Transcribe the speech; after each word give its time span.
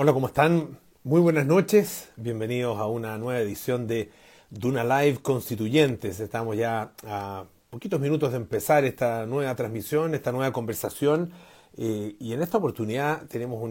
Hola, 0.00 0.12
¿cómo 0.12 0.28
están? 0.28 0.78
Muy 1.02 1.20
buenas 1.20 1.44
noches. 1.44 2.10
Bienvenidos 2.14 2.78
a 2.78 2.86
una 2.86 3.18
nueva 3.18 3.40
edición 3.40 3.88
de 3.88 4.12
Duna 4.48 4.84
Live 4.84 5.18
Constituyentes. 5.22 6.20
Estamos 6.20 6.56
ya 6.56 6.92
a 7.04 7.46
poquitos 7.68 7.98
minutos 7.98 8.30
de 8.30 8.36
empezar 8.36 8.84
esta 8.84 9.26
nueva 9.26 9.56
transmisión, 9.56 10.14
esta 10.14 10.30
nueva 10.30 10.52
conversación. 10.52 11.32
Eh, 11.76 12.14
y 12.20 12.32
en 12.32 12.42
esta 12.42 12.58
oportunidad 12.58 13.26
tenemos 13.26 13.60
un, 13.60 13.70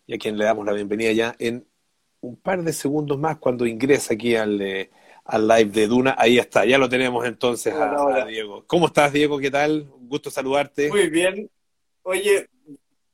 y 0.07 0.15
a 0.15 0.17
quien 0.17 0.37
le 0.37 0.45
damos 0.45 0.65
la 0.65 0.71
bienvenida 0.71 1.11
ya 1.11 1.35
en 1.37 1.67
un 2.21 2.37
par 2.37 2.63
de 2.63 2.73
segundos 2.73 3.19
más 3.19 3.37
cuando 3.37 3.65
ingresa 3.65 4.13
aquí 4.13 4.35
al, 4.35 4.59
eh, 4.61 4.89
al 5.25 5.47
live 5.47 5.71
de 5.71 5.87
Duna. 5.87 6.15
Ahí 6.17 6.39
está, 6.39 6.65
ya 6.65 6.77
lo 6.77 6.89
tenemos 6.89 7.25
entonces 7.25 7.73
a, 7.75 8.25
Diego. 8.25 8.63
¿Cómo 8.65 8.87
estás, 8.87 9.11
Diego? 9.11 9.37
¿Qué 9.37 9.51
tal? 9.51 9.91
Un 9.93 10.07
gusto 10.07 10.31
saludarte. 10.31 10.89
Muy 10.89 11.09
bien. 11.09 11.49
Oye, 12.03 12.49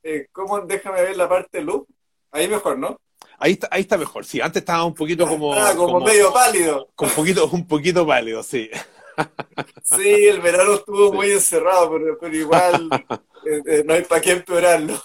eh, 0.04 0.28
¿cómo 0.32 0.62
déjame 0.62 1.02
ver 1.02 1.18
la 1.18 1.28
parte 1.28 1.62
luz? 1.62 1.84
Ahí 2.32 2.48
mejor, 2.48 2.78
¿no? 2.78 3.00
Ahí 3.40 3.54
está, 3.54 3.68
ahí 3.72 3.82
está 3.82 3.98
mejor, 3.98 4.24
sí. 4.24 4.40
Antes 4.40 4.62
estaba 4.62 4.86
un 4.86 4.94
poquito 4.94 5.28
como. 5.28 5.54
Ah, 5.54 5.74
como, 5.76 6.00
medio 6.00 6.32
pálido. 6.32 6.90
Con 6.96 7.10
un 7.10 7.16
poquito, 7.16 7.48
un 7.48 7.68
poquito 7.68 8.06
pálido, 8.06 8.44
sí. 8.44 8.70
Sí, 9.84 10.26
el 10.26 10.42
verano 10.42 10.76
estuvo 10.76 11.14
muy 11.14 11.32
encerrado, 11.32 11.92
pero, 12.20 12.36
igual 12.36 12.90
eh, 13.46 13.62
eh, 13.66 13.84
no 13.86 13.94
hay 13.94 14.04
para 14.04 14.22
qué 14.22 14.32
empeorarlo. 14.32 15.00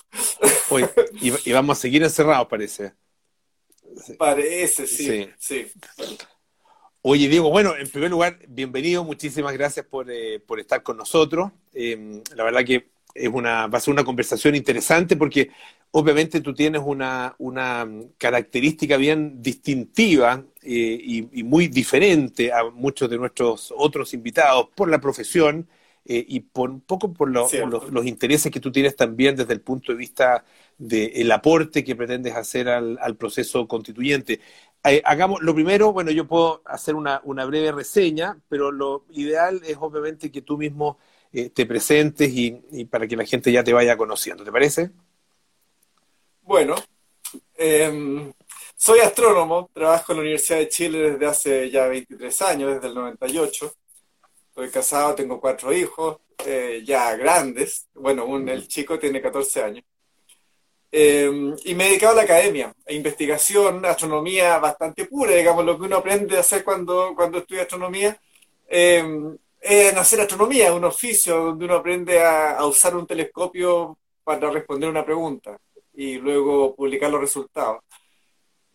Y, 1.20 1.52
vamos 1.52 1.78
a 1.78 1.80
seguir 1.80 2.02
encerrados, 2.02 2.46
parece. 2.48 2.92
Parece, 4.18 4.86
sí, 4.86 5.28
sí. 5.38 5.72
Oye, 7.02 7.28
Diego, 7.28 7.50
bueno, 7.50 7.74
en 7.76 7.88
primer 7.88 8.10
lugar, 8.10 8.38
bienvenido, 8.48 9.04
muchísimas 9.04 9.52
gracias 9.54 9.86
por, 9.86 10.10
eh, 10.10 10.40
por 10.40 10.60
estar 10.60 10.82
con 10.82 10.96
nosotros. 10.96 11.50
la 11.72 12.44
verdad 12.44 12.64
que 12.64 12.90
es 13.14 13.28
una, 13.28 13.66
va 13.66 13.78
a 13.78 13.80
ser 13.80 13.92
una 13.92 14.04
conversación 14.04 14.54
interesante 14.54 15.16
porque 15.16 15.50
obviamente 15.90 16.40
tú 16.40 16.54
tienes 16.54 16.82
una, 16.84 17.34
una 17.38 17.86
característica 18.16 18.96
bien 18.96 19.42
distintiva 19.42 20.44
eh, 20.62 21.26
y, 21.32 21.42
muy 21.42 21.68
diferente 21.68 22.52
a 22.52 22.64
muchos 22.64 23.08
de 23.08 23.18
nuestros 23.18 23.72
otros 23.76 24.12
invitados 24.14 24.68
por 24.74 24.88
la 24.90 25.00
profesión 25.00 25.68
eh, 26.10 26.24
y 26.26 26.40
por 26.40 26.70
un 26.70 26.80
poco 26.80 27.12
por, 27.12 27.28
los, 27.30 27.52
intereses 28.06 28.50
que 28.50 28.60
tú 28.60 28.72
tienes 28.72 28.96
también 28.96 29.36
desde 29.36 29.52
el 29.52 29.60
punto 29.60 29.92
de 29.92 29.98
vista 29.98 30.42
del 30.78 31.30
aporte 31.30 31.84
que 31.84 31.94
pretendes 31.94 32.34
hacer 32.34 32.70
al, 32.70 33.16
proceso 33.18 33.68
constituyente. 33.68 34.40
Eh, 34.84 35.02
hagamos 35.04 35.42
lo 35.42 35.54
primero, 35.54 35.92
bueno, 35.92 36.10
yo 36.10 36.26
puedo 36.26 36.62
hacer 36.64 36.94
una, 36.94 37.20
una 37.24 37.44
breve 37.44 37.72
reseña, 37.72 38.38
pero 38.48 38.72
lo 38.72 39.04
ideal 39.10 39.60
es 39.66 39.76
obviamente 39.78 40.32
que 40.32 40.40
tú 40.40 40.56
mismo 40.56 40.98
te 41.30 41.66
presentes 41.66 42.32
y, 42.32 42.86
para 42.86 43.06
que 43.06 43.14
la 43.14 43.26
gente 43.26 43.52
ya 43.52 43.62
te 43.62 43.74
vaya 43.74 43.98
conociendo. 43.98 44.44
¿Te 44.44 44.50
parece? 44.50 44.90
Bueno, 46.40 46.74
em, 47.54 48.32
soy 48.74 49.00
astrónomo, 49.00 49.68
trabajo 49.74 50.12
en 50.12 50.16
la 50.16 50.22
Universidad 50.22 50.58
de 50.60 50.68
Chile 50.70 51.10
desde 51.10 51.26
hace 51.26 51.70
ya 51.70 51.86
23 51.86 52.42
años, 52.42 52.74
desde 52.74 52.88
el 52.88 52.94
98. 52.94 53.74
Estoy 54.58 54.72
casado, 54.72 55.14
tengo 55.14 55.40
cuatro 55.40 55.72
hijos, 55.72 56.18
eh, 56.44 56.82
ya 56.84 57.14
grandes. 57.14 57.86
Bueno, 57.94 58.24
un, 58.24 58.48
el 58.48 58.66
chico 58.66 58.98
tiene 58.98 59.22
14 59.22 59.62
años. 59.62 59.84
Em, 60.90 61.54
y 61.64 61.76
me 61.76 61.84
he 61.84 61.88
dedicado 61.90 62.14
a 62.14 62.16
la 62.16 62.22
academia, 62.22 62.74
a 62.88 62.92
investigación, 62.92 63.86
astronomía 63.86 64.58
bastante 64.58 65.04
pura, 65.04 65.36
digamos, 65.36 65.64
lo 65.64 65.78
que 65.78 65.84
uno 65.84 65.98
aprende 65.98 66.36
a 66.36 66.40
hacer 66.40 66.64
cuando, 66.64 67.12
cuando 67.14 67.38
estudia 67.38 67.62
astronomía. 67.62 68.20
Eh, 68.68 69.36
es 69.60 69.96
hacer 69.96 70.22
astronomía, 70.22 70.74
un 70.74 70.86
oficio 70.86 71.36
donde 71.36 71.64
uno 71.64 71.74
aprende 71.76 72.20
a, 72.20 72.64
usar 72.66 72.96
un 72.96 73.06
telescopio 73.06 73.96
para 74.24 74.50
responder 74.50 74.88
una 74.90 75.04
pregunta 75.04 75.56
y 75.94 76.16
luego 76.18 76.74
publicar 76.74 77.12
los 77.12 77.20
resultados. 77.20 77.84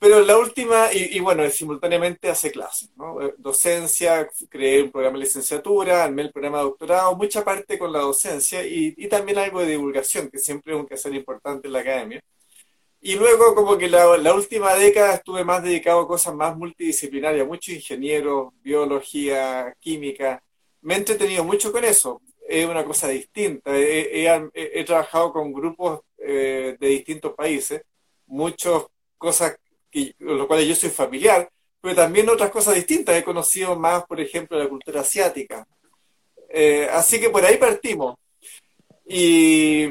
Pero 0.03 0.19
la 0.19 0.37
última, 0.37 0.89
y, 0.91 1.17
bueno, 1.21 1.49
simultáneamente 1.49 2.29
hace 2.29 2.51
clases, 2.51 2.91
¿no? 2.97 3.21
Eh, 3.21 3.35
docencia, 3.37 4.29
creé 4.49 4.83
un 4.83 4.91
programa 4.91 5.17
de 5.17 5.23
licenciatura, 5.23 6.03
armé 6.03 6.23
el 6.23 6.31
programa 6.33 6.57
de 6.57 6.65
doctorado, 6.65 7.15
mucha 7.15 7.41
parte 7.45 7.79
con 7.79 7.93
la 7.93 7.99
docencia 7.99 8.67
y, 8.67 8.93
y 8.97 9.07
también 9.07 9.37
algo 9.37 9.61
de 9.61 9.67
divulgación, 9.67 10.29
que 10.29 10.39
siempre 10.39 10.73
es 10.73 10.79
un 10.81 10.85
quehacer 10.85 11.15
importante 11.15 11.67
en 11.67 11.73
la 11.73 11.79
academia. 11.79 12.21
Y 12.99 13.15
luego 13.15 13.55
como 13.55 13.77
que 13.77 13.87
la, 13.87 14.17
la, 14.17 14.33
última 14.33 14.75
década 14.75 15.13
estuve 15.15 15.45
más 15.45 15.63
dedicado 15.63 16.01
a 16.01 16.07
cosas 16.07 16.35
más 16.35 16.57
multidisciplinarias, 16.57 17.47
mucho 17.47 17.71
ingeniero, 17.71 18.53
biología, 18.61 19.73
química. 19.79 20.43
Me 20.81 20.95
he 20.95 20.97
entretenido 20.97 21.45
mucho 21.45 21.71
con 21.71 21.85
eso. 21.85 22.21
Es 22.45 22.65
una 22.67 22.83
cosa 22.83 23.07
distinta. 23.07 23.71
He, 23.73 24.27
he, 24.53 24.83
trabajado 24.83 25.31
con 25.31 25.53
grupos 25.53 26.01
eh, 26.17 26.75
de 26.77 26.87
distintos 26.89 27.33
países, 27.35 27.83
muchas 28.25 28.83
cosas 29.17 29.55
con 30.17 30.37
lo 30.37 30.47
cuales 30.47 30.67
yo 30.67 30.75
soy 30.75 30.89
familiar, 30.89 31.49
pero 31.81 31.95
también 31.95 32.29
otras 32.29 32.49
cosas 32.49 32.75
distintas. 32.75 33.15
He 33.15 33.23
conocido 33.23 33.77
más, 33.77 34.05
por 34.05 34.19
ejemplo, 34.19 34.57
la 34.57 34.69
cultura 34.69 35.01
asiática. 35.01 35.67
Eh, 36.49 36.87
así 36.91 37.19
que 37.19 37.29
por 37.29 37.43
ahí 37.45 37.57
partimos. 37.57 38.15
Y, 39.05 39.87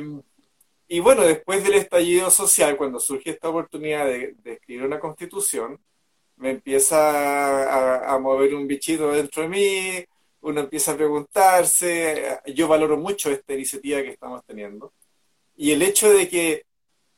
y, 0.88 1.00
bueno, 1.00 1.22
después 1.22 1.62
del 1.62 1.74
estallido 1.74 2.30
social, 2.30 2.76
cuando 2.76 2.98
surge 2.98 3.30
esta 3.30 3.48
oportunidad 3.48 4.06
de, 4.06 4.34
escribir 4.44 4.84
una 4.84 5.00
constitución, 5.00 5.78
me 6.36 6.50
empieza 6.50 8.14
a, 8.14 8.19
mover 8.19 8.54
un 8.54 8.66
bichito 8.66 9.12
dentro 9.12 9.42
de 9.42 9.48
mí, 9.48 10.04
uno 10.40 10.60
empieza 10.60 10.92
a 10.92 10.96
preguntarse, 10.96 12.40
yo 12.54 12.66
valoro 12.69 12.96
mucho 12.96 13.30
esta 13.30 13.54
iniciativa 13.54 14.02
que 14.02 14.10
estamos 14.10 14.44
teniendo. 14.46 14.92
Y 15.56 15.72
el 15.72 15.82
hecho 15.82 16.10
de 16.12 16.28
que 16.28 16.64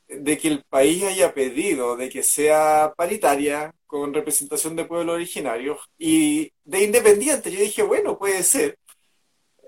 de 0.07 0.37
que 0.37 0.47
el 0.47 0.63
país 0.63 1.03
haya 1.03 1.33
pedido 1.33 1.97
de 1.97 2.09
que 2.09 2.23
sea 2.23 2.93
paritaria, 2.95 3.73
con 3.85 4.13
representación 4.13 4.75
de 4.75 4.85
pueblos 4.85 5.15
originarios 5.15 5.79
y 5.97 6.51
de 6.65 6.83
independientes. 6.83 7.51
Yo 7.53 7.59
dije, 7.59 7.83
bueno, 7.83 8.17
puede 8.17 8.43
ser. 8.43 8.77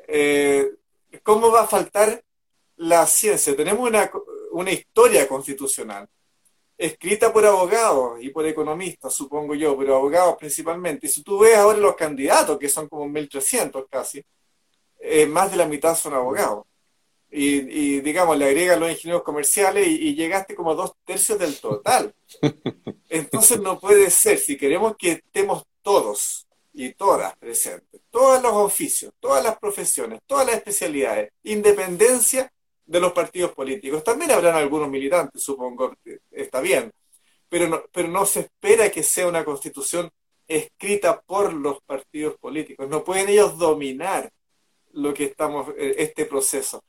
Eh, 0.07 0.69
¿Cómo 1.23 1.51
va 1.51 1.61
a 1.61 1.67
faltar 1.67 2.21
la 2.75 3.05
ciencia? 3.07 3.55
Tenemos 3.55 3.87
una, 3.87 4.11
una 4.51 4.71
historia 4.71 5.27
constitucional 5.27 6.07
escrita 6.77 7.33
por 7.33 7.45
abogados 7.45 8.21
y 8.21 8.29
por 8.29 8.45
economistas, 8.45 9.13
supongo 9.13 9.55
yo, 9.55 9.77
pero 9.77 9.95
abogados 9.95 10.35
principalmente. 10.37 11.07
Y 11.07 11.09
si 11.09 11.23
tú 11.23 11.39
ves 11.39 11.57
ahora 11.57 11.77
los 11.79 11.95
candidatos, 11.95 12.59
que 12.59 12.69
son 12.69 12.87
como 12.87 13.05
1.300 13.07 13.87
casi, 13.89 14.23
eh, 14.99 15.25
más 15.25 15.51
de 15.51 15.57
la 15.57 15.65
mitad 15.65 15.95
son 15.95 16.13
abogados 16.13 16.65
y, 17.39 18.01
digamos, 18.01 18.37
le 18.37 18.45
agregan 18.45 18.79
los 18.79 18.89
ingenieros 18.89 19.23
comerciales 19.23 19.87
y, 19.87 20.15
llegaste 20.15 20.55
como 20.55 20.71
a 20.71 20.75
dos 20.75 20.93
tercios 21.05 21.37
del 21.37 21.59
total. 21.59 22.13
Entonces 23.09 23.59
no 23.59 23.79
puede 23.79 24.09
ser, 24.09 24.39
si 24.39 24.57
queremos 24.57 24.95
que 24.97 25.11
estemos 25.11 25.63
todos 25.81 26.47
y 26.73 26.93
todas 26.93 27.35
presentes, 27.37 28.01
todos 28.09 28.41
los 28.41 28.53
oficios, 28.53 29.13
todas 29.19 29.43
las 29.43 29.57
profesiones, 29.59 30.19
todas 30.25 30.45
las 30.45 30.55
especialidades, 30.55 31.31
independencia 31.43 32.51
de 32.85 32.99
los 32.99 33.13
partidos 33.13 33.51
políticos. 33.51 34.03
También 34.03 34.31
habrán 34.31 34.55
algunos 34.55 34.89
militantes, 34.89 35.43
supongo, 35.43 35.95
está 36.31 36.61
bien, 36.61 36.91
pero 37.49 37.67
no, 37.67 37.83
pero 37.91 38.07
no 38.07 38.25
se 38.25 38.41
espera 38.41 38.89
que 38.89 39.03
sea 39.03 39.27
una 39.27 39.45
constitución 39.45 40.09
escrita 40.47 41.21
por 41.21 41.53
los 41.53 41.81
partidos 41.81 42.37
políticos. 42.37 42.87
No 42.89 43.03
pueden 43.03 43.29
ellos 43.29 43.57
dominar 43.57 44.31
lo 44.93 45.13
que 45.13 45.25
estamos, 45.25 45.69
eh, 45.77 45.95
este 45.99 46.25
proceso. 46.25 46.83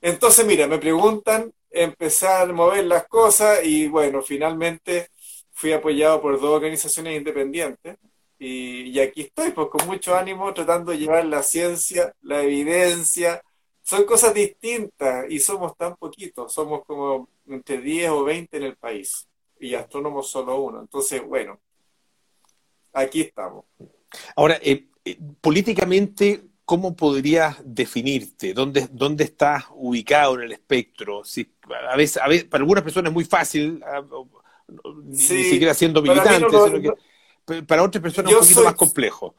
Entonces, 0.00 0.46
mira, 0.46 0.66
me 0.66 0.78
preguntan, 0.78 1.52
empezar 1.70 2.48
a 2.48 2.52
mover 2.52 2.84
las 2.84 3.06
cosas 3.08 3.64
y 3.64 3.88
bueno, 3.88 4.22
finalmente 4.22 5.08
fui 5.52 5.72
apoyado 5.72 6.20
por 6.20 6.40
dos 6.40 6.50
organizaciones 6.50 7.16
independientes 7.16 7.96
y, 8.38 8.98
aquí 9.00 9.22
estoy, 9.22 9.50
pues 9.52 9.68
con 9.68 9.86
mucho 9.86 10.14
ánimo 10.14 10.52
tratando 10.52 10.92
de 10.92 10.98
llevar 10.98 11.24
la 11.24 11.42
ciencia, 11.42 12.14
la 12.20 12.42
evidencia. 12.42 13.42
Son 13.82 14.04
cosas 14.04 14.34
distintas 14.34 15.26
y 15.30 15.38
somos 15.38 15.76
tan 15.76 15.96
poquitos, 15.96 16.52
somos 16.52 16.84
como 16.84 17.28
entre 17.46 17.80
10 17.80 18.10
o 18.10 18.24
20 18.24 18.56
en 18.56 18.62
el 18.64 18.76
país. 18.76 19.26
Y, 19.58 19.74
astrónomos 19.74 20.28
solo 20.28 20.60
uno. 20.60 20.80
Entonces, 20.80 21.24
bueno, 21.24 21.58
aquí 22.92 23.22
estamos. 23.22 23.64
Ahora, 24.36 24.58
eh, 24.62 24.88
eh, 25.04 25.18
políticamente, 25.40 26.42
¿cómo 26.66 26.94
podrías 26.94 27.56
definirte? 27.64 28.52
¿Dónde, 28.52 28.88
¿Dónde 28.90 29.24
estás 29.24 29.64
ubicado 29.70 30.34
en 30.34 30.42
el 30.42 30.52
espectro? 30.52 31.24
Si, 31.24 31.50
a, 31.88 31.96
veces, 31.96 32.20
a 32.20 32.28
veces, 32.28 32.44
para 32.44 32.60
algunas 32.60 32.84
personas 32.84 33.10
es 33.10 33.14
muy 33.14 33.24
fácil, 33.24 33.82
ah, 33.86 34.02
ni 35.04 35.16
siquiera 35.16 35.72
siendo 35.72 36.02
militante, 36.02 36.92
para 37.66 37.84
otras 37.84 38.02
personas 38.02 38.32
es 38.32 38.38
un 38.38 38.42
poquito 38.42 38.64
más 38.64 38.74
complejo. 38.74 39.34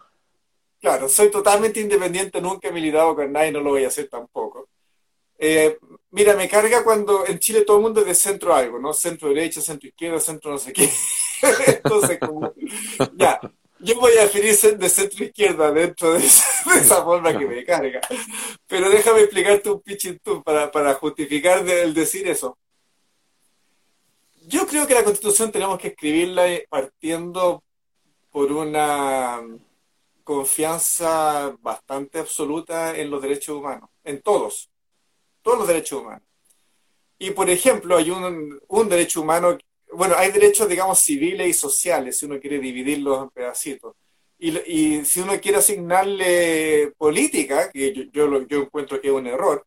Claro, 0.79 1.09
soy 1.09 1.29
totalmente 1.29 1.81
independiente, 1.81 2.41
nunca 2.41 2.69
he 2.69 2.71
militado 2.71 3.13
con 3.13 3.31
nadie, 3.31 3.51
no 3.51 3.59
lo 3.59 3.71
voy 3.71 3.83
a 3.83 3.89
hacer 3.89 4.07
tampoco. 4.07 4.69
Eh, 5.37 5.77
mira, 6.11 6.33
me 6.35 6.47
carga 6.47 6.83
cuando 6.83 7.27
en 7.27 7.39
Chile 7.39 7.63
todo 7.63 7.77
el 7.77 7.83
mundo 7.83 8.01
es 8.01 8.07
de 8.07 8.15
centro 8.15 8.55
algo, 8.55 8.79
¿no? 8.79 8.93
Centro 8.93 9.27
derecha, 9.27 9.59
centro 9.59 9.89
izquierda, 9.89 10.19
centro 10.21 10.51
no 10.51 10.57
sé 10.57 10.71
qué. 10.71 10.89
Entonces, 11.67 12.19
como, 12.19 12.53
ya, 13.15 13.39
yo 13.79 13.99
voy 13.99 14.11
a 14.17 14.23
definir 14.23 14.77
de 14.77 14.89
centro 14.89 15.23
izquierda 15.23 15.71
dentro 15.71 16.13
de 16.13 16.25
esa, 16.25 17.03
forma 17.03 17.37
que 17.37 17.45
me 17.45 17.63
carga. 17.63 18.01
Pero 18.67 18.89
déjame 18.89 19.21
explicarte 19.21 19.69
un 19.69 19.81
pitching 19.81 20.19
para, 20.43 20.71
para 20.71 20.93
justificar 20.95 21.67
el 21.67 21.93
decir 21.93 22.27
eso. 22.27 22.57
Yo 24.47 24.65
creo 24.65 24.87
que 24.87 24.93
la 24.93 25.03
constitución 25.03 25.51
tenemos 25.51 25.77
que 25.77 25.89
escribirla 25.89 26.45
partiendo 26.69 27.63
por 28.31 28.51
una 28.51 29.41
confianza 30.23 31.55
bastante 31.61 32.19
absoluta 32.19 32.97
en 32.97 33.09
los 33.09 33.21
derechos 33.21 33.57
humanos, 33.57 33.89
en 34.03 34.21
todos, 34.21 34.69
todos 35.41 35.59
los 35.59 35.67
derechos 35.67 36.01
humanos. 36.01 36.27
Y 37.19 37.31
por 37.31 37.49
ejemplo, 37.49 37.97
hay 37.97 38.09
un, 38.09 38.59
un 38.67 38.89
derecho 38.89 39.21
humano 39.21 39.57
bueno, 39.93 40.15
hay 40.17 40.31
derechos, 40.31 40.67
digamos, 40.67 40.99
civiles 40.99 41.47
y 41.47 41.53
sociales, 41.53 42.17
si 42.17 42.25
uno 42.25 42.39
quiere 42.39 42.59
dividirlos 42.59 43.23
en 43.23 43.29
pedacitos. 43.29 43.95
Y, 44.39 45.03
si 45.05 45.19
uno 45.21 45.39
quiere 45.41 45.57
asignarle 45.57 46.93
política, 46.97 47.71
que 47.71 47.93
yo, 47.93 48.03
yo, 48.11 48.47
yo, 48.47 48.61
encuentro 48.63 49.01
que 49.01 49.07
es 49.07 49.13
un 49.13 49.27
error, 49.27 49.65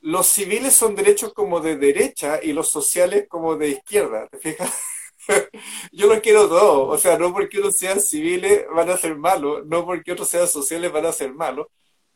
los 0.00 0.26
civiles 0.26 0.74
son 0.74 0.94
derechos 0.94 1.32
como 1.34 1.60
de 1.60 1.76
derecha 1.76 2.40
y 2.42 2.52
los 2.52 2.68
sociales 2.68 3.26
como 3.28 3.56
de 3.56 3.70
izquierda, 3.70 4.28
¿te 4.28 4.38
fijas? 4.38 4.72
yo 5.92 6.06
los 6.06 6.20
quiero 6.20 6.48
todos, 6.48 6.94
o 6.96 6.98
sea, 6.98 7.18
no 7.18 7.32
porque 7.32 7.58
unos 7.58 7.76
sean 7.76 8.00
civiles 8.00 8.64
van 8.74 8.90
a 8.90 8.96
ser 8.96 9.16
malos, 9.16 9.66
no 9.66 9.84
porque 9.84 10.12
otros 10.12 10.28
sean 10.28 10.48
sociales 10.48 10.92
van 10.92 11.06
a 11.06 11.12
ser 11.12 11.34
malos. 11.34 11.66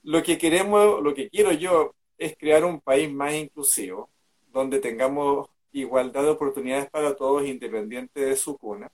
Lo 0.02 0.22
que 0.22 0.38
queremos, 0.38 1.02
lo 1.02 1.14
que 1.14 1.28
quiero 1.28 1.52
yo 1.52 1.94
es 2.18 2.36
crear 2.36 2.64
un 2.64 2.80
país 2.80 3.12
más 3.12 3.34
inclusivo, 3.34 4.10
donde 4.52 4.78
tengamos 4.80 5.48
igualdad 5.80 6.22
de 6.22 6.30
oportunidades 6.30 6.88
para 6.90 7.14
todos 7.16 7.44
independiente 7.46 8.20
de 8.20 8.36
su 8.36 8.56
cuna. 8.56 8.90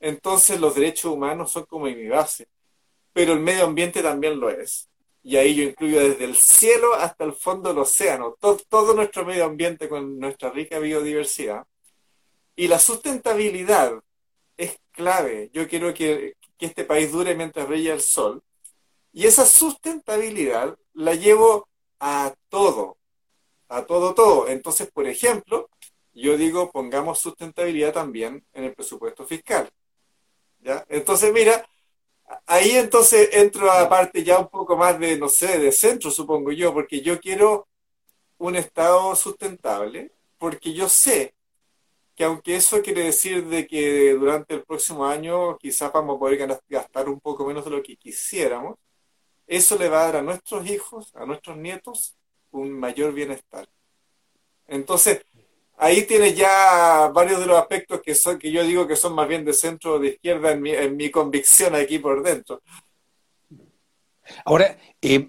Entonces 0.00 0.60
los 0.60 0.74
derechos 0.74 1.12
humanos 1.12 1.52
son 1.52 1.64
como 1.64 1.86
mi 1.86 2.08
base, 2.08 2.48
pero 3.12 3.32
el 3.32 3.40
medio 3.40 3.64
ambiente 3.64 4.02
también 4.02 4.38
lo 4.40 4.50
es. 4.50 4.88
Y 5.22 5.36
ahí 5.36 5.54
yo 5.54 5.64
incluyo 5.64 6.00
desde 6.00 6.24
el 6.24 6.36
cielo 6.36 6.94
hasta 6.94 7.24
el 7.24 7.32
fondo 7.32 7.70
del 7.70 7.78
océano, 7.78 8.36
todo, 8.38 8.60
todo 8.68 8.94
nuestro 8.94 9.24
medio 9.24 9.44
ambiente 9.44 9.88
con 9.88 10.18
nuestra 10.18 10.50
rica 10.50 10.78
biodiversidad. 10.78 11.66
Y 12.54 12.68
la 12.68 12.78
sustentabilidad 12.78 14.00
es 14.56 14.78
clave. 14.92 15.50
Yo 15.52 15.68
quiero 15.68 15.92
que, 15.92 16.36
que 16.56 16.66
este 16.66 16.84
país 16.84 17.12
dure 17.12 17.34
mientras 17.34 17.68
brilla 17.68 17.94
el 17.94 18.00
sol. 18.00 18.42
Y 19.12 19.26
esa 19.26 19.46
sustentabilidad 19.46 20.78
la 20.94 21.14
llevo 21.14 21.68
a 21.98 22.34
todo, 22.48 22.96
a 23.68 23.84
todo, 23.84 24.14
todo. 24.14 24.48
Entonces, 24.48 24.90
por 24.90 25.06
ejemplo, 25.06 25.68
yo 26.22 26.36
digo, 26.36 26.70
pongamos 26.70 27.18
sustentabilidad 27.18 27.92
también 27.92 28.44
en 28.54 28.64
el 28.64 28.74
presupuesto 28.74 29.26
fiscal. 29.26 29.68
¿ya? 30.60 30.84
Entonces, 30.88 31.32
mira, 31.32 31.68
ahí 32.46 32.72
entonces 32.72 33.28
entro 33.32 33.70
a 33.70 33.88
parte 33.88 34.24
ya 34.24 34.38
un 34.38 34.48
poco 34.48 34.76
más 34.76 34.98
de, 34.98 35.18
no 35.18 35.28
sé, 35.28 35.58
de 35.58 35.72
centro, 35.72 36.10
supongo 36.10 36.52
yo, 36.52 36.72
porque 36.72 37.02
yo 37.02 37.20
quiero 37.20 37.68
un 38.38 38.56
Estado 38.56 39.14
sustentable, 39.16 40.12
porque 40.38 40.72
yo 40.72 40.88
sé 40.88 41.34
que 42.14 42.24
aunque 42.24 42.56
eso 42.56 42.80
quiere 42.82 43.04
decir 43.04 43.46
de 43.46 43.66
que 43.66 44.14
durante 44.14 44.54
el 44.54 44.64
próximo 44.64 45.06
año 45.06 45.58
quizás 45.58 45.92
vamos 45.92 46.16
a 46.16 46.18
poder 46.18 46.60
gastar 46.68 47.10
un 47.10 47.20
poco 47.20 47.44
menos 47.46 47.64
de 47.64 47.70
lo 47.70 47.82
que 47.82 47.96
quisiéramos, 47.96 48.78
eso 49.46 49.76
le 49.78 49.88
va 49.90 50.02
a 50.02 50.06
dar 50.06 50.16
a 50.16 50.22
nuestros 50.22 50.66
hijos, 50.68 51.14
a 51.14 51.26
nuestros 51.26 51.58
nietos, 51.58 52.16
un 52.52 52.72
mayor 52.72 53.12
bienestar. 53.12 53.68
Entonces, 54.66 55.22
ahí 55.76 56.02
tienes 56.02 56.34
ya 56.34 57.10
varios 57.14 57.40
de 57.40 57.46
los 57.46 57.58
aspectos 57.58 58.00
que 58.02 58.14
son 58.14 58.38
que 58.38 58.50
yo 58.50 58.64
digo 58.64 58.86
que 58.86 58.96
son 58.96 59.14
más 59.14 59.28
bien 59.28 59.44
de 59.44 59.52
centro 59.52 59.94
o 59.94 59.98
de 59.98 60.08
izquierda 60.08 60.52
en 60.52 60.62
mi, 60.62 60.70
en 60.70 60.96
mi 60.96 61.10
convicción 61.10 61.74
aquí 61.74 61.98
por 61.98 62.22
dentro. 62.22 62.62
Ahora, 64.44 64.76
eh, 65.00 65.28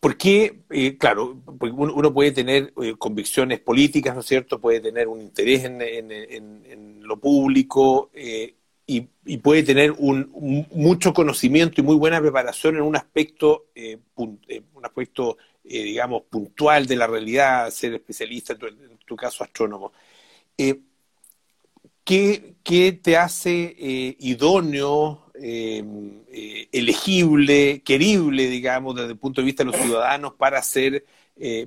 ¿por 0.00 0.16
qué? 0.16 0.62
Eh, 0.70 0.96
claro, 0.96 1.42
uno 1.60 2.14
puede 2.14 2.32
tener 2.32 2.72
eh, 2.82 2.94
convicciones 2.98 3.60
políticas, 3.60 4.14
¿no 4.14 4.20
es 4.20 4.26
cierto? 4.26 4.60
Puede 4.60 4.80
tener 4.80 5.08
un 5.08 5.20
interés 5.20 5.64
en, 5.64 7.02
lo 7.02 7.18
público 7.18 8.10
y, 8.86 9.00
puede 9.38 9.62
tener 9.62 9.92
un, 9.92 10.66
mucho 10.72 11.12
conocimiento 11.12 11.80
y 11.80 11.84
muy 11.84 11.96
buena 11.96 12.20
preparación 12.20 12.76
en 12.76 12.82
un 12.82 12.96
aspecto, 12.96 13.66
un 14.16 14.84
aspecto 14.84 15.36
digamos, 15.62 16.22
puntual 16.30 16.86
de 16.86 16.96
la 16.96 17.06
realidad, 17.06 17.70
ser 17.70 17.94
especialista, 17.94 18.54
en 18.54 18.95
tu 19.06 19.16
caso 19.16 19.42
astrónomo. 19.42 19.92
Eh, 20.58 20.80
¿qué, 22.04 22.54
te 23.02 23.16
hace 23.16 23.74
eh, 23.78 24.16
idóneo, 24.20 25.30
em, 25.34 26.22
eh, 26.28 26.68
elegible, 26.72 27.82
querible, 27.82 28.48
digamos, 28.48 28.94
desde 28.94 29.12
el 29.12 29.18
punto 29.18 29.40
de 29.40 29.46
vista 29.46 29.64
de 29.64 29.70
los 29.70 29.80
ciudadanos 29.80 30.34
para 30.34 30.58
hacer, 30.58 31.04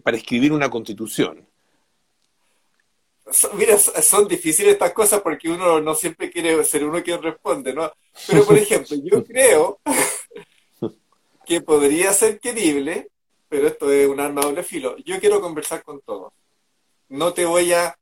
para 0.03 0.17
escribir 0.17 0.51
una 0.51 0.69
constitución? 0.69 1.47
Mira, 3.53 3.77
son 3.77 4.27
difíciles 4.27 4.73
estas 4.73 4.91
cosas 4.91 5.21
porque 5.21 5.49
uno 5.49 5.79
no 5.79 5.93
siempre 5.93 6.31
quiere 6.31 6.63
ser 6.63 6.83
uno 6.83 7.03
quien 7.03 7.21
responde, 7.21 7.73
¿no? 7.73 7.91
Pero, 8.27 8.43
por 8.43 8.57
ejemplo, 8.57 8.97
yo 9.03 9.23
creo 9.27 9.79
que 11.45 11.61
podría 11.61 12.11
ser 12.11 12.39
querible, 12.39 13.11
pero 13.47 13.67
esto 13.67 13.91
es 13.91 14.07
un 14.07 14.19
arma 14.19 14.41
doble 14.41 14.63
filo. 14.63 14.97
Yo 14.97 15.19
quiero 15.19 15.39
conversar 15.39 15.83
con 15.83 16.01
todos 16.01 16.33
no 17.09 17.33
te 17.33 17.45
voy 17.45 17.73
a 17.73 17.95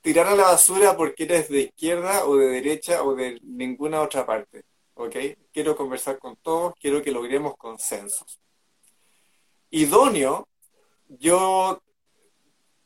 tirar 0.00 0.26
a 0.26 0.36
la 0.36 0.44
basura 0.44 0.96
porque 0.96 1.24
eres 1.24 1.48
de 1.48 1.62
izquierda 1.62 2.24
o 2.26 2.36
de 2.36 2.48
derecha 2.48 3.02
o 3.02 3.14
de 3.14 3.38
ninguna 3.42 4.00
otra 4.02 4.24
parte. 4.24 4.64
¿Ok? 4.94 5.16
Quiero 5.52 5.76
conversar 5.76 6.18
con 6.18 6.36
todos, 6.36 6.74
quiero 6.80 7.02
que 7.02 7.12
logremos 7.12 7.56
consensos. 7.56 8.38
Idóneo, 9.70 10.48
yo 11.08 11.80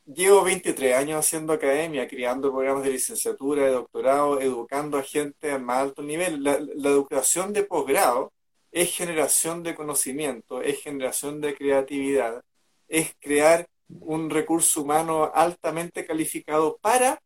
llevo 0.04 0.42
23 0.44 0.96
años 0.96 1.20
haciendo 1.20 1.52
academia, 1.52 2.08
creando 2.08 2.50
programas 2.50 2.84
de 2.84 2.90
licenciatura, 2.90 3.64
de 3.64 3.72
doctorado, 3.72 4.40
educando 4.40 4.98
a 4.98 5.02
gente 5.02 5.52
a 5.52 5.58
más 5.58 5.78
alto 5.78 6.02
nivel. 6.02 6.42
La, 6.42 6.58
la 6.58 6.90
educación 6.90 7.52
de 7.52 7.62
posgrado 7.64 8.32
es 8.72 8.94
generación 8.94 9.62
de 9.62 9.74
conocimiento, 9.74 10.60
es 10.60 10.82
generación 10.82 11.40
de 11.40 11.54
creatividad, 11.54 12.42
es 12.88 13.14
crear 13.20 13.66
un 14.00 14.30
recurso 14.30 14.82
humano 14.82 15.30
altamente 15.34 16.06
calificado 16.06 16.78
para 16.80 17.20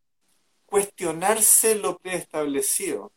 cuestionarse 0.67 1.77
lo 1.77 1.99
preestablecido. 1.99 3.13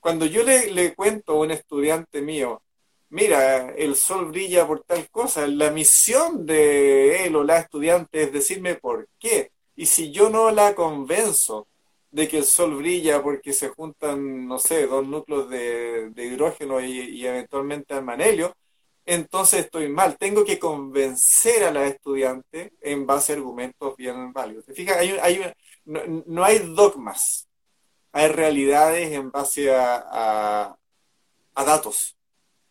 Cuando 0.00 0.26
yo 0.26 0.42
le, 0.42 0.94
cuento 0.94 1.32
a 1.32 1.40
un 1.40 1.50
estudiante 1.50 2.20
mío, 2.22 2.62
mira, 3.10 3.70
el 3.74 3.96
sol 3.96 4.26
brilla 4.26 4.66
por 4.66 4.82
tal 4.82 5.08
cosa, 5.10 5.46
la 5.46 5.70
misión 5.70 6.46
de 6.46 7.24
él 7.24 7.36
o 7.36 7.44
la 7.44 7.58
estudiante 7.58 8.22
es 8.22 8.32
decirme 8.32 8.74
por 8.76 9.08
qué. 9.18 9.50
Y 9.76 9.86
si 9.86 10.10
yo 10.10 10.30
no 10.30 10.50
la 10.50 10.74
convenzo 10.74 11.68
de 12.10 12.26
que 12.26 12.38
el 12.38 12.44
sol 12.44 12.76
brilla 12.76 13.22
porque 13.22 13.52
se 13.52 13.68
juntan, 13.68 14.46
no 14.46 14.58
sé, 14.58 14.86
dos 14.86 15.06
núcleos 15.06 15.48
de, 15.50 16.10
hidrógeno 16.16 16.80
y, 16.80 17.00
y 17.00 17.26
eventualmente 17.26 17.94
al 17.94 18.04
manelio, 18.04 18.54
entonces 19.08 19.60
estoy 19.60 19.88
mal. 19.88 20.18
Tengo 20.18 20.44
que 20.44 20.58
convencer 20.58 21.64
a 21.64 21.72
la 21.72 21.86
estudiante 21.86 22.74
en 22.82 23.06
base 23.06 23.32
a 23.32 23.36
argumentos 23.36 23.96
bien 23.96 24.34
válidos. 24.34 24.66
Hay, 25.00 25.42
no, 25.86 26.44
hay 26.44 26.58
dogmas, 26.58 27.48
hay 28.12 28.28
realidades 28.28 29.10
en 29.12 29.30
base 29.30 29.74
a, 29.74 30.76
datos, 31.56 32.18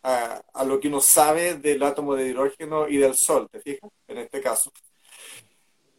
a, 0.04 0.64
lo 0.64 0.78
que 0.78 0.86
uno 0.86 1.00
sabe 1.00 1.56
del 1.56 1.82
átomo 1.82 2.14
de 2.14 2.28
hidrógeno 2.28 2.88
y 2.88 2.98
del 2.98 3.16
Sol, 3.16 3.48
¿te 3.50 3.58
fijas? 3.58 3.90
En 4.06 4.18
este 4.18 4.40
caso. 4.40 4.72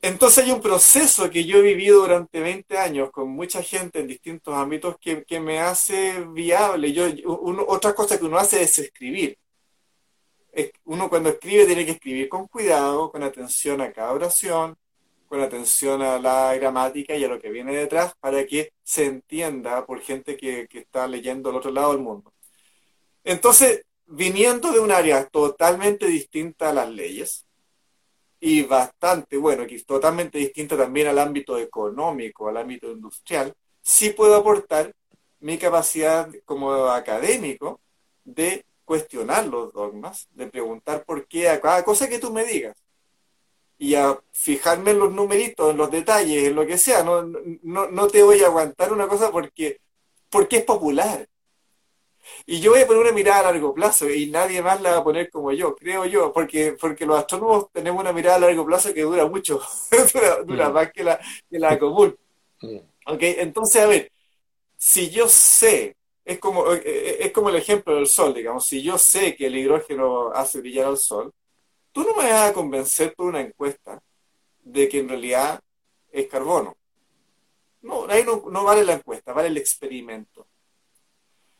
Entonces 0.02 0.46
hay 0.46 0.52
un 0.52 0.62
proceso 0.62 1.30
que 1.30 1.44
yo 1.44 1.58
he 1.58 1.62
vivido 1.64 2.00
durante 2.00 2.40
20 2.40 2.78
años 2.78 3.12
con 3.12 3.28
mucha 3.28 3.62
gente 3.62 4.00
en 4.00 4.08
distintos 4.08 4.56
ámbitos 4.56 4.96
que, 5.02 5.40
me 5.42 5.60
hace 5.60 6.24
viable. 6.30 6.94
Yo, 6.94 7.08
otra 7.68 7.94
cosa 7.94 8.18
que 8.18 8.24
uno 8.24 8.38
hace 8.38 8.62
es 8.62 8.80
escribir 8.80 9.38
uno 10.86 11.10
cuando 11.10 11.30
escribe 11.30 11.66
tiene 11.66 11.86
que 11.86 11.92
escribir 11.92 12.30
con 12.30 12.48
cuidado, 12.48 13.12
con 13.12 13.24
atención 13.24 13.82
a 13.82 13.92
cada 13.92 14.14
oración, 14.14 14.78
con 15.28 15.42
atención 15.42 16.02
a 16.02 16.20
la 16.20 16.56
gramática 16.56 17.16
y 17.16 17.24
a 17.24 17.28
lo 17.28 17.40
que 17.40 17.50
viene 17.50 17.76
detrás 17.76 18.14
para 18.20 18.46
que 18.46 18.74
se 18.84 19.06
entienda 19.06 19.86
por 19.86 20.02
gente 20.02 20.36
que, 20.36 20.68
que 20.68 20.80
está 20.80 21.08
leyendo 21.08 21.50
al 21.50 21.58
otro 21.58 21.72
lado 21.72 21.92
del 21.94 22.02
mundo. 22.02 22.34
Entonces, 23.24 23.86
viniendo 24.08 24.72
de 24.72 24.80
un 24.80 24.92
área 24.92 25.26
totalmente 25.28 26.08
distinta 26.08 26.70
a 26.70 26.74
las 26.74 26.90
leyes, 26.90 27.46
y 28.40 28.64
bastante, 28.64 29.38
bueno, 29.38 29.68
que 29.68 29.76
es 29.76 29.86
totalmente 29.86 30.38
distinta 30.38 30.78
también 30.78 31.08
al 31.08 31.20
ámbito 31.20 31.58
económico, 31.58 32.48
al 32.48 32.58
ámbito 32.58 32.92
industrial, 32.92 33.54
sí 33.82 34.12
puedo 34.12 34.36
aportar 34.36 34.94
mi 35.40 35.58
capacidad 35.58 36.30
como 36.46 36.72
académico 36.88 37.82
de 38.24 38.66
cuestionar 38.90 39.46
los 39.46 39.72
dogmas, 39.72 40.28
de 40.32 40.48
preguntar 40.48 41.04
por 41.06 41.28
qué 41.28 41.48
a 41.48 41.62
cada 41.62 41.84
cosa 41.84 42.10
que 42.10 42.18
tú 42.18 42.34
me 42.34 42.44
digas 42.44 42.76
y 43.78 43.94
a 43.94 44.20
fijarme 44.32 44.90
en 44.92 45.00
los 45.00 45.12
numeritos, 45.12 45.70
en 45.70 45.78
los 45.78 45.92
detalles, 45.92 46.46
en 46.46 46.56
lo 46.56 46.66
que 46.66 46.80
sea. 46.80 47.04
No, 47.04 47.22
no, 47.22 47.88
no 47.88 48.08
te 48.08 48.24
voy 48.24 48.42
a 48.42 48.48
aguantar 48.48 48.92
una 48.92 49.08
cosa 49.08 49.32
porque, 49.32 49.80
porque 50.32 50.58
es 50.58 50.64
popular. 50.64 51.28
Y 52.48 52.60
yo 52.62 52.72
voy 52.72 52.82
a 52.82 52.88
poner 52.88 53.04
una 53.04 53.12
mirada 53.12 53.42
a 53.42 53.52
largo 53.52 53.76
plazo 53.76 54.10
y 54.10 54.32
nadie 54.32 54.64
más 54.64 54.82
la 54.82 54.94
va 54.94 54.98
a 54.98 55.04
poner 55.04 55.30
como 55.30 55.52
yo, 55.52 55.76
creo 55.76 56.06
yo, 56.06 56.34
porque, 56.34 56.76
porque 56.82 57.06
los 57.06 57.20
astrónomos 57.20 57.72
tenemos 57.72 58.02
una 58.02 58.12
mirada 58.12 58.38
a 58.38 58.40
largo 58.40 58.66
plazo 58.66 58.92
que 58.92 59.04
dura 59.04 59.28
mucho, 59.28 59.62
dura, 60.48 60.70
mm. 60.70 60.74
más 60.74 60.92
que 60.92 61.04
la, 61.04 61.20
que 61.48 61.60
la 61.60 61.78
común. 61.78 62.18
Mm. 62.62 62.78
¿Ok? 63.06 63.22
Entonces, 63.22 63.84
a 63.84 63.86
ver, 63.86 64.12
si 64.78 65.12
yo 65.12 65.28
sé, 65.28 65.96
es 66.30 66.38
como, 66.38 66.72
eh, 66.72 66.82
eh, 66.86 67.18
es 67.22 67.32
como 67.32 67.50
el 67.50 67.56
ejemplo 67.56 67.96
del 67.96 68.06
sol, 68.06 68.36
digamos, 68.36 68.64
si 68.64 68.84
yo 68.84 69.00
sé 69.00 69.36
que 69.36 69.48
el 69.48 69.58
hidrógeno 69.58 70.32
hace 70.32 70.60
brillar 70.60 70.86
al 70.86 70.98
sol, 70.98 71.34
tú 71.92 72.04
no 72.04 72.14
me 72.16 72.32
vas 72.32 72.52
a 72.52 72.54
convencer 72.54 73.16
por 73.16 73.26
una 73.26 73.42
encuesta 73.42 74.00
de 74.60 74.88
que 74.88 75.00
en 75.00 75.10
realidad 75.10 75.60
es 76.12 76.28
carbono. 76.28 76.78
No, 77.82 78.06
ahí 78.08 78.24
no, 78.24 78.64
vale 78.64 78.84
la 78.86 78.94
encuesta, 78.94 79.34
vale 79.34 79.48
el 79.48 79.58
experimento. 79.58 80.46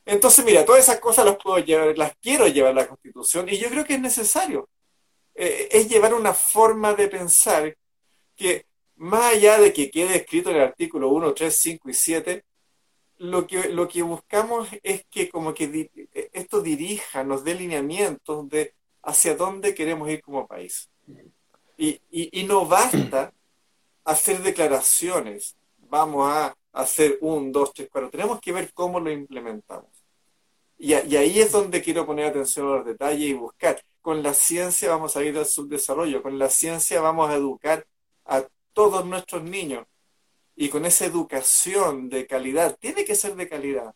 Entonces, 0.06 0.46
mira, 0.46 0.64
todas 0.64 0.84
esas 0.84 1.00
cosas 1.00 1.26
las 1.26 1.38
puedo 1.38 1.58
llevar, 1.58 1.98
las 1.98 2.16
quiero 2.22 2.48
llevar 2.48 2.74
a 2.74 2.82
la 2.82 2.88
Constitución 2.88 3.50
y 3.50 3.58
yo 3.58 3.70
creo 3.70 3.86
que 3.86 3.96
es 3.96 4.02
necesario. 4.02 4.70
Eh, 5.34 5.68
es 5.72 5.90
llevar 5.90 6.14
una 6.14 6.34
forma 6.36 6.94
de 6.94 7.08
pensar 7.08 7.76
que, 8.36 8.68
más 8.98 9.34
allá 9.34 9.58
de 9.58 9.74
que 9.74 9.90
quede 9.90 10.18
escrito 10.18 10.52
en 10.52 10.58
el 10.58 10.62
artículo 10.62 11.10
1, 11.10 11.34
3, 11.34 11.56
5 11.56 11.90
y 11.90 11.94
7, 11.96 12.46
lo 13.20 13.46
que, 13.46 13.70
lo 13.70 13.88
que 13.88 14.02
buscamos 14.02 14.70
es 14.82 15.06
que 15.12 15.30
como 15.30 15.54
que 15.54 15.92
esto 16.34 16.62
dirija, 16.62 17.24
nos 17.24 17.44
dé 17.44 17.54
lineamientos 17.54 18.50
de 18.50 18.74
hacia 19.04 19.36
dónde 19.36 19.76
queremos 19.76 20.10
ir 20.10 20.22
como 20.22 20.48
país. 20.48 20.90
Y, 21.78 22.02
y, 22.12 22.44
no 22.44 22.66
basta 22.66 23.34
hacer 24.04 24.42
declaraciones, 24.42 25.56
vamos 25.78 26.30
a 26.32 26.56
hacer 26.74 27.18
un, 27.22 27.52
dos, 27.52 27.74
tres, 27.74 27.90
cuatro, 27.92 28.10
tenemos 28.10 28.40
que 28.40 28.52
ver 28.52 28.74
cómo 28.74 29.00
lo 29.00 29.12
implementamos. 29.12 29.90
Y, 30.78 30.94
y, 30.94 31.16
ahí 31.18 31.40
es 31.40 31.52
donde 31.52 31.82
quiero 31.82 32.06
poner 32.06 32.28
atención 32.28 32.68
a 32.68 32.78
los 32.78 32.86
detalles 32.86 33.30
y 33.30 33.34
buscar. 33.34 33.82
Con 34.02 34.24
la 34.24 34.34
ciencia 34.34 34.90
vamos 34.90 35.18
a 35.18 35.24
ir 35.24 35.38
al 35.38 35.46
subdesarrollo, 35.46 36.24
con 36.24 36.40
la 36.40 36.50
ciencia 36.50 37.02
vamos 37.02 37.30
a 37.30 37.36
educar 37.36 37.86
a 38.26 38.46
todos 38.74 39.06
nuestros 39.06 39.44
niños. 39.44 39.86
Y 40.62 40.68
con 40.68 40.86
esa 40.86 41.06
educación 41.06 42.10
de 42.10 42.28
calidad, 42.28 42.78
tiene 42.82 43.06
que 43.06 43.16
ser 43.16 43.34
de 43.38 43.48
calidad. 43.48 43.96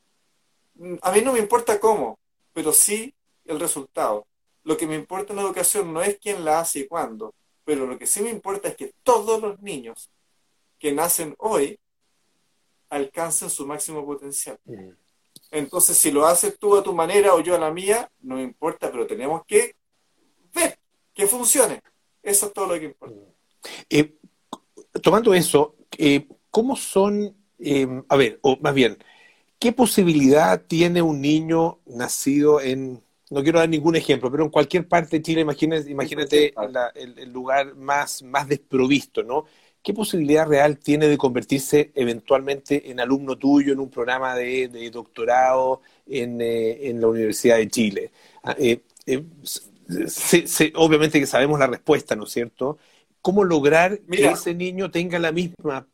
A 1.01 1.11
mí 1.11 1.19
no 1.19 1.33
me 1.33 1.39
importa 1.39 1.77
cómo, 1.77 2.17
pero 2.53 2.71
sí 2.71 3.13
el 3.43 3.59
resultado. 3.59 4.25
Lo 4.63 4.77
que 4.77 4.87
me 4.87 4.95
importa 4.95 5.33
en 5.33 5.37
la 5.39 5.43
educación 5.43 5.91
no 5.91 6.01
es 6.01 6.17
quién 6.19 6.45
la 6.45 6.61
hace 6.61 6.79
y 6.79 6.87
cuándo, 6.87 7.35
pero 7.65 7.85
lo 7.85 7.99
que 7.99 8.07
sí 8.07 8.21
me 8.21 8.29
importa 8.29 8.69
es 8.69 8.77
que 8.77 8.93
todos 9.03 9.41
los 9.41 9.59
niños 9.59 10.09
que 10.79 10.93
nacen 10.93 11.35
hoy 11.37 11.77
alcancen 12.87 13.49
su 13.49 13.67
máximo 13.67 14.05
potencial. 14.05 14.57
Mm. 14.63 14.91
Entonces, 15.51 15.97
si 15.97 16.11
lo 16.11 16.25
haces 16.25 16.57
tú 16.57 16.77
a 16.77 16.83
tu 16.83 16.93
manera 16.93 17.33
o 17.33 17.41
yo 17.41 17.55
a 17.55 17.59
la 17.59 17.73
mía, 17.73 18.09
no 18.21 18.35
me 18.35 18.43
importa, 18.43 18.89
pero 18.89 19.05
tenemos 19.05 19.45
que 19.45 19.75
ver 20.55 20.79
que 21.13 21.27
funcione. 21.27 21.81
Eso 22.21 22.45
es 22.45 22.53
todo 22.53 22.67
lo 22.67 22.79
que 22.79 22.85
importa. 22.85 23.19
Eh, 23.89 24.15
tomando 25.01 25.33
eso, 25.33 25.75
eh, 25.97 26.25
¿cómo 26.53 26.75
son, 26.75 27.35
eh, 27.59 27.87
a 28.07 28.15
ver, 28.15 28.39
o 28.43 28.57
más 28.61 28.75
bien, 28.75 28.99
qué 29.59 29.73
posibilidad 29.73 30.61
tiene 30.67 31.01
un 31.01 31.19
niño 31.21 31.79
nacido 31.87 32.61
en 32.61 33.01
no 33.33 33.41
quiero 33.41 33.59
dar 33.59 33.69
ningún 33.69 33.95
ejemplo, 33.95 34.29
pero 34.31 34.43
en 34.43 34.51
cualquier 34.51 34.87
parte 34.87 35.17
de 35.17 35.23
Chile, 35.23 35.41
imagínate, 35.41 35.89
imagínate 35.89 36.53
el, 36.93 37.33
lugar 37.33 37.75
más, 37.75 38.21
más 38.21 38.47
desprovisto, 38.47 39.23
¿no? 39.23 39.45
¿Qué 39.81 39.91
posibilidad 39.91 40.47
real 40.47 40.77
tiene 40.77 41.07
de 41.07 41.17
convertirse 41.17 41.91
eventualmente 41.95 42.91
en 42.91 42.99
alumno 42.99 43.35
tuyo 43.37 43.73
en 43.73 43.79
un 43.79 43.89
programa 43.89 44.35
de, 44.35 44.89
doctorado 44.93 45.81
en, 46.05 46.39
eh, 46.41 46.89
en, 46.89 47.01
la 47.01 47.07
Universidad 47.07 47.57
de 47.57 47.67
Chile? 47.69 48.11
Ah, 48.43 48.55
eh, 48.59 48.81
eh, 49.07 49.25
obviamente 50.75 51.19
que 51.19 51.25
sabemos 51.25 51.57
la 51.57 51.67
respuesta, 51.67 52.15
¿no 52.15 52.25
es 52.25 52.31
cierto? 52.31 52.77
¿Cómo 53.19 53.43
lograr 53.43 53.99
que 53.99 54.27
ese 54.27 54.53
niño 54.53 54.91
tenga 54.91 55.17
la 55.17 55.31
misma 55.31 55.87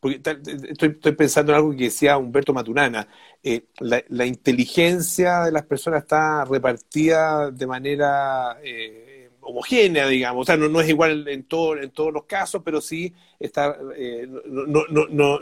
porque 0.00 0.16
estoy, 0.16 0.90
estoy, 0.92 1.12
pensando 1.12 1.52
en 1.52 1.56
algo 1.56 1.70
que 1.72 1.84
decía 1.84 2.18
Humberto 2.18 2.52
Maturana, 2.52 3.08
eh, 3.42 3.64
la, 3.80 4.26
inteligencia 4.26 5.40
de 5.40 5.52
las 5.52 5.64
personas 5.64 6.02
está 6.02 6.44
repartida 6.44 7.50
de 7.50 7.66
manera 7.66 8.58
eh, 8.62 9.30
homogénea, 9.40 10.06
digamos, 10.06 10.42
o 10.42 10.44
sea, 10.44 10.56
no, 10.56 10.68
no 10.68 10.80
es 10.80 10.88
igual 10.88 11.26
en, 11.28 11.44
todo, 11.44 11.76
en 11.76 11.90
todos 11.90 12.12
los 12.12 12.24
casos, 12.24 12.62
pero 12.64 12.80
sí 12.80 13.12
está, 13.40 13.76
eh, 13.96 14.28
no, 14.46 14.84
no, 14.88 15.06
no, 15.08 15.40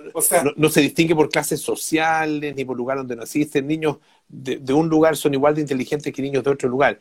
no, 0.56 0.68
se 0.70 0.80
distingue 0.80 1.14
por 1.14 1.28
clases 1.28 1.60
sociales 1.60 2.54
ni 2.56 2.64
por 2.64 2.76
lugar 2.76 2.98
donde 2.98 3.16
naciste, 3.16 3.60
niños 3.60 3.98
de, 4.28 4.56
de 4.58 4.72
un 4.72 4.88
lugar 4.88 5.16
son 5.16 5.34
igual 5.34 5.54
de 5.54 5.60
inteligentes 5.62 6.12
que 6.12 6.22
niños 6.22 6.44
de 6.44 6.50
otro 6.50 6.68
lugar 6.68 6.98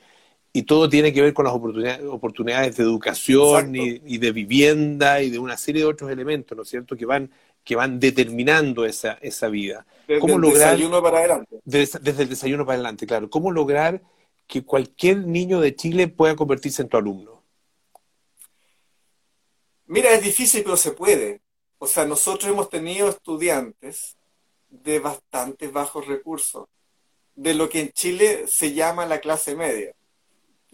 y 0.56 0.64
todo 0.64 0.88
tiene 0.88 1.12
que 1.12 1.22
ver 1.22 1.34
con 1.34 1.44
las 1.44 1.54
oportunidades, 1.54 2.06
oportunidades 2.06 2.78
de 2.78 2.84
educación 2.84 3.76
y, 3.76 4.18
de 4.18 4.32
vivienda 4.32 5.22
y 5.22 5.30
de 5.30 5.38
una 5.38 5.58
serie 5.58 5.82
de 5.82 5.88
otros 5.90 6.10
elementos, 6.10 6.56
¿no 6.56 6.64
es 6.64 6.70
cierto?, 6.70 6.96
que 6.96 7.06
van, 7.06 7.30
que 7.62 7.76
van 7.76 8.00
determinando 8.00 8.86
esa, 8.86 9.18
esa 9.22 9.50
vida. 9.50 9.86
Desde 10.08 10.22
¿Cómo 10.22 10.36
el 10.36 10.42
lograr, 10.44 10.72
desayuno 10.72 11.04
para 11.04 11.18
adelante. 11.18 11.60
Desde, 11.66 12.00
el 12.24 12.30
desayuno 12.30 12.66
para 12.66 12.76
adelante, 12.76 13.06
claro. 13.06 13.30
¿Cómo 13.30 13.52
lograr 13.52 14.02
que 14.48 14.64
cualquier 14.64 15.28
niño 15.28 15.60
de 15.60 15.76
Chile 15.76 16.08
pueda 16.08 16.38
convertirse 16.38 16.84
en 16.84 16.88
tu 16.88 16.96
alumno? 16.96 17.44
Mira, 19.88 20.14
es 20.14 20.24
difícil, 20.24 20.64
pero 20.64 20.78
se 20.78 20.92
puede. 20.92 21.42
O 21.80 21.86
sea, 21.86 22.06
nosotros 22.06 22.50
hemos 22.50 22.70
tenido 22.70 23.10
estudiantes 23.10 24.16
de 24.70 25.00
bastante 25.00 25.68
bajos 25.68 26.08
recursos, 26.08 26.70
de 27.36 27.54
lo 27.56 27.68
que 27.68 27.82
en 27.82 27.92
Chile 27.92 28.46
se 28.48 28.74
llama 28.74 29.06
la 29.06 29.20
clase 29.20 29.54
media 29.54 29.94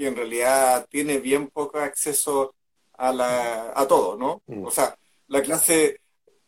y 0.02 0.08
en 0.08 0.16
realidad 0.16 0.88
tiene 0.90 1.20
bien 1.20 1.48
poco 1.50 1.78
acceso 1.78 2.56
a, 2.94 3.14
la, 3.14 3.72
a 3.76 3.88
todo, 3.88 4.18
¿no? 4.18 4.42
Mm. 4.48 4.66
O 4.66 4.72
sea, 4.72 4.98
la 5.28 5.44
clase, 5.44 6.02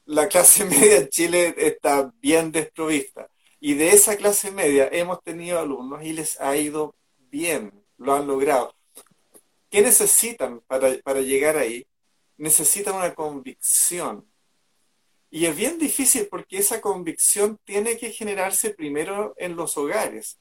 la 0.06 0.28
clase 0.28 0.66
media 0.74 0.98
en 0.98 1.10
Chile 1.10 1.54
está 1.58 2.12
bien 2.20 2.52
desprovista. 2.52 3.30
Y 3.60 3.76
de 3.76 3.90
esa 3.90 4.18
clase 4.18 4.50
media 4.50 4.90
hemos 4.92 5.22
tenido 5.22 5.60
alumnos 5.60 6.04
y 6.04 6.14
les 6.14 6.42
ha 6.42 6.58
ido 6.58 6.96
bien, 7.30 7.72
lo 7.98 8.16
han 8.16 8.26
logrado. 8.26 8.74
¿Qué 9.70 9.84
necesitan 9.84 10.60
para, 10.62 10.98
para 11.04 11.22
llegar 11.22 11.56
ahí? 11.56 11.86
Necesitan 12.38 12.96
una 12.96 13.14
convicción. 13.14 14.28
Y 15.30 15.46
es 15.46 15.56
bien 15.56 15.78
difícil 15.78 16.28
porque 16.28 16.58
esa 16.58 16.82
convicción 16.82 17.60
tiene 17.66 17.98
que 17.98 18.12
generarse 18.12 18.72
primero 18.72 19.36
en 19.38 19.56
los 19.56 19.78
hogares. 19.78 20.40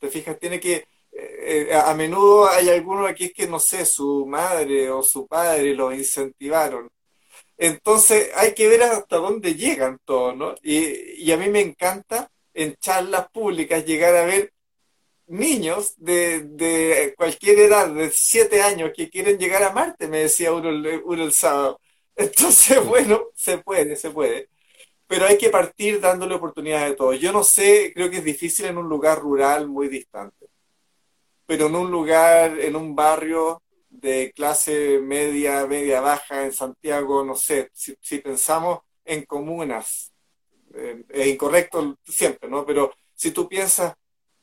¿Te 0.00 0.08
fijas? 0.08 0.38
Tiene 0.38 0.58
que, 0.58 0.86
eh, 1.16 1.74
a 1.74 1.94
menudo 1.94 2.48
hay 2.48 2.68
algunos 2.70 3.08
aquí 3.08 3.30
que, 3.32 3.46
no 3.46 3.60
sé, 3.60 3.84
su 3.84 4.26
madre 4.26 4.90
o 4.90 5.02
su 5.02 5.26
padre 5.26 5.74
los 5.74 5.94
incentivaron. 5.94 6.90
Entonces 7.58 8.30
hay 8.36 8.54
que 8.54 8.68
ver 8.68 8.82
hasta 8.84 9.16
dónde 9.18 9.54
llegan 9.54 9.98
todos, 10.04 10.36
¿no? 10.36 10.54
Y, 10.62 11.30
a 11.32 11.36
mí 11.36 11.48
me 11.50 11.60
encanta 11.60 12.30
en 12.54 12.76
charlas 12.76 13.28
públicas 13.30 13.84
llegar 13.86 14.16
a 14.16 14.26
ver 14.26 14.52
niños 15.26 15.94
de, 15.98 17.14
cualquier 17.16 17.60
edad, 17.60 17.88
de 17.90 18.10
siete 18.10 18.62
años, 18.62 18.92
que 18.94 19.10
quieren 19.10 19.38
llegar 19.38 19.62
a 19.64 19.72
Marte, 19.72 20.08
me 20.08 20.20
decía 20.20 20.52
uno, 20.52 20.70
uno 21.04 21.24
el 21.24 21.32
sábado. 21.32 21.80
Entonces, 22.16 22.84
bueno, 22.84 23.28
se 23.34 23.58
puede, 23.58 23.96
se 23.96 24.10
puede. 24.10 24.48
Pero 25.06 25.26
hay 25.26 25.38
que 25.38 25.50
partir 25.50 26.00
dándole 26.00 26.34
oportunidades 26.36 26.92
a 26.94 26.96
todos. 26.96 27.20
Yo 27.20 27.32
no 27.32 27.44
sé, 27.44 27.92
creo 27.94 28.10
que 28.10 28.18
es 28.18 28.24
difícil 28.24 28.66
en 28.66 28.78
un 28.78 28.88
lugar 28.88 29.20
rural 29.20 29.68
muy 29.68 29.88
distante 29.88 30.43
pero 31.46 31.66
en 31.66 31.76
un 31.76 31.90
lugar, 31.90 32.58
en 32.58 32.76
un 32.76 32.94
barrio 32.94 33.62
de 33.90 34.32
clase 34.34 34.98
media, 35.00 35.66
media 35.66 36.00
baja 36.00 36.44
en 36.44 36.52
Santiago, 36.52 37.24
no 37.24 37.36
sé, 37.36 37.70
si, 37.72 38.18
pensamos 38.18 38.80
en 39.04 39.24
comunas, 39.24 40.12
es 41.08 41.26
incorrecto 41.26 41.96
siempre, 42.04 42.48
¿no? 42.48 42.66
Pero 42.66 42.92
si 43.14 43.30
tú 43.30 43.48
piensas 43.48 43.94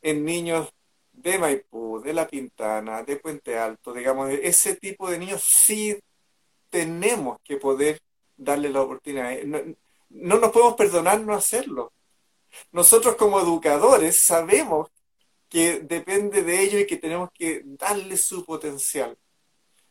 en 0.01 0.23
niños 0.23 0.69
de 1.11 1.37
Maipú, 1.37 2.01
de 2.01 2.13
La 2.13 2.27
Pintana, 2.27 3.03
de 3.03 3.17
Puente 3.17 3.57
Alto, 3.57 3.93
digamos, 3.93 4.29
ese 4.31 4.75
tipo 4.75 5.09
de 5.09 5.19
niños 5.19 5.43
sí 5.43 5.99
tenemos 6.69 7.39
que 7.43 7.57
poder 7.57 7.99
darle 8.37 8.69
la 8.69 8.81
oportunidad. 8.81 9.41
No, 9.43 9.59
no 10.09 10.39
nos 10.39 10.51
podemos 10.51 10.75
perdonar 10.75 11.19
no 11.21 11.33
hacerlo. 11.33 11.93
Nosotros 12.71 13.15
como 13.15 13.39
educadores 13.39 14.17
sabemos 14.17 14.89
que 15.51 15.81
depende 15.81 16.43
de 16.43 16.61
ellos 16.61 16.81
y 16.81 16.87
que 16.87 16.95
tenemos 16.95 17.29
que 17.33 17.61
darle 17.65 18.15
su 18.15 18.45
potencial. 18.45 19.17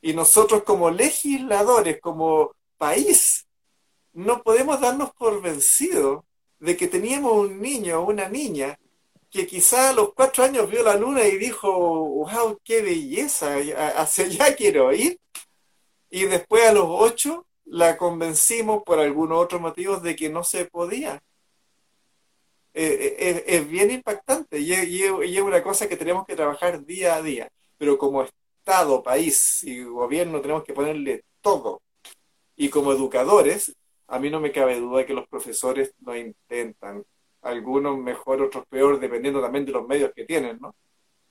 Y 0.00 0.14
nosotros 0.14 0.62
como 0.62 0.90
legisladores, 0.90 2.00
como 2.00 2.57
país, 2.79 3.47
no 4.14 4.43
podemos 4.43 4.81
darnos 4.81 5.12
por 5.12 5.43
vencidos 5.43 6.25
de 6.59 6.79
que 6.79 6.88
teníamos 6.88 7.33
un 7.35 7.61
niño 7.61 8.00
o 8.00 8.07
una 8.07 8.26
niña 8.26 8.79
que 9.31 9.47
quizá 9.47 9.90
a 9.90 9.93
los 9.93 10.14
cuatro 10.14 10.45
años 10.45 10.69
vio 10.69 10.83
la 10.83 10.97
luna 10.97 11.25
y 11.26 11.37
dijo, 11.37 11.71
wow, 11.71 12.59
qué 12.64 12.81
belleza, 12.81 13.57
hacia 13.97 14.25
allá 14.25 14.57
quiero 14.57 14.90
ir. 14.95 15.21
Y 16.09 16.25
después 16.25 16.67
a 16.67 16.73
los 16.73 16.87
ocho 16.88 17.47
la 17.67 17.99
convencimos 17.99 18.83
por 18.83 18.99
algunos 18.99 19.38
otros 19.45 19.61
motivos 19.61 20.02
de 20.02 20.17
que 20.17 20.31
no 20.31 20.43
se 20.43 20.64
podía. 20.64 21.23
Eh, 22.73 23.17
eh, 23.19 23.45
es, 23.47 23.69
bien 23.69 23.91
impactante 23.91 24.61
y 24.61 24.73
es, 24.73 25.41
una 25.43 25.62
cosa 25.62 25.89
que 25.89 25.97
tenemos 25.97 26.25
que 26.27 26.37
trabajar 26.37 26.85
día 26.85 27.17
a 27.17 27.23
día. 27.23 27.50
Pero 27.79 27.99
como 27.99 28.23
Estado, 28.23 29.03
país 29.03 29.62
y 29.65 29.83
gobierno 29.85 30.41
tenemos 30.41 30.65
que 30.65 30.75
ponerle 30.75 31.25
todo. 31.41 31.83
Y 32.57 32.69
como 32.69 32.93
educadores, 32.93 33.75
a 34.07 34.19
mí 34.19 34.31
no 34.31 34.41
me 34.41 34.53
cabe 34.53 34.79
duda 34.81 35.07
que 35.07 35.15
los 35.15 35.29
profesores 35.29 35.95
lo 36.05 36.17
intentan. 36.17 37.05
Algunos 37.43 37.99
mejor, 37.99 38.43
otros 38.43 38.67
peor, 38.67 39.00
dependiendo 39.00 39.41
también 39.41 39.65
de 39.65 39.73
los 39.73 39.87
medios 39.87 40.12
que 40.15 40.25
tienen, 40.25 40.59
¿no? 40.61 40.75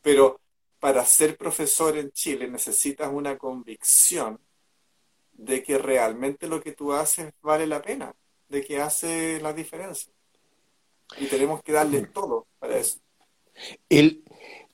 Pero 0.02 0.40
para 0.80 1.06
ser 1.06 1.38
profesor 1.38 1.98
en 1.98 2.12
Chile 2.12 2.48
necesitas 2.50 3.10
una 3.12 3.38
convicción 3.38 4.40
de 5.34 5.64
que 5.64 5.78
realmente 5.78 6.48
lo 6.48 6.62
que 6.62 6.74
tú 6.74 6.94
haces 6.94 7.34
vale 7.42 7.68
la 7.68 7.82
pena, 7.82 8.14
de 8.50 8.64
que 8.64 8.82
hace 8.82 9.40
la 9.42 9.54
diferencia. 9.54 10.12
Y 11.18 11.26
tenemos 11.26 11.62
que 11.64 11.72
darle 11.72 12.02
todo 12.08 12.48
para 12.60 12.78
eso. 12.78 13.00
El, 13.90 14.24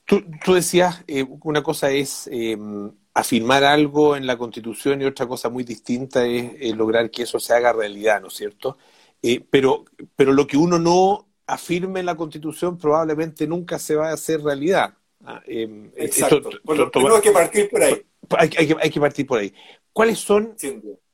tú, 0.04 0.22
decías, 0.54 1.02
eh, 1.06 1.24
una 1.42 1.62
cosa 1.62 1.90
es 1.90 2.28
em, 2.30 2.90
afirmar 3.14 3.64
algo 3.64 4.16
en 4.16 4.26
la 4.26 4.38
Constitución 4.38 5.02
y 5.02 5.04
otra 5.04 5.26
cosa 5.26 5.48
muy 5.48 5.64
distinta 5.64 6.24
es 6.26 6.52
eh, 6.60 6.74
lograr 6.74 7.10
que 7.10 7.22
eso 7.22 7.40
se 7.40 7.54
haga 7.54 7.72
realidad, 7.72 8.20
¿no 8.20 8.28
es 8.28 8.34
cierto? 8.34 8.78
Eh, 9.22 9.44
pero, 9.50 9.84
pero 10.14 10.32
lo 10.32 10.46
que 10.46 10.56
uno 10.56 10.78
no 10.78 11.28
afirme 11.46 12.00
en 12.00 12.06
la 12.06 12.16
Constitución 12.16 12.78
probablemente 12.78 13.46
nunca 13.46 13.78
se 13.78 13.96
va 13.96 14.10
a 14.10 14.14
hacer 14.14 14.42
realidad. 14.42 14.94
Ah, 15.24 15.42
em, 15.46 15.90
Exacto. 15.96 16.50
bueno, 16.62 16.90
tenemos 16.90 17.20
que 17.20 17.32
partir 17.32 17.68
por 17.68 17.82
ahí. 17.82 18.06
Hay, 18.38 18.74
hay, 18.80 18.90
que 18.90 19.00
partir 19.00 19.26
por 19.26 19.38
ahí. 19.38 19.52
¿Cuáles 19.92 20.18
son 20.18 20.54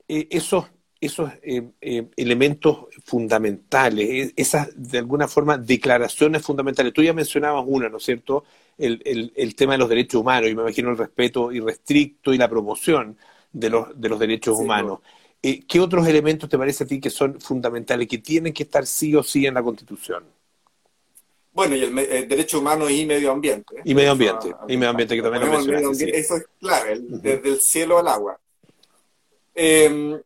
esos 0.09 0.64
esos 1.03 1.33
eh, 1.43 1.69
eh, 1.81 2.07
elementos 2.17 2.87
fundamentales, 3.05 4.09
e, 4.09 4.33
esas, 4.37 4.69
de 4.77 4.99
alguna 4.99 5.27
forma, 5.27 5.59
declaraciones 5.59 6.43
fundamentales. 6.43 6.93
Tú 6.93 7.03
ya 7.03 7.13
mencionabas 7.13 7.65
una, 7.67 7.89
¿no 7.89 7.97
es 7.97 8.05
cierto? 8.05 8.45
El, 8.79 9.33
el, 9.35 9.55
tema 9.57 9.73
de 9.73 9.79
los 9.79 9.89
derechos 9.89 10.21
humanos, 10.21 10.49
y 10.49 10.55
me 10.55 10.63
imagino 10.63 10.91
el 10.91 10.97
respeto 10.97 11.51
irrestricto 11.51 12.33
y 12.33 12.39
la 12.39 12.49
promoción 12.49 13.19
de 13.53 13.69
los, 13.69 14.01
de 14.01 14.09
los 14.09 14.19
derechos 14.19 14.57
humanos. 14.57 15.01
Eh, 15.43 15.65
¿Qué 15.67 15.81
otros 15.81 16.07
elementos 16.07 16.49
te 16.49 16.57
parece 16.57 16.85
a 16.85 16.87
ti 16.87 17.01
que 17.01 17.11
son 17.11 17.41
fundamentales, 17.41 18.07
que 18.07 18.19
tienen 18.19 18.53
que 18.53 18.63
estar 18.63 18.87
sí 18.87 19.17
o 19.17 19.25
sí 19.25 19.45
en 19.45 19.55
la 19.55 19.63
Constitución? 19.63 20.25
Bueno, 21.53 21.75
y 21.75 21.83
el, 21.83 22.29
derecho 22.29 22.61
humano 22.61 22.89
y 22.89 23.05
medio 23.07 23.33
ambiente. 23.33 23.75
Y 23.85 23.93
medio 23.93 24.13
ambiente, 24.13 24.55
y 24.69 24.77
medio 24.77 24.91
ambiente 24.91 25.17
que 25.17 25.23
también 25.23 25.47
lo 25.47 25.53
mencionaste. 25.53 26.17
Eso 26.17 26.37
es 26.37 26.45
clave, 26.61 27.01
desde 27.01 27.49
el 27.49 27.61
cielo 27.61 27.99
al 27.99 28.07
agua. 28.07 28.39
Eh, 29.53 30.23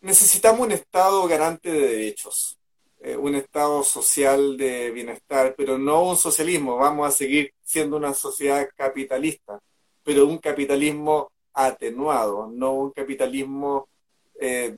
necesitamos 0.00 0.60
un 0.60 0.72
Estado 0.72 1.26
garante 1.26 1.70
de 1.70 1.88
derechos, 1.88 2.58
eh, 3.00 3.16
un 3.16 3.34
Estado 3.34 3.82
social 3.82 4.56
de 4.56 4.90
bienestar, 4.90 5.54
pero 5.56 5.78
no 5.78 6.02
un 6.02 6.16
socialismo. 6.16 6.76
Vamos 6.76 7.08
a 7.08 7.10
seguir 7.10 7.52
siendo 7.62 7.96
una 7.96 8.14
sociedad 8.14 8.68
capitalista, 8.76 9.60
pero 10.02 10.26
un 10.26 10.38
capitalismo 10.38 11.30
atenuado, 11.52 12.48
no 12.48 12.72
un 12.74 12.90
capitalismo 12.92 13.88
eh, 14.40 14.76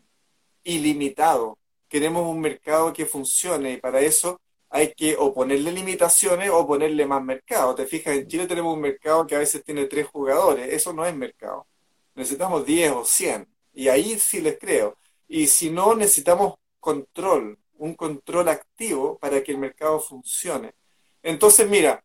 ilimitado. 0.64 1.58
Queremos 1.88 2.26
un 2.26 2.40
mercado 2.40 2.92
que 2.92 3.06
funcione 3.06 3.72
y 3.72 3.76
para 3.78 4.00
eso 4.00 4.40
hay 4.70 4.94
que 4.94 5.16
o 5.18 5.34
ponerle 5.34 5.72
limitaciones 5.72 6.50
o 6.50 6.66
ponerle 6.66 7.04
más 7.06 7.22
mercado. 7.22 7.74
Te 7.74 7.86
fijas, 7.86 8.16
en 8.16 8.28
Chile 8.28 8.46
tenemos 8.46 8.74
un 8.74 8.80
mercado 8.80 9.26
que 9.26 9.34
a 9.34 9.40
veces 9.40 9.64
tiene 9.64 9.86
tres 9.86 10.06
jugadores. 10.06 10.72
Eso 10.72 10.92
no 10.92 11.04
es 11.04 11.14
mercado. 11.14 11.66
Necesitamos 12.14 12.64
10 12.64 12.92
o 12.92 13.04
100. 13.04 13.48
Y 13.74 13.88
ahí 13.88 14.18
sí 14.18 14.40
les 14.40 14.58
creo. 14.58 14.96
Y 15.32 15.46
si 15.46 15.70
no, 15.70 15.94
necesitamos 15.94 16.54
control, 16.80 17.56
un 17.78 17.94
control 17.94 18.48
activo 18.48 19.16
para 19.16 19.40
que 19.44 19.52
el 19.52 19.58
mercado 19.58 20.00
funcione. 20.00 20.74
Entonces, 21.22 21.68
mira, 21.68 22.02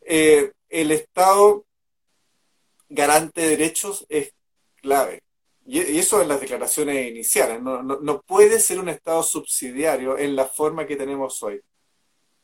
eh, 0.00 0.50
el 0.70 0.90
Estado 0.90 1.66
garante 2.88 3.42
de 3.42 3.48
derechos 3.48 4.06
es 4.08 4.32
clave. 4.76 5.22
Y 5.66 5.98
eso 5.98 6.22
en 6.22 6.28
las 6.28 6.40
declaraciones 6.40 7.10
iniciales. 7.10 7.60
No, 7.60 8.22
puede 8.22 8.58
ser 8.58 8.80
un 8.80 8.88
Estado 8.88 9.22
subsidiario 9.22 10.16
en 10.16 10.34
la 10.34 10.46
forma 10.46 10.86
que 10.86 10.96
tenemos 10.96 11.42
hoy. 11.42 11.60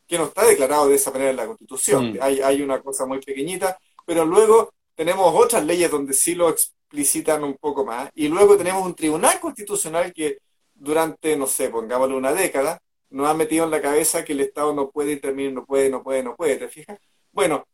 Que 0.06 0.18
no 0.18 0.24
está 0.24 0.44
declarado 0.44 0.88
de 0.88 0.96
esa 0.96 1.10
manera 1.12 1.30
en 1.30 1.36
la 1.36 1.46
Constitución. 1.46 2.12
Mm. 2.12 2.18
Hay, 2.20 2.40
hay 2.42 2.60
una 2.60 2.82
cosa 2.82 3.06
muy 3.06 3.20
pequeñita, 3.20 3.80
pero 4.04 4.26
luego 4.26 4.74
tenemos 4.94 5.34
otras 5.34 5.64
leyes 5.64 5.90
donde 5.90 6.12
sí 6.12 6.34
lo, 6.34 6.54
explicitan 6.90 7.44
un 7.44 7.54
poco 7.54 7.84
más. 7.84 8.10
Y 8.16 8.26
luego 8.28 8.56
tenemos 8.56 8.84
un 8.84 8.94
tribunal 8.94 9.38
constitucional 9.38 10.12
que 10.12 10.38
durante, 10.74 11.36
no 11.36 11.46
sé, 11.46 11.70
pongámosle 11.70 12.16
una 12.16 12.32
década, 12.32 12.82
nos 13.10 13.28
ha 13.28 13.34
metido 13.34 13.64
en 13.64 13.70
la 13.70 13.80
cabeza 13.80 14.24
que 14.24 14.32
el 14.32 14.40
Estado 14.40 14.74
no 14.74 14.90
puede 14.90 15.12
intervenir, 15.12 15.52
no 15.52 15.64
puede, 15.64 15.88
no 15.88 16.02
puede, 16.02 16.22
no 16.24 16.34
puede, 16.34 16.56
¿te 16.56 16.68
fijas? 16.68 16.98
Bueno, 17.30 17.64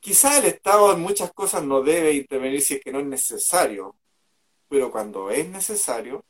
quizá 0.00 0.38
el 0.38 0.44
Estado 0.46 0.92
en 0.92 1.00
muchas 1.00 1.32
cosas 1.32 1.62
no 1.64 1.82
debe 1.82 2.12
intervenir 2.12 2.60
si 2.60 2.74
es 2.74 2.80
que 2.82 2.92
no 2.92 3.00
es 3.00 3.06
necesario, 3.06 3.96
pero 4.68 4.90
cuando 4.90 5.30
es 5.30 5.48
necesario, 5.48 6.22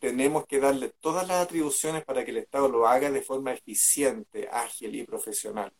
tenemos 0.00 0.46
que 0.46 0.58
darle 0.58 0.92
todas 1.00 1.26
las 1.28 1.44
atribuciones 1.44 2.04
para 2.04 2.24
que 2.24 2.32
el 2.32 2.38
Estado 2.38 2.68
lo 2.68 2.86
haga 2.88 3.10
de 3.10 3.22
forma 3.22 3.52
eficiente, 3.52 4.48
ágil 4.50 4.94
y 4.96 5.04
profesional. 5.04 5.72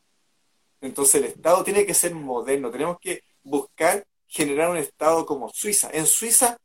Entonces 0.80 1.16
el 1.16 1.24
Estado 1.24 1.64
tiene 1.64 1.84
que 1.84 1.94
ser 1.94 2.14
moderno, 2.14 2.70
tenemos 2.70 2.98
que 3.00 3.22
buscar 3.42 4.06
generar 4.34 4.70
un 4.70 4.76
Estado 4.78 5.24
como 5.24 5.48
Suiza. 5.48 5.90
En 5.92 6.06
Suiza 6.06 6.58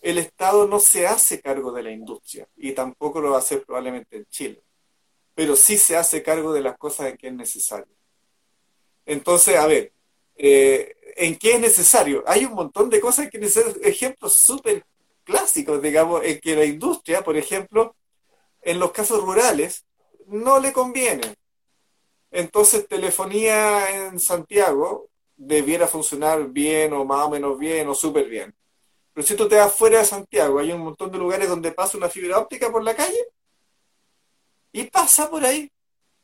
el 0.00 0.16
Estado 0.16 0.66
no 0.66 0.80
se 0.80 1.06
hace 1.06 1.40
cargo 1.42 1.70
de 1.70 1.82
la 1.82 1.90
industria 1.90 2.48
y 2.56 2.72
tampoco 2.72 3.20
lo 3.20 3.30
va 3.30 3.36
a 3.36 3.40
hacer 3.40 3.62
probablemente 3.62 4.16
en 4.16 4.24
Chile, 4.26 4.62
pero 5.34 5.54
sí 5.54 5.76
se 5.76 5.96
hace 5.96 6.22
cargo 6.22 6.54
de 6.54 6.62
las 6.62 6.78
cosas 6.78 7.08
en 7.08 7.18
que 7.18 7.26
es 7.28 7.34
necesario. 7.34 7.94
Entonces, 9.04 9.56
a 9.56 9.66
ver, 9.66 9.92
eh, 10.36 10.96
¿en 11.16 11.36
qué 11.36 11.56
es 11.56 11.60
necesario? 11.60 12.24
Hay 12.26 12.46
un 12.46 12.54
montón 12.54 12.88
de 12.88 13.00
cosas 13.00 13.28
que 13.30 13.38
necesitan 13.38 13.74
ejemplos 13.82 14.38
súper 14.38 14.86
clásicos, 15.24 15.82
digamos, 15.82 16.24
en 16.24 16.40
que 16.40 16.56
la 16.56 16.64
industria, 16.64 17.22
por 17.22 17.36
ejemplo, 17.36 17.94
en 18.62 18.78
los 18.78 18.92
casos 18.92 19.22
rurales, 19.22 19.84
no 20.26 20.58
le 20.58 20.72
conviene. 20.72 21.34
Entonces, 22.30 22.88
telefonía 22.88 24.06
en 24.06 24.18
Santiago 24.18 25.10
debiera 25.42 25.86
funcionar 25.86 26.48
bien 26.48 26.92
o 26.92 27.02
más 27.02 27.26
o 27.26 27.30
menos 27.30 27.58
bien 27.58 27.88
o 27.88 27.94
súper 27.94 28.28
bien. 28.28 28.54
Pero 29.14 29.26
si 29.26 29.34
tú 29.34 29.48
te 29.48 29.56
vas 29.56 29.72
fuera 29.72 29.98
de 29.98 30.04
Santiago, 30.04 30.58
hay 30.58 30.70
un 30.70 30.82
montón 30.82 31.10
de 31.10 31.16
lugares 31.16 31.48
donde 31.48 31.72
pasa 31.72 31.96
una 31.96 32.10
fibra 32.10 32.38
óptica 32.38 32.70
por 32.70 32.84
la 32.84 32.94
calle 32.94 33.24
y 34.70 34.84
pasa 34.84 35.30
por 35.30 35.42
ahí 35.44 35.70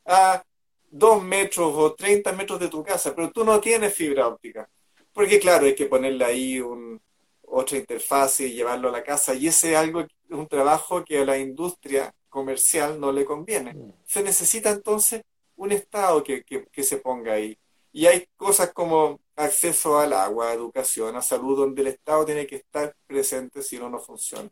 a 0.05 0.43
dos 0.91 1.23
metros 1.23 1.73
o 1.75 1.95
30 1.95 2.31
metros 2.33 2.61
de 2.61 2.69
tu 2.69 2.85
casa, 2.85 3.15
pero 3.15 3.31
tú 3.31 3.43
no 3.43 3.59
tienes 3.59 3.95
fibra 3.95 4.29
óptica. 4.29 4.69
Porque 5.15 5.41
claro, 5.41 5.65
hay 5.65 5.75
que 5.75 5.87
ponerle 5.87 6.23
ahí 6.23 6.61
un, 6.61 7.01
otra 7.47 7.79
interfaz 7.79 8.41
y 8.41 8.53
llevarlo 8.53 8.91
a 8.91 8.93
la 8.93 9.03
casa 9.03 9.35
y 9.35 9.47
ese 9.47 9.73
es 9.73 9.79
algo, 9.79 10.07
un 10.29 10.47
trabajo 10.47 11.03
que 11.03 11.21
a 11.21 11.25
la 11.25 11.39
industria 11.39 12.15
comercial 12.29 13.01
no 13.01 13.13
le 13.13 13.25
conviene. 13.25 13.73
Mm. 13.73 13.93
Se 14.05 14.23
necesita 14.23 14.71
entonces 14.71 15.23
un 15.57 15.73
Estado 15.73 16.23
que, 16.23 16.45
que 16.45 16.83
se 16.83 16.99
ponga 16.99 17.33
ahí 17.33 17.59
y 17.97 18.05
hay 18.05 18.29
cosas 18.37 18.75
como 18.75 19.21
acceso 19.37 19.99
al 19.99 20.13
agua, 20.13 20.53
educación, 20.53 21.17
a 21.17 21.23
salud, 21.23 21.57
donde 21.57 21.81
el 21.81 21.89
Estado 21.89 22.27
tiene 22.27 22.47
que 22.47 22.57
estar 22.57 22.95
presente 23.07 23.63
si 23.63 23.79
no, 23.79 23.89
no 23.89 23.99
funciona. 23.99 24.51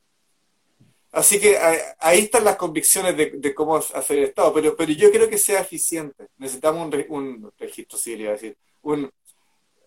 Así 1.12 1.38
que 1.38 1.58
ahí 1.98 2.20
están 2.20 2.44
las 2.44 2.56
convicciones 2.56 3.14
de, 3.14 3.54
cómo 3.54 3.76
hacer 3.76 4.16
el 4.16 4.24
Estado, 4.24 4.54
pero, 4.54 4.74
pero 4.74 4.92
yo 4.92 5.12
creo 5.12 5.28
que 5.28 5.36
sea 5.36 5.60
eficiente. 5.60 6.28
Necesitamos 6.38 6.90
un, 7.10 7.52
registro 7.58 7.98
civil, 7.98 8.22
iba 8.22 8.30
a 8.30 8.32
decir, 8.32 8.56
un, 8.80 9.12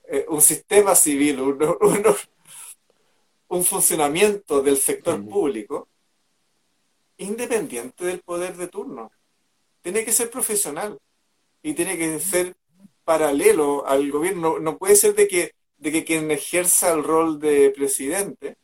eh, 0.07 0.27
un 0.29 0.41
sistema 0.41 0.93
civil, 0.93 1.41
un, 3.47 3.65
funcionamiento 3.65 4.61
del 4.61 4.77
sector 4.77 5.27
público 5.27 5.87
independiente 7.17 8.05
del 8.05 8.19
poder 8.19 8.55
de 8.55 8.67
turno. 8.67 9.11
Tiene 9.81 10.05
que 10.05 10.11
ser 10.11 10.29
profesional 10.29 10.99
y 11.63 11.73
tiene 11.73 11.97
que 11.97 12.19
ser 12.19 12.55
paralelo 13.07 13.87
al 13.87 14.11
gobierno. 14.11 14.59
No, 14.59 14.77
puede 14.77 14.97
ser 14.97 15.15
de 15.15 15.29
que, 15.29 15.53
de 15.77 15.93
que 15.93 16.03
quien 16.03 16.29
ejerza 16.29 16.91
el 16.91 17.05
rol 17.05 17.39
de 17.39 17.69
presidente 17.69 18.57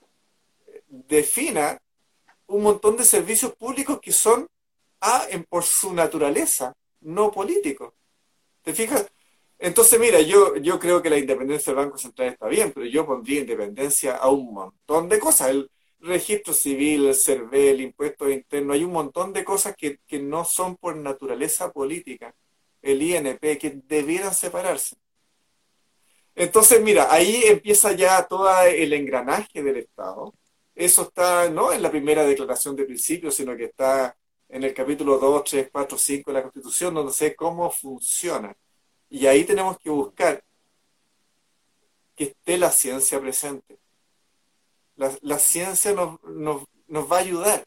defina 0.90 1.80
un 2.48 2.64
montón 2.64 2.98
de 2.98 3.06
servicios 3.06 3.56
públicos 3.56 4.02
que 4.02 4.12
son 4.12 4.46
a, 5.00 5.28
en, 5.30 5.46
por 5.46 5.64
su 5.64 5.94
naturaleza, 5.94 6.74
no 7.00 7.32
políticos. 7.32 7.94
¿Te 8.62 8.74
fijas? 8.74 9.10
Entonces, 9.58 9.98
mira, 9.98 10.20
yo, 10.20 10.58
yo 10.58 10.78
creo 10.78 11.02
que 11.02 11.10
la 11.10 11.18
independencia 11.18 11.72
del 11.72 11.86
Banco 11.86 11.98
Central 11.98 12.28
está 12.28 12.48
bien, 12.50 12.74
pero 12.74 12.86
yo 12.86 13.06
pondría 13.06 13.40
independencia 13.40 14.18
a 14.18 14.28
un 14.30 14.54
montón 14.54 15.08
de 15.08 15.20
cosas. 15.20 15.52
El 15.52 15.72
registro 16.02 16.54
civil, 16.54 17.06
el 17.08 17.16
CERVEL, 17.16 17.76
el 17.76 17.82
impuesto 17.82 18.30
interno, 18.30 18.74
hay 18.74 18.84
un 18.84 18.92
montón 18.92 19.32
de 19.32 19.46
cosas 19.46 19.74
que, 19.78 20.00
que 20.06 20.20
no 20.20 20.44
son 20.44 20.76
por 20.76 20.98
naturaleza 20.98 21.72
política. 21.72 22.36
El 22.84 23.02
INP, 23.02 23.58
que 23.58 23.82
debieran 23.88 24.36
separarse. 24.36 24.96
Entonces, 26.36 26.82
mira, 26.82 27.12
ahí 27.12 27.44
empieza 27.46 27.94
ya 27.94 28.28
todo 28.28 28.48
el 28.64 28.94
engranaje 28.94 29.64
del 29.64 29.78
Estado. 29.78 30.34
Eso 30.76 31.04
está 31.04 31.50
no 31.50 31.74
en 31.74 31.82
la 31.82 31.90
primera 31.92 32.24
declaración 32.26 32.76
de 32.76 32.86
principio, 32.86 33.32
sino 33.32 33.56
que 33.58 33.66
está 33.66 34.16
en 34.50 34.64
el 34.64 34.74
capítulo 34.74 35.18
2, 35.18 35.44
3, 35.50 35.70
4, 35.72 35.98
5 35.98 36.32
de 36.32 36.34
la 36.34 36.44
Constitución, 36.44 36.94
donde 36.94 37.14
sé 37.14 37.36
cómo 37.36 37.72
funciona. 37.72 38.56
Y 39.10 39.28
ahí 39.28 39.44
tenemos 39.46 39.80
que 39.80 39.90
buscar 39.90 40.44
que 42.16 42.26
esté 42.26 42.58
la 42.58 42.72
ciencia 42.72 43.20
presente. 43.20 43.80
La, 44.96 45.40
ciencia 45.40 45.94
nos, 45.94 46.64
va 47.12 47.18
a 47.18 47.20
ayudar. 47.20 47.66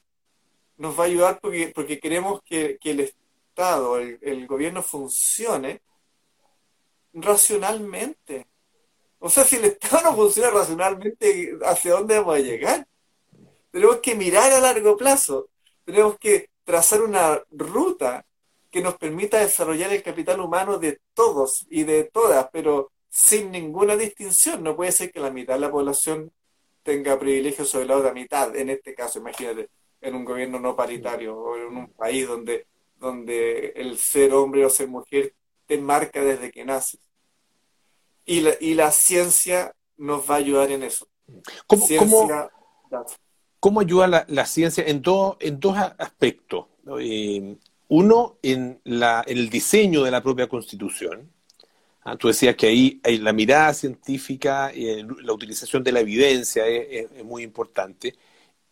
Nos 0.76 0.98
va 0.98 1.04
a 1.04 1.06
ayudar 1.06 1.40
porque, 1.40 1.72
porque 1.74 1.98
queremos 1.98 2.40
que, 2.44 2.78
el 2.82 3.00
Estado, 3.00 3.25
el 3.58 4.46
gobierno 4.46 4.82
funcione 4.82 5.82
racionalmente 7.12 8.46
o 9.18 9.30
sea, 9.30 9.44
si 9.44 9.56
el 9.56 9.64
Estado 9.64 10.10
no 10.10 10.16
funciona 10.16 10.50
racionalmente, 10.50 11.58
¿hacia 11.64 11.94
dónde 11.94 12.18
vamos 12.18 12.36
a 12.36 12.40
llegar? 12.40 12.86
Tenemos 13.70 13.96
que 13.96 14.14
mirar 14.14 14.52
a 14.52 14.60
largo 14.60 14.96
plazo, 14.96 15.48
tenemos 15.84 16.18
que 16.18 16.50
trazar 16.64 17.02
una 17.02 17.42
ruta 17.50 18.24
que 18.70 18.80
nos 18.80 18.96
permita 18.96 19.38
desarrollar 19.40 19.92
el 19.92 20.02
capital 20.02 20.40
humano 20.40 20.78
de 20.78 21.00
todos 21.14 21.66
y 21.70 21.84
de 21.84 22.04
todas, 22.04 22.48
pero 22.52 22.92
sin 23.08 23.50
ninguna 23.50 23.96
distinción. 23.96 24.62
No 24.62 24.76
puede 24.76 24.92
ser 24.92 25.10
que 25.10 25.20
la 25.20 25.30
mitad 25.30 25.54
de 25.54 25.60
la 25.60 25.70
población 25.70 26.30
tenga 26.82 27.18
privilegios 27.18 27.68
sobre 27.68 27.86
la 27.86 27.96
otra 27.96 28.12
mitad, 28.12 28.54
en 28.54 28.70
este 28.70 28.94
caso, 28.94 29.18
imagínate, 29.18 29.70
en 30.00 30.14
un 30.14 30.24
gobierno 30.24 30.60
no 30.60 30.76
paritario 30.76 31.36
o 31.36 31.56
en 31.56 31.76
un 31.76 31.88
país 31.94 32.28
donde, 32.28 32.66
donde 32.98 33.68
el 33.76 33.98
ser 33.98 34.32
hombre 34.32 34.64
o 34.64 34.70
ser 34.70 34.88
mujer 34.88 35.34
te 35.66 35.78
marca 35.78 36.22
desde 36.22 36.50
que 36.50 36.64
naces. 36.64 37.00
Y 38.24 38.40
la, 38.40 38.54
y 38.60 38.74
la 38.74 38.90
ciencia 38.90 39.74
nos 39.96 40.28
va 40.28 40.34
a 40.34 40.38
ayudar 40.38 40.70
en 40.70 40.82
eso. 40.82 41.08
¿Cómo, 41.66 41.86
cómo, 43.60 43.80
ayuda 43.80 44.24
la, 44.28 44.46
ciencia 44.46 44.84
en, 44.86 45.02
todo, 45.02 45.36
en 45.40 45.58
dos 45.58 45.76
aspectos? 45.76 46.66
Eh, 47.00 47.56
uno, 47.88 48.38
en, 48.42 48.80
la, 48.84 49.24
el 49.26 49.48
diseño 49.48 50.02
de 50.02 50.10
la 50.10 50.22
propia 50.22 50.48
constitución. 50.48 51.30
Ah, 52.04 52.16
tú 52.16 52.28
decías 52.28 52.54
que 52.54 52.68
ahí 52.68 53.00
hay 53.02 53.18
la 53.18 53.32
mirada 53.32 53.74
científica, 53.74 54.70
eh, 54.72 55.04
la 55.22 55.32
utilización 55.32 55.82
de 55.82 55.90
la 55.90 56.00
evidencia 56.00 56.66
es, 56.66 57.24
muy 57.24 57.42
importante. 57.42 58.14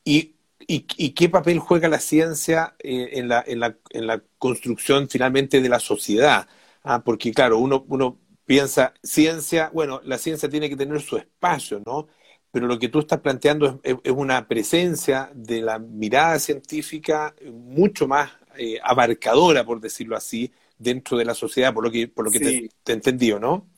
Y, 0.04 0.34
y, 0.66 1.10
qué 1.10 1.28
papel 1.28 1.58
juega 1.58 1.88
la 1.88 2.00
ciencia 2.00 2.74
eh, 2.78 3.10
en, 3.12 3.28
la, 3.28 3.44
en, 3.46 3.60
la, 3.60 3.76
en, 3.90 4.06
la, 4.06 4.22
construcción 4.38 5.08
finalmente 5.08 5.60
de 5.60 5.68
la 5.68 5.80
sociedad? 5.80 6.46
Ah, 6.82 7.02
porque 7.04 7.32
claro, 7.32 7.58
uno, 7.58 7.84
uno 7.88 8.20
piensa, 8.44 8.94
ciencia, 9.02 9.70
bueno, 9.72 10.00
la 10.04 10.18
ciencia 10.18 10.48
tiene 10.48 10.68
que 10.68 10.76
tener 10.76 11.00
su 11.00 11.16
espacio, 11.16 11.82
¿no? 11.84 12.08
Pero 12.50 12.66
lo 12.66 12.78
que 12.78 12.88
tú 12.88 13.00
estás 13.00 13.20
planteando 13.20 13.80
es, 13.82 13.96
una 14.12 14.46
presencia 14.46 15.30
de 15.34 15.60
la 15.60 15.78
mirada 15.78 16.38
científica 16.38 17.34
mucho 17.50 18.06
más 18.06 18.30
eh, 18.56 18.78
abarcadora, 18.82 19.64
por 19.64 19.80
decirlo 19.80 20.16
así, 20.16 20.52
dentro 20.78 21.18
de 21.18 21.24
la 21.24 21.34
sociedad, 21.34 21.74
por 21.74 21.84
lo 21.84 21.90
que, 21.90 22.06
por 22.08 22.24
lo 22.24 22.30
que 22.30 22.70
te, 22.84 22.92
entendido, 22.92 23.40
¿no? 23.40 23.68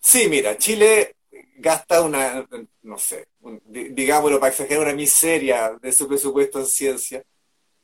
Sí, 0.00 0.28
mira, 0.30 0.56
Chile 0.56 1.16
gasta 1.58 2.02
una, 2.02 2.46
no 2.82 2.98
sé, 2.98 3.28
digámoslo 3.66 4.40
para 4.40 4.50
exagerar, 4.50 4.84
una 4.84 4.94
miseria 4.94 5.76
de 5.80 5.92
su 5.92 6.08
presupuesto 6.08 6.60
en 6.60 6.66
ciencia 6.66 7.24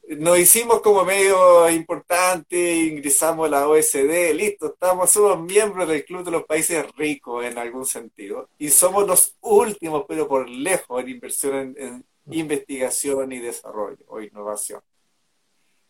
nos 0.09 0.39
hicimos 0.39 0.81
como 0.81 1.05
medio 1.05 1.69
importante, 1.71 2.77
ingresamos 2.77 3.47
a 3.47 3.51
la 3.51 3.69
OSD, 3.69 4.35
listo, 4.35 4.67
estamos, 4.67 5.11
somos 5.11 5.41
miembros 5.41 5.89
del 5.89 6.05
Club 6.05 6.25
de 6.25 6.31
los 6.31 6.45
Países 6.45 6.85
Ricos 6.97 7.45
en 7.45 7.57
algún 7.59 7.87
sentido. 7.87 8.49
Y 8.59 8.69
somos 8.69 9.07
los 9.07 9.35
últimos, 9.41 10.05
pero 10.07 10.29
por 10.29 10.49
lejos, 10.49 11.01
en 11.01 11.09
inversión 11.09 11.75
en, 11.79 12.05
investigación 12.31 13.33
y 13.33 13.39
desarrollo 13.39 13.99
o 14.07 14.21
innovación. 14.21 14.81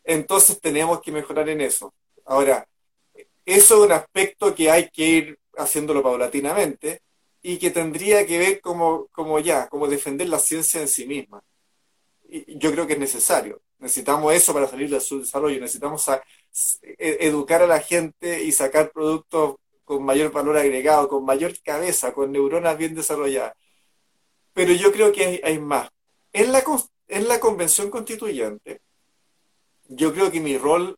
Entonces 0.03 0.61
tenemos 0.61 1.01
que 1.01 1.13
mejorar 1.13 1.49
en 1.49 1.61
eso. 1.61 1.95
Ahora, 2.25 2.67
eso 3.45 3.75
es 3.77 3.81
un 3.81 3.93
aspecto 3.93 4.55
que 4.55 4.71
hay 4.71 4.91
que 4.91 5.05
ir 5.05 5.39
haciéndolo 5.57 6.03
paulatinamente 6.03 7.03
y 7.45 7.59
que 7.59 7.71
tendría 7.71 8.27
que 8.27 8.39
ver 8.39 8.61
como, 8.61 9.07
como 9.13 9.39
ya, 9.39 9.69
como 9.69 9.87
defender 9.87 10.29
la 10.29 10.39
ciencia 10.39 10.81
en 10.81 10.89
sí 10.89 11.07
misma. 11.07 11.45
Yo 12.49 12.73
creo 12.73 12.87
que 12.87 12.95
es 12.95 12.99
necesario 12.99 13.61
Necesitamos 13.85 14.33
eso 14.33 14.55
para 14.55 14.67
salir 14.67 14.89
de 14.89 14.99
su 14.99 15.21
desarrollo. 15.21 15.61
Necesitamos 15.61 16.09
e, 16.09 17.19
educar 17.21 17.61
a 17.61 17.67
la 17.67 17.81
gente 17.81 18.43
y 18.43 18.51
sacar 18.51 18.91
productos 18.91 19.57
con 19.85 20.03
mayor 20.03 20.33
valor 20.33 20.57
agregado, 20.57 21.07
con 21.07 21.23
mayor 21.23 21.53
cabeza, 21.63 22.15
con 22.15 22.33
neuronas 22.33 22.79
bien 22.79 22.95
desarrolladas. 22.95 23.53
Pero 24.55 24.73
yo 24.73 24.91
creo 24.91 25.13
que 25.13 25.43
hay, 25.45 25.59
más. 25.59 25.91
En 26.33 26.51
la, 26.51 26.65
en 27.09 27.29
la 27.29 27.39
convención 27.41 27.91
constituyente, 27.91 28.81
yo 29.89 30.15
creo 30.15 30.31
que 30.31 30.41
mi 30.41 30.57
rol 30.57 30.97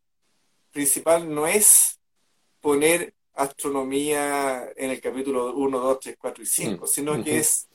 principal 0.70 1.34
no 1.34 1.48
es 1.48 1.98
poner 2.60 3.15
astronomía 3.36 4.72
en 4.76 4.90
el 4.90 5.00
capítulo 5.00 5.54
1, 5.54 5.78
2, 5.78 6.00
3, 6.00 6.16
4 6.18 6.42
y 6.42 6.46
5, 6.46 6.84
mm, 6.84 6.88
sino 6.88 7.22
que 7.22 7.38
es 7.38 7.68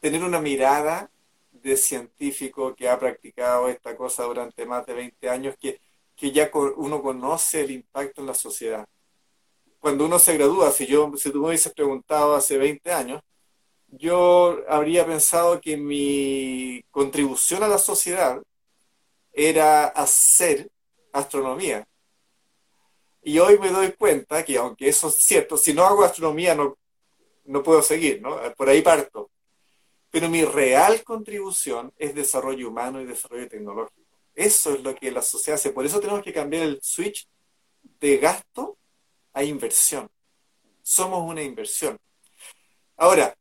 tener 0.00 0.22
una 0.22 0.40
mirada 0.40 1.10
de 1.52 1.76
científico 1.76 2.74
que 2.74 2.88
ha 2.88 2.98
practicado 2.98 3.68
esta 3.68 3.96
cosa 3.96 4.24
durante 4.24 4.64
más 4.64 4.86
de 4.86 4.94
20 4.94 5.28
años, 5.28 5.56
que, 5.60 5.80
que 6.16 6.30
ya 6.30 6.50
uno 6.76 7.02
conoce 7.02 7.62
el 7.62 7.72
impacto 7.72 8.20
en 8.20 8.28
la 8.28 8.34
sociedad. 8.34 8.86
Cuando 9.80 10.06
uno 10.06 10.18
se 10.18 10.36
gradúa, 10.36 10.70
si, 10.70 10.86
yo, 10.86 11.12
si 11.16 11.30
tú 11.30 11.40
me 11.40 11.48
hubieses 11.48 11.72
preguntado 11.72 12.34
hace 12.34 12.56
20 12.56 12.92
años, 12.92 13.22
yo 13.88 14.60
habría 14.68 15.04
pensado 15.04 15.60
que 15.60 15.76
mi 15.76 16.84
contribución 16.90 17.62
a 17.62 17.68
la 17.68 17.78
sociedad 17.78 18.40
era 19.32 19.86
hacer 19.86 20.70
astronomía. 21.12 21.86
Y 23.22 23.38
hoy 23.38 23.58
me 23.58 23.70
doy 23.70 23.92
cuenta 23.92 24.44
que 24.44 24.56
aunque 24.56 24.88
eso 24.88 25.08
es 25.08 25.16
cierto, 25.16 25.56
si 25.56 25.74
no 25.74 25.84
hago 25.84 26.04
astronomía 26.04 26.54
no, 26.54 26.78
no 27.44 27.62
puedo 27.62 27.82
seguir, 27.82 28.22
¿no? 28.22 28.38
Por 28.54 28.68
ahí 28.68 28.82
parto. 28.82 29.30
Pero 30.10 30.28
mi 30.28 30.44
real 30.44 31.04
contribución 31.04 31.92
es 31.98 32.14
desarrollo 32.14 32.68
humano 32.68 33.00
y 33.00 33.04
desarrollo 33.04 33.48
tecnológico. 33.48 34.00
Eso 34.34 34.74
es 34.74 34.82
lo 34.82 34.94
que 34.94 35.10
la 35.10 35.22
sociedad 35.22 35.58
hace. 35.58 35.70
Por 35.70 35.84
eso 35.84 36.00
tenemos 36.00 36.22
que 36.22 36.32
cambiar 36.32 36.62
el 36.62 36.80
switch 36.82 37.28
de 38.00 38.16
gasto 38.16 38.78
a 39.32 39.44
inversión. 39.44 40.10
Somos 40.82 41.28
una 41.28 41.42
inversión. 41.42 41.98
Ahora, 42.96 43.36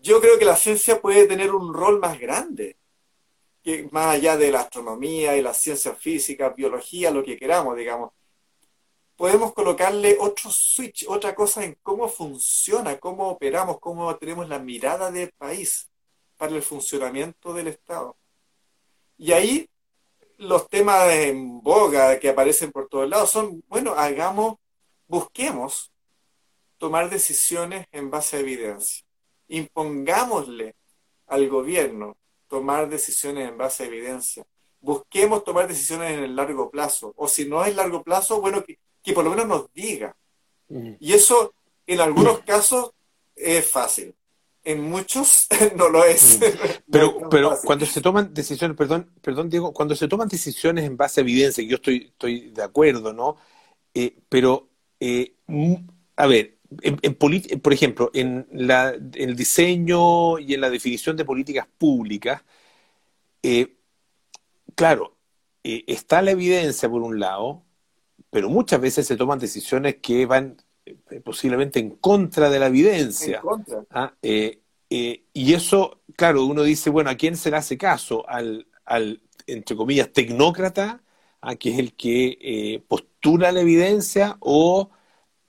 yo 0.00 0.20
creo 0.20 0.38
que 0.38 0.44
la 0.44 0.56
ciencia 0.56 1.00
puede 1.00 1.26
tener 1.26 1.54
un 1.54 1.72
rol 1.72 1.98
más 1.98 2.18
grande, 2.18 2.76
más 3.90 4.14
allá 4.14 4.36
de 4.36 4.50
la 4.50 4.60
astronomía 4.60 5.36
y 5.36 5.42
la 5.42 5.54
ciencia 5.54 5.94
física, 5.94 6.50
biología, 6.50 7.10
lo 7.10 7.22
que 7.22 7.36
queramos, 7.36 7.76
digamos. 7.76 8.12
Podemos 9.16 9.52
colocarle 9.52 10.16
otro 10.18 10.50
switch, 10.50 11.06
otra 11.08 11.34
cosa 11.34 11.64
en 11.64 11.76
cómo 11.82 12.08
funciona, 12.08 12.98
cómo 12.98 13.28
operamos, 13.28 13.78
cómo 13.78 14.14
tenemos 14.16 14.48
la 14.48 14.58
mirada 14.58 15.10
del 15.10 15.30
país 15.32 15.90
para 16.36 16.54
el 16.54 16.62
funcionamiento 16.62 17.54
del 17.54 17.68
Estado. 17.68 18.16
Y 19.16 19.32
ahí 19.32 19.68
los 20.38 20.68
temas 20.68 21.08
en 21.10 21.62
boga 21.62 22.18
que 22.18 22.30
aparecen 22.30 22.72
por 22.72 22.88
todos 22.88 23.08
lados 23.08 23.30
son, 23.30 23.62
bueno, 23.68 23.94
hagamos, 23.94 24.56
busquemos 25.06 25.92
tomar 26.78 27.08
decisiones 27.08 27.86
en 27.92 28.10
base 28.10 28.36
a 28.36 28.40
evidencia. 28.40 29.04
Impongámosle 29.46 30.74
al 31.28 31.48
gobierno 31.48 32.16
tomar 32.48 32.88
decisiones 32.88 33.48
en 33.48 33.56
base 33.56 33.84
a 33.84 33.86
evidencia. 33.86 34.44
Busquemos 34.80 35.44
tomar 35.44 35.68
decisiones 35.68 36.10
en 36.12 36.24
el 36.24 36.34
largo 36.34 36.70
plazo. 36.70 37.12
O 37.16 37.28
si 37.28 37.44
no 37.44 37.64
es 37.64 37.76
largo 37.76 38.02
plazo, 38.02 38.40
bueno, 38.40 38.64
que, 38.64 38.80
que 39.02 39.12
por 39.12 39.24
lo 39.24 39.30
menos 39.30 39.46
nos 39.46 39.72
diga. 39.72 40.16
Y 41.00 41.12
eso, 41.12 41.54
en 41.86 42.00
algunos 42.00 42.40
casos, 42.40 42.92
es 43.36 43.68
fácil 43.68 44.14
en 44.64 44.82
muchos 44.82 45.46
no 45.76 45.88
lo 45.88 46.04
es. 46.04 46.38
Pero, 46.90 47.28
pero 47.30 47.58
cuando 47.64 47.86
se 47.86 48.02
toman 48.02 48.34
decisiones, 48.34 48.76
perdón, 48.76 49.10
perdón 49.22 49.48
Diego, 49.48 49.72
cuando 49.72 49.96
se 49.96 50.08
toman 50.08 50.28
decisiones 50.28 50.84
en 50.84 50.96
base 50.96 51.20
a 51.20 51.22
evidencia, 51.22 51.64
yo 51.64 51.76
estoy, 51.76 52.08
estoy 52.08 52.50
de 52.50 52.62
acuerdo, 52.62 53.14
¿no? 53.14 53.38
Eh, 53.94 54.18
pero, 54.28 54.68
eh, 55.00 55.36
a 56.16 56.26
ver, 56.26 56.58
en, 56.82 57.14
por 57.14 57.72
ejemplo, 57.72 58.10
en 58.12 58.46
la, 58.52 58.90
el 58.90 59.36
diseño 59.36 60.38
y 60.38 60.52
en 60.52 60.60
la 60.60 60.68
definición 60.68 61.16
de 61.16 61.24
políticas 61.24 61.66
públicas, 61.78 62.42
eh, 63.42 63.78
claro, 64.74 65.16
está 65.64 66.20
la 66.20 66.32
evidencia 66.32 66.90
por 66.90 67.00
un 67.00 67.18
lado, 67.18 67.64
pero 68.32 68.48
muchas 68.48 68.80
veces 68.80 69.06
se 69.06 69.16
toman 69.16 69.38
decisiones 69.38 69.96
que 70.02 70.24
van 70.26 70.56
posiblemente 71.22 71.78
en 71.78 71.90
contra 71.90 72.48
de 72.48 72.58
la 72.58 72.66
evidencia. 72.66 73.36
En 73.36 73.42
contra. 73.42 73.84
¿ah? 73.90 74.14
y 74.20 75.54
eso, 75.54 76.00
claro, 76.16 76.44
uno 76.46 76.62
dice, 76.62 76.90
bueno, 76.90 77.10
¿a 77.10 77.14
quién 77.14 77.36
se 77.36 77.50
le 77.50 77.58
hace 77.58 77.76
caso? 77.76 78.28
Al, 78.28 78.66
al 78.86 79.20
entre 79.46 79.76
comillas, 79.76 80.12
tecnócrata, 80.12 81.02
¿ah? 81.42 81.54
que 81.56 81.70
es 81.70 81.78
el 81.78 81.94
que 81.94 82.82
postula 82.88 83.52
la 83.52 83.60
evidencia, 83.60 84.38
o 84.40 84.90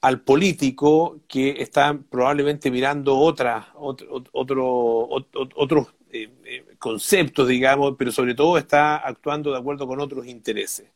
al 0.04 0.22
político 0.22 1.22
que 1.30 1.62
está 1.62 1.98
probablemente 1.98 2.70
mirando 2.70 3.18
otra, 3.18 3.70
otro, 3.76 4.22
otro, 4.34 5.08
otros 5.56 5.96
eh, 6.12 6.30
eh, 6.44 6.66
conceptos, 6.78 7.48
digamos, 7.48 7.96
pero 7.98 8.12
sobre 8.12 8.36
todo 8.36 8.58
está 8.58 8.98
actuando 8.98 9.54
de 9.54 9.60
acuerdo 9.60 9.88
con 9.88 10.02
otros 10.02 10.28
intereses. 10.28 10.88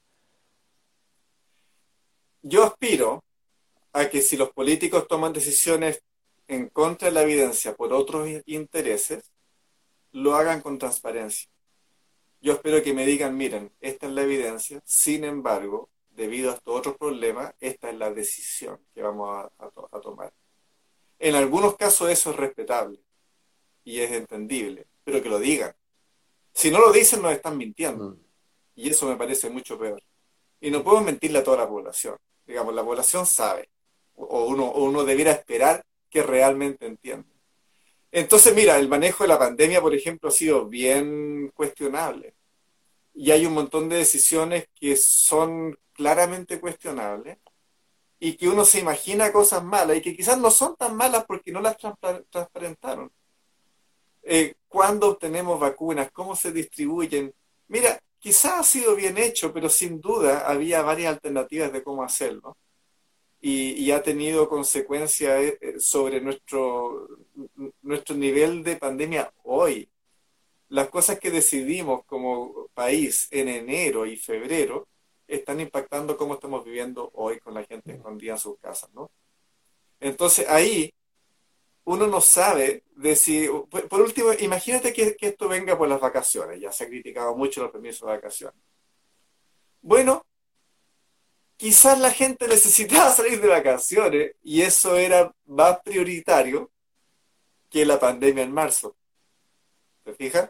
Yo 2.41 2.63
aspiro 2.63 3.23
a 3.93 4.09
que 4.09 4.21
si 4.21 4.37
los 4.37 4.51
políticos 4.51 5.07
toman 5.07 5.33
decisiones 5.33 6.03
en 6.47 6.69
contra 6.69 7.09
de 7.09 7.13
la 7.13 7.23
evidencia 7.23 7.75
por 7.75 7.93
otros 7.93 8.29
intereses, 8.45 9.31
lo 10.11 10.35
hagan 10.35 10.61
con 10.61 10.77
transparencia. 10.77 11.49
Yo 12.39 12.53
espero 12.53 12.81
que 12.83 12.93
me 12.93 13.05
digan, 13.05 13.35
miren, 13.35 13.71
esta 13.81 14.07
es 14.07 14.13
la 14.13 14.23
evidencia, 14.23 14.81
sin 14.85 15.23
embargo, 15.23 15.89
debido 16.09 16.51
a 16.51 16.55
estos 16.55 16.75
otros 16.75 16.97
problemas, 16.97 17.53
esta 17.59 17.89
es 17.89 17.97
la 17.97 18.11
decisión 18.11 18.79
que 18.93 19.01
vamos 19.01 19.49
a, 19.57 19.99
tomar. 20.01 20.33
En 21.19 21.35
algunos 21.35 21.75
casos 21.75 22.09
eso 22.09 22.31
es 22.31 22.35
respetable 22.35 22.99
y 23.83 23.99
es 23.99 24.11
entendible, 24.11 24.87
pero 25.03 25.21
que 25.21 25.29
lo 25.29 25.39
digan. 25.39 25.75
Si 26.53 26.71
no 26.71 26.79
lo 26.79 26.91
dicen, 26.91 27.21
nos 27.21 27.33
están 27.33 27.57
mintiendo. 27.57 28.11
Mm. 28.11 28.19
Y 28.75 28.89
eso 28.89 29.07
me 29.07 29.15
parece 29.15 29.49
mucho 29.49 29.77
peor. 29.77 30.01
Y 30.59 30.71
no 30.71 30.83
podemos 30.83 31.05
mentirle 31.05 31.39
a 31.39 31.43
toda 31.43 31.57
la 31.57 31.67
población. 31.67 32.17
Digamos, 32.45 32.73
la 32.73 32.83
población 32.83 33.25
sabe, 33.25 33.69
o 34.15 34.45
uno, 34.45 34.71
uno 34.71 35.03
debiera 35.03 35.31
esperar 35.31 35.83
que 36.09 36.23
realmente 36.23 36.85
entienda. 36.85 37.27
Entonces, 38.11 38.55
mira, 38.55 38.77
el 38.79 38.87
manejo 38.87 39.23
de 39.23 39.27
la 39.27 39.39
pandemia, 39.39 39.81
por 39.81 39.93
ejemplo, 39.93 40.29
ha 40.29 40.31
sido 40.31 40.65
bien 40.67 41.51
cuestionable. 41.53 42.33
Y 43.13 43.31
hay 43.31 43.45
un 43.45 43.53
montón 43.53 43.89
de 43.89 43.97
decisiones 43.97 44.67
que 44.75 44.95
son 44.95 45.77
claramente 45.93 46.59
cuestionable 46.59 47.39
y 48.19 48.33
que 48.33 48.47
uno 48.47 48.65
se 48.65 48.79
imagina 48.79 49.31
cosas 49.31 49.63
malas 49.63 49.97
y 49.97 50.01
que 50.01 50.15
quizás 50.15 50.37
no 50.37 50.51
son 50.51 50.75
tan 50.75 50.95
malas 50.95 51.25
porque 51.25 51.51
no 51.51 51.61
las 51.61 51.77
transparentaron. 52.29 53.11
Eh, 54.23 54.55
¿Cuándo 54.67 55.09
obtenemos 55.09 55.59
vacunas? 55.59 56.11
¿Cómo 56.11 56.35
se 56.35 56.51
distribuyen? 56.51 57.33
Mira, 57.67 57.99
quizás 58.19 58.53
ha 58.59 58.63
sido 58.63 58.95
bien 58.95 59.17
hecho, 59.17 59.53
pero 59.53 59.69
sin 59.69 60.01
duda 60.01 60.47
había 60.47 60.81
varias 60.81 61.13
alternativas 61.13 61.71
de 61.71 61.83
cómo 61.83 62.03
hacerlo. 62.03 62.57
Y, 63.39 63.91
ha 63.91 64.01
tenido 64.01 64.49
consecuencias 64.49 65.41
eh, 65.41 65.57
eh, 65.61 65.79
sobre 65.79 66.19
nuestro, 66.19 67.07
nuestro 67.81 68.15
nivel 68.15 68.63
de 68.63 68.75
pandemia 68.77 69.31
hoy. 69.43 69.89
Las 70.69 70.89
cosas 70.89 71.19
que 71.19 71.31
decidimos 71.31 72.03
como 72.05 72.67
país 72.73 73.27
en 73.31 73.47
enero 73.47 74.05
y 74.05 74.17
febrero 74.17 74.87
están 75.27 75.59
impactando 75.59 76.17
cómo 76.17 76.33
estamos 76.33 76.65
viviendo 76.65 77.09
hoy 77.13 77.39
con 77.39 77.53
la 77.53 77.63
gente 77.63 77.93
escondida 77.93 78.33
en 78.33 78.39
sus 78.39 78.57
casas, 78.59 78.89
¿no? 78.93 79.09
Entonces 79.99 80.47
ahí 80.49 80.93
uno 81.87 82.05
no 82.05 82.19
sabe 82.19 82.83
de 82.97 83.15
si, 83.15 83.47
por, 83.69 84.01
último, 84.01 84.33
imagínate 84.39 84.91
que, 84.91 85.15
esto 85.21 85.47
venga 85.47 85.77
por 85.77 85.87
las 85.87 86.01
vacaciones, 86.01 86.59
ya 86.59 86.69
se 86.69 86.83
ha 86.83 86.87
criticado 86.87 87.33
mucho 87.33 87.63
los 87.63 87.71
permisos 87.71 88.01
de 88.01 88.15
vacaciones. 88.15 88.59
Bueno, 89.81 90.25
quizás 91.55 91.97
la 91.97 92.11
gente 92.11 92.45
necesitaba 92.45 93.09
salir 93.15 93.39
de 93.39 93.47
vacaciones 93.47 94.35
y 94.43 94.63
eso 94.63 94.97
era 94.97 95.33
más 95.45 95.79
prioritario 95.79 96.69
que 97.69 97.85
la 97.85 97.97
pandemia 97.97 98.43
en 98.43 98.51
marzo. 98.51 98.97
¿Te 100.03 100.13
fijas? 100.13 100.49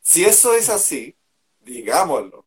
Si 0.00 0.24
eso 0.24 0.54
es 0.54 0.68
así, 0.68 1.16
digámoslo 1.58 2.46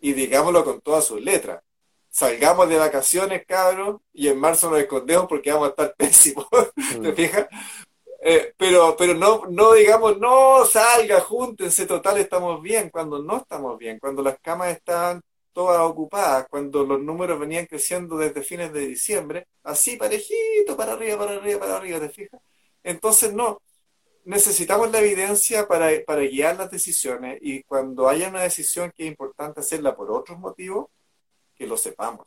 y 0.00 0.14
digámoslo 0.14 0.64
con 0.64 0.80
todas 0.80 1.04
sus 1.04 1.20
letras. 1.20 1.62
Salgamos 2.10 2.68
de 2.68 2.76
vacaciones, 2.76 3.46
cabros, 3.46 4.00
y 4.12 4.28
en 4.28 4.38
marzo 4.38 4.70
nos 4.70 4.80
escondemos 4.80 5.26
porque 5.28 5.52
vamos 5.52 5.68
a 5.68 5.70
estar 5.70 5.94
pésimos. 5.98 6.46
¿Te 6.74 7.12
mm. 7.12 7.14
fijas? 7.14 7.46
Eh, 8.22 8.52
pero, 8.56 8.96
pero 8.98 9.14
no, 9.14 9.44
no 9.48 9.72
digamos, 9.72 10.18
no 10.18 10.64
salga, 10.66 11.20
júntense, 11.20 11.86
total, 11.86 12.18
estamos 12.18 12.60
bien, 12.60 12.90
cuando 12.90 13.22
no 13.22 13.38
estamos 13.38 13.78
bien, 13.78 13.98
cuando 13.98 14.22
las 14.22 14.38
camas 14.40 14.76
estaban 14.76 15.22
todas 15.52 15.80
ocupadas, 15.80 16.46
cuando 16.50 16.84
los 16.84 17.00
números 17.00 17.40
venían 17.40 17.66
creciendo 17.66 18.18
desde 18.18 18.42
fines 18.42 18.72
de 18.72 18.86
diciembre, 18.86 19.46
así 19.62 19.96
parejito, 19.96 20.76
para 20.76 20.92
arriba, 20.92 21.18
para 21.18 21.32
arriba, 21.32 21.60
para 21.60 21.76
arriba, 21.76 22.00
¿te 22.00 22.10
fijas? 22.10 22.40
Entonces, 22.82 23.32
no, 23.32 23.60
necesitamos 24.24 24.90
la 24.90 25.00
evidencia 25.00 25.66
para, 25.66 25.90
guiar 26.20 26.56
las 26.56 26.70
decisiones 26.70 27.38
y 27.40 27.62
cuando 27.62 28.08
haya 28.08 28.28
una 28.28 28.42
decisión 28.42 28.92
que 28.94 29.04
es 29.04 29.08
importante 29.08 29.60
hacerla 29.60 29.96
por 29.96 30.10
otros 30.10 30.38
motivos, 30.38 30.86
que 31.60 31.66
lo 31.66 31.76
sepamos. 31.76 32.26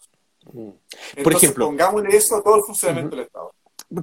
Mm. 0.53 0.69
por 1.23 1.33
ejemplo, 1.33 1.65
pongámosle 1.67 2.15
eso 2.15 2.35
a 2.35 2.43
todo 2.43 2.57
el 2.57 2.63
funcionamiento 2.63 3.15
del 3.15 3.25
Estado. 3.25 3.53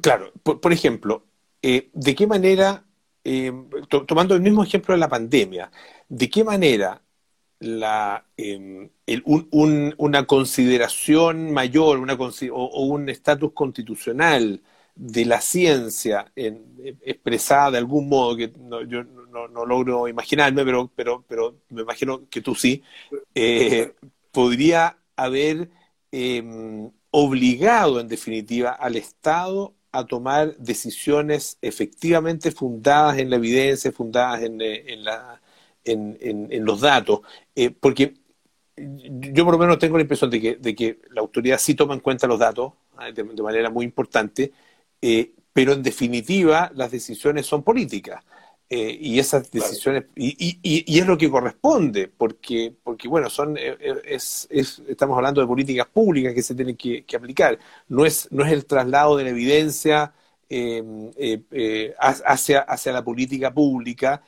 Claro, 0.02 0.32
por, 0.42 0.72
ejemplo, 0.72 1.24
eh, 1.62 1.90
¿de 1.92 2.14
qué 2.14 2.26
manera, 2.26 2.84
eh, 3.22 3.52
tomando 4.06 4.34
el 4.34 4.40
mismo 4.40 4.64
ejemplo 4.64 4.94
de 4.94 4.98
la 4.98 5.08
pandemia, 5.08 5.70
¿de 6.08 6.28
qué 6.28 6.42
manera 6.42 7.00
la, 7.60 8.24
em, 8.36 8.90
una 9.22 10.26
consideración 10.26 11.52
mayor 11.52 11.98
una, 11.98 12.14
o 12.14 12.84
un 12.86 13.08
estatus 13.08 13.52
constitucional 13.52 14.62
de 14.96 15.24
la 15.24 15.40
ciencia 15.40 16.32
expresada 16.34 17.72
de 17.72 17.78
algún 17.78 18.08
modo 18.08 18.36
que 18.36 18.52
yo 18.88 19.04
no, 19.04 19.66
logro 19.66 20.08
imaginarme, 20.08 20.64
pero, 20.64 20.90
pero, 20.94 21.24
pero 21.28 21.56
me 21.68 21.82
imagino 21.82 22.28
que 22.28 22.40
tú 22.40 22.54
sí, 22.54 22.82
eh, 23.34 23.94
podría 24.32 24.96
haber 25.24 25.70
em, 26.12 26.90
obligado 27.10 28.00
en 28.00 28.08
definitiva 28.08 28.70
al 28.70 28.96
Estado 28.96 29.74
a 29.92 30.06
tomar 30.06 30.56
decisiones 30.56 31.58
efectivamente 31.62 32.50
fundadas 32.52 33.18
en 33.18 33.30
la 33.30 33.36
evidencia, 33.36 33.92
fundadas 33.92 34.42
en, 34.42 34.60
eh, 34.60 36.60
los 36.60 36.80
datos, 36.80 37.20
eh, 37.54 37.70
porque 37.70 38.14
yo 38.76 39.44
por 39.44 39.54
lo 39.54 39.58
menos 39.58 39.78
tengo 39.78 39.96
la 39.96 40.02
impresión 40.02 40.30
de 40.30 40.40
que, 40.40 40.98
la 41.10 41.20
autoridad 41.20 41.58
sí 41.58 41.74
toma 41.74 41.94
en 41.94 42.00
cuenta 42.00 42.26
los 42.26 42.38
datos 42.38 42.72
de 43.14 43.42
manera 43.42 43.70
muy 43.70 43.84
importante, 43.84 44.52
eh, 45.00 45.32
pero 45.52 45.72
en 45.72 45.82
definitiva 45.82 46.70
las 46.74 46.90
decisiones 46.90 47.46
son 47.46 47.62
políticas. 47.62 48.22
Eh, 48.72 48.96
y 49.00 49.18
esas 49.18 49.50
decisiones, 49.50 50.04
y, 50.14 50.58
y, 50.62 50.98
es 51.00 51.06
lo 51.06 51.18
que 51.18 51.28
corresponde, 51.28 52.06
porque, 52.08 52.72
porque 52.84 53.08
bueno, 53.08 53.28
son, 53.28 53.56
eh, 53.58 53.76
es, 54.04 54.48
estamos 54.88 55.16
hablando 55.16 55.40
de 55.40 55.46
políticas 55.48 55.88
públicas 55.88 56.32
que 56.32 56.42
se 56.42 56.54
tienen 56.54 56.76
que, 56.76 57.04
aplicar, 57.16 57.58
no 57.88 58.06
es, 58.06 58.28
no 58.30 58.44
es 58.44 58.52
el 58.52 58.66
traslado 58.66 59.16
de 59.16 59.24
la 59.24 59.30
evidencia 59.30 60.14
hacia, 61.98 62.60
hacia 62.60 62.92
la 62.92 63.04
política 63.04 63.52
pública 63.52 64.22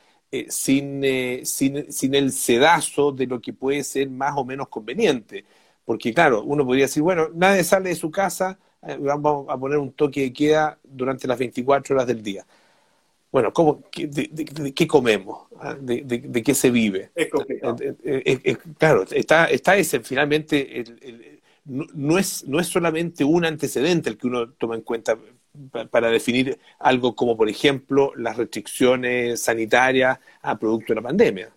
sin, 0.49 1.03
sin, 1.45 1.91
sin 1.91 2.15
el 2.15 2.31
sedazo 2.31 3.11
de 3.11 3.27
lo 3.27 3.41
que 3.41 3.53
puede 3.53 3.83
ser 3.83 4.09
más 4.09 4.33
o 4.35 4.45
menos 4.45 4.67
conveniente, 4.69 5.45
porque 5.85 6.13
claro, 6.13 6.43
uno 6.43 6.65
podría 6.65 6.85
decir, 6.85 7.03
bueno, 7.03 7.29
nadie 7.33 7.63
sale 7.63 7.89
de 7.89 7.95
su 7.95 8.11
casa, 8.11 8.57
eh, 8.81 8.97
vamos 8.99 9.47
a 9.49 9.57
poner 9.57 9.77
un 9.77 9.91
toque 9.93 10.21
de 10.21 10.33
queda 10.33 10.79
durante 10.83 11.27
las 11.27 11.37
24 11.39 11.95
horas 11.95 12.07
del 12.07 12.23
día. 12.23 12.45
Bueno, 13.33 13.51
¿cómo, 13.51 13.81
de, 13.95 14.73
qué 14.75 14.85
comemos? 14.85 15.47
¿Ah? 15.59 15.75
¿De, 15.79 16.43
qué 16.45 16.53
se 16.53 16.69
vive? 16.69 17.09
Es 17.15 17.29
eh, 18.03 18.39
eh, 18.43 18.57
claro, 18.77 19.05
está, 19.09 19.45
está 19.45 19.75
ese, 19.75 20.01
finalmente, 20.01 20.83
no, 21.65 22.19
es, 22.19 22.43
no 22.45 22.59
es 22.59 22.67
solamente 22.67 23.23
un 23.23 23.43
antecedente 23.43 24.11
el 24.11 24.19
que 24.19 24.27
uno 24.27 24.51
toma 24.51 24.75
en 24.75 24.81
cuenta 24.81 25.17
para 25.89 26.11
definir 26.11 26.59
algo 26.77 27.15
como, 27.15 27.35
por 27.35 27.49
ejemplo, 27.49 28.13
las 28.15 28.37
restricciones 28.37 29.41
sanitarias 29.41 30.19
a 30.43 30.59
producto 30.59 30.93
de 30.93 30.95
la 30.95 31.01
pandemia. 31.01 31.51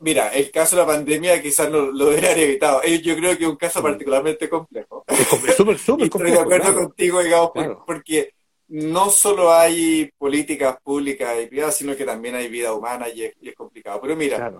Mira, 0.00 0.30
el 0.30 0.50
caso 0.50 0.74
de 0.74 0.82
la 0.82 0.88
pandemia 0.88 1.40
quizás 1.40 1.70
lo, 1.70 1.92
lo 1.92 2.06
debería 2.06 2.32
haber 2.32 2.42
evitado. 2.42 2.82
Eh, 2.82 3.00
yo 3.00 3.14
creo 3.14 3.38
que 3.38 3.44
es 3.44 3.50
un 3.50 3.56
caso 3.56 3.80
particularmente 3.80 4.48
complejo. 4.48 5.04
Es 5.06 5.28
súper, 5.28 5.78
súper 5.78 5.78
complejo. 6.10 6.16
Estoy 6.16 6.30
de 6.32 6.40
acuerdo 6.40 6.74
contigo, 6.74 7.22
digamos, 7.22 7.52
porque 7.86 8.32
no 8.70 9.10
solo 9.10 9.52
hay 9.52 10.12
políticas 10.16 10.80
públicas 10.80 11.36
y 11.42 11.46
privadas, 11.46 11.76
sino 11.76 11.96
que 11.96 12.04
también 12.04 12.36
hay 12.36 12.48
vida 12.48 12.72
humana 12.72 13.08
y 13.08 13.24
es, 13.24 13.34
complicado. 13.56 14.00
Pero 14.00 14.14
mira, 14.14 14.52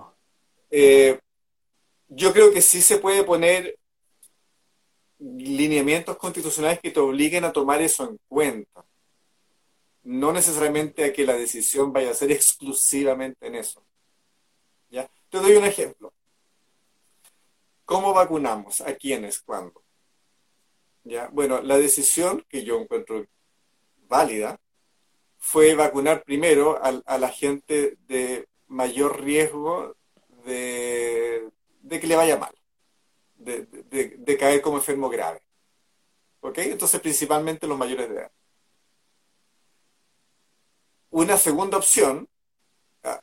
eh, 0.69 1.21
yo 2.09 2.33
creo 2.33 2.53
que 2.53 2.61
sí 2.61 2.83
se 2.83 2.99
puede 2.99 3.23
poner 3.23 3.79
lineamientos 5.21 6.17
constitucionales 6.17 6.81
que 6.81 6.91
te 6.91 6.99
obliguen 6.99 7.45
a 7.45 7.53
tomar 7.53 7.81
eso 7.83 8.09
en 8.09 8.19
cuenta. 8.29 8.85
no 10.03 10.33
necesariamente 10.33 11.05
a 11.05 11.13
que 11.13 11.27
la 11.27 11.35
decisión 11.35 11.93
vaya 11.93 12.11
a 12.11 12.15
ser 12.15 12.33
exclusivamente 12.33 13.47
en 13.47 13.55
eso. 13.55 13.85
¿Ya? 14.89 15.09
Te 15.29 15.39
doy 15.39 15.53
un 15.53 15.65
ejemplo. 15.65 16.13
¿Cómo 17.85 18.13
vacunamos? 18.13 18.81
¿A 18.81 18.95
quiénes? 18.97 19.41
¿Cuándo? 19.41 19.85
¿Ya? 21.05 21.29
Bueno, 21.29 21.61
la 21.63 21.77
decisión 21.77 22.45
que 22.49 22.65
yo 22.65 22.81
encuentro 22.81 23.25
válida 24.11 24.61
fue 25.39 25.75
vacunar 25.75 26.23
primero 26.25 26.79
a, 26.83 27.19
la 27.19 27.29
gente 27.31 27.97
de 28.07 28.47
mayor 28.67 29.23
riesgo 29.23 29.97
de, 30.45 31.49
que 31.89 32.07
le 32.07 32.17
vaya 32.17 32.37
mal, 32.37 32.55
de, 33.37 34.37
caer 34.39 34.61
como 34.61 34.77
enfermo 34.77 35.09
grave. 35.09 35.43
¿Ok? 36.41 36.59
Entonces, 36.59 37.01
principalmente 37.01 37.67
los 37.67 37.79
mayores 37.79 38.09
de 38.09 38.17
edad. 38.17 38.33
Una 41.11 41.37
segunda 41.37 41.79
opción 41.79 42.29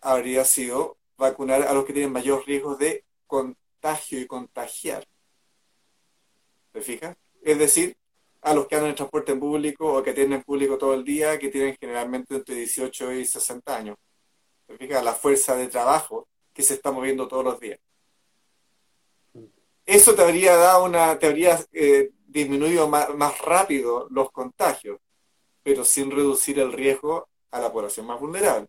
habría 0.02 0.44
sido 0.46 0.98
vacunar 1.18 1.64
a 1.64 1.74
los 1.74 1.86
que 1.86 1.94
tienen 1.94 2.12
mayor 2.12 2.46
riesgo 2.46 2.76
de 2.76 3.04
contagio 3.26 4.20
y 4.20 4.28
contagiar. 4.28 5.08
¿Te 6.72 6.82
fijas? 6.82 7.18
Es 7.42 7.58
decir, 7.58 7.97
a 8.42 8.54
los 8.54 8.68
que 8.68 8.76
andan 8.76 8.92
en 8.92 8.96
transporte 8.96 9.36
público 9.36 9.98
o 9.98 10.04
que 10.04 10.14
tienen 10.14 10.44
público 10.44 10.78
todo 10.78 10.94
el 10.94 11.04
día, 11.04 11.38
que 11.38 11.50
tienen 11.50 11.76
generalmente 11.80 12.36
entre 12.36 12.56
18 12.56 13.14
y 13.14 13.26
60 13.26 13.76
años. 13.76 13.98
¿Te 14.66 14.78
fijas? 14.78 15.04
La 15.04 15.14
fuerza 15.14 15.56
de 15.56 15.68
trabajo 15.68 16.28
que 16.54 16.64
se 16.64 16.76
está 16.76 16.92
moviendo 16.92 17.28
todos 17.28 17.44
los 17.44 17.60
días. 17.60 17.80
Eso 19.86 20.16
te 20.16 20.22
habría 20.22 20.56
dado 20.56 20.86
una, 20.86 21.18
te 21.18 21.28
habría 21.28 21.60
eh, 21.72 22.12
disminuido 22.26 22.88
más, 22.88 23.14
más 23.16 23.40
rápido 23.40 24.08
los 24.10 24.32
contagios, 24.32 25.00
pero 25.64 25.86
sin 25.86 26.12
reducir 26.12 26.60
el 26.60 26.74
riesgo 26.74 27.30
a 27.52 27.60
la 27.60 27.72
población 27.72 28.06
más 28.06 28.20
vulnerable. 28.20 28.68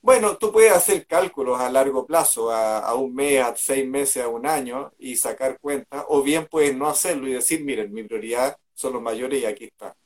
Bueno, 0.00 0.36
tú 0.36 0.52
puedes 0.52 0.72
hacer 0.72 1.06
cálculos 1.06 1.60
a 1.60 1.70
largo 1.70 2.06
plazo, 2.06 2.52
a, 2.52 2.94
un 2.94 3.14
mes, 3.14 3.42
a 3.42 3.54
seis 3.56 3.86
meses, 3.86 4.22
a 4.22 4.28
un 4.28 4.46
año, 4.46 4.92
y 4.98 5.16
sacar 5.16 5.58
cuentas, 5.60 6.04
o 6.08 6.22
bien 6.22 6.46
puedes 6.46 6.74
no 6.76 6.86
hacerlo 6.86 7.26
y 7.26 7.32
decir, 7.32 7.64
miren, 7.64 7.92
mi 7.92 8.04
prioridad 8.04 8.56
son 8.74 8.92
los 8.94 9.02
mayores 9.02 9.42
y 9.42 9.44
aquí 9.44 9.64
está. 9.64 9.96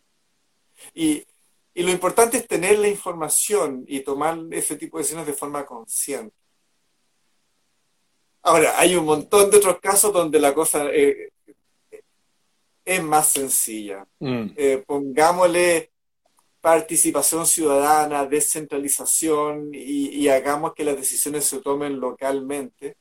Y, 0.94 1.24
lo 1.74 1.90
importante 1.90 2.36
es 2.36 2.46
tener 2.46 2.78
la 2.78 2.88
información 2.88 3.84
y 3.88 4.00
tomar 4.00 4.38
ese 4.50 4.76
tipo 4.76 4.98
de 4.98 5.02
decisiones 5.02 5.26
de 5.26 5.32
forma 5.32 5.64
consciente. 5.64 6.36
Ahora, 8.42 8.78
hay 8.78 8.94
un 8.94 9.06
montón 9.06 9.50
de 9.50 9.56
otros 9.56 9.78
casos 9.80 10.12
donde 10.12 10.38
la 10.38 10.52
cosa 10.52 10.90
eh, 10.92 11.30
es 12.84 13.02
más 13.02 13.28
sencilla. 13.28 14.06
Mm. 14.18 14.48
Eh, 14.54 14.84
pongámosle 14.86 15.91
participación 16.62 17.44
ciudadana, 17.46 18.24
descentralización 18.24 19.70
y, 19.74 20.28
hagamos 20.28 20.74
que 20.74 20.84
las 20.84 20.96
decisiones 20.96 21.44
se 21.44 21.60
tomen 21.60 21.98
localmente 22.00 22.96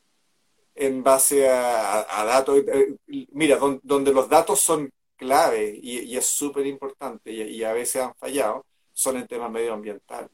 en 0.75 1.03
base 1.03 1.47
a, 1.47 2.25
datos. 2.25 2.57
Eh, 2.57 2.95
mira, 3.33 3.59
donde 3.83 4.13
los 4.13 4.27
datos 4.27 4.59
son 4.61 4.91
clave 5.15 5.79
y, 5.81 6.17
es 6.17 6.25
súper 6.25 6.65
importante 6.65 7.31
y, 7.31 7.63
a 7.63 7.73
veces 7.73 8.01
han 8.01 8.15
fallado, 8.15 8.65
son 8.93 9.17
en 9.17 9.27
temas 9.27 9.51
medioambientales. 9.51 10.31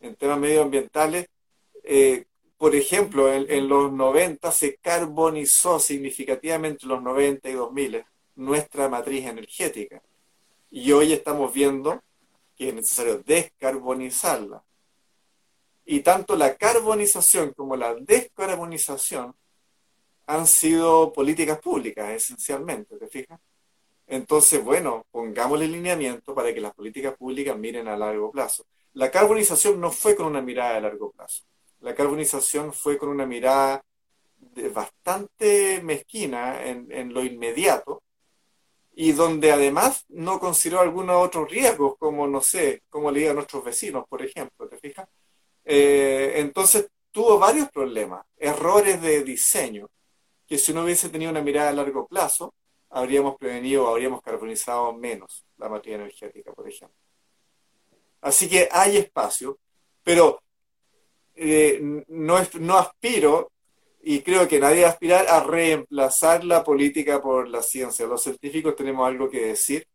En 0.00 0.16
temas 0.16 0.38
medioambientales, 0.38 1.26
eh, 1.84 2.24
por 2.56 2.74
ejemplo, 2.74 3.30
en, 3.30 3.44
en, 3.50 3.68
los 3.68 3.92
90 3.92 4.50
se 4.52 4.76
carbonizó 4.76 5.78
significativamente 5.78 6.86
los 6.86 7.02
90 7.02 7.50
y 7.50 7.52
2000 7.52 8.04
nuestra 8.36 8.88
matriz 8.88 9.26
energética 9.26 10.02
y 10.70 10.92
hoy 10.92 11.12
estamos 11.12 11.52
viendo 11.52 12.02
que 12.56 12.68
es 12.68 12.74
necesario 12.74 13.18
descarbonizarla. 13.18 14.62
Y 15.84 16.00
tanto 16.00 16.36
la 16.36 16.56
carbonización 16.56 17.52
como 17.52 17.74
la 17.74 17.94
descarbonización 17.94 19.34
han 20.26 20.46
sido 20.46 21.12
políticas 21.12 21.58
públicas, 21.58 22.10
esencialmente, 22.10 22.96
¿te 22.96 23.08
fijas? 23.08 23.40
Entonces, 24.06 24.62
bueno, 24.62 25.06
pongámosle 25.10 25.66
lineamiento 25.66 26.34
para 26.34 26.54
que 26.54 26.60
las 26.60 26.74
políticas 26.74 27.16
públicas 27.16 27.56
miren 27.56 27.88
a 27.88 27.96
largo 27.96 28.30
plazo. 28.30 28.64
La 28.92 29.10
carbonización 29.10 29.80
no 29.80 29.90
fue 29.90 30.14
con 30.14 30.26
una 30.26 30.42
mirada 30.42 30.76
a 30.76 30.80
largo 30.80 31.10
plazo. 31.10 31.44
La 31.80 31.94
carbonización 31.94 32.72
fue 32.72 32.98
con 32.98 33.08
una 33.08 33.26
mirada 33.26 33.84
bastante 34.72 35.80
mezquina 35.82 36.64
en, 36.64 36.90
en 36.90 37.14
lo 37.14 37.24
inmediato, 37.24 38.02
y 39.02 39.12
donde 39.12 39.50
además 39.50 40.04
no 40.10 40.38
consideró 40.38 40.80
algunos 40.80 41.24
otros 41.26 41.50
riesgos, 41.50 41.96
como, 41.96 42.26
no 42.26 42.42
sé, 42.42 42.82
como 42.90 43.10
le 43.10 43.30
a 43.30 43.32
nuestros 43.32 43.64
vecinos, 43.64 44.04
por 44.06 44.22
ejemplo, 44.22 44.68
¿te 44.68 44.76
fijas? 44.76 45.08
Eh, 45.64 46.34
entonces 46.36 46.86
tuvo 47.10 47.38
varios 47.38 47.70
problemas, 47.70 48.26
errores 48.36 49.00
de 49.00 49.24
diseño, 49.24 49.88
que 50.46 50.58
si 50.58 50.72
uno 50.72 50.84
hubiese 50.84 51.08
tenido 51.08 51.30
una 51.30 51.40
mirada 51.40 51.70
a 51.70 51.72
largo 51.72 52.06
plazo, 52.06 52.52
habríamos 52.90 53.38
prevenido, 53.38 53.88
habríamos 53.88 54.20
carbonizado 54.20 54.92
menos 54.92 55.46
la 55.56 55.70
materia 55.70 55.96
energética, 55.96 56.52
por 56.52 56.68
ejemplo. 56.68 56.98
Así 58.20 58.50
que 58.50 58.68
hay 58.70 58.98
espacio, 58.98 59.58
pero 60.04 60.42
eh, 61.36 62.04
no, 62.06 62.36
no 62.60 62.76
aspiro 62.76 63.50
y 64.02 64.22
creo 64.22 64.48
que 64.48 64.58
nadie 64.58 64.86
aspirar 64.86 65.26
a 65.28 65.40
reemplazar 65.42 66.44
la 66.44 66.64
política 66.64 67.20
por 67.20 67.48
la 67.48 67.62
ciencia. 67.62 68.06
Los 68.06 68.22
científicos 68.22 68.74
tenemos 68.74 69.06
algo 69.06 69.28
que 69.28 69.46
decir. 69.46 69.86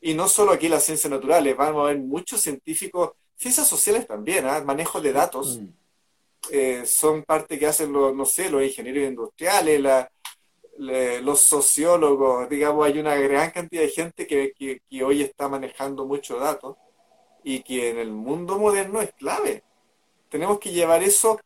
Y 0.00 0.14
no 0.14 0.28
solo 0.28 0.52
aquí 0.52 0.68
las 0.68 0.84
ciencias 0.84 1.10
naturales, 1.10 1.56
vamos 1.56 1.82
a 1.82 1.86
ver 1.88 1.98
muchos 1.98 2.40
científicos, 2.40 3.10
ciencias 3.36 3.68
sociales 3.68 4.06
también, 4.06 4.46
¿ah? 4.46 4.62
manejo 4.64 5.00
de 5.00 5.12
datos. 5.12 5.58
Mm. 5.58 5.68
Eh, 6.50 6.86
son 6.86 7.24
parte 7.24 7.58
que 7.58 7.66
hacen 7.66 7.92
los, 7.92 8.14
no 8.14 8.24
sé, 8.24 8.48
los 8.48 8.62
ingenieros 8.62 9.08
industriales, 9.08 9.82
los 10.78 11.40
sociólogos, 11.40 12.48
digamos, 12.48 12.86
hay 12.86 12.98
una 12.98 13.16
gran 13.16 13.50
cantidad 13.50 13.82
de 13.82 13.88
gente 13.88 14.26
que, 14.26 14.52
que 14.88 15.04
hoy 15.04 15.22
está 15.22 15.48
manejando 15.48 16.06
muchos 16.06 16.40
datos 16.40 16.76
y 17.42 17.60
que 17.60 17.90
en 17.90 17.98
el 17.98 18.12
mundo 18.12 18.58
moderno 18.58 19.02
es 19.02 19.12
clave. 19.14 19.64
Tenemos 20.28 20.58
que 20.60 20.70
llevar 20.70 21.02
eso 21.02 21.40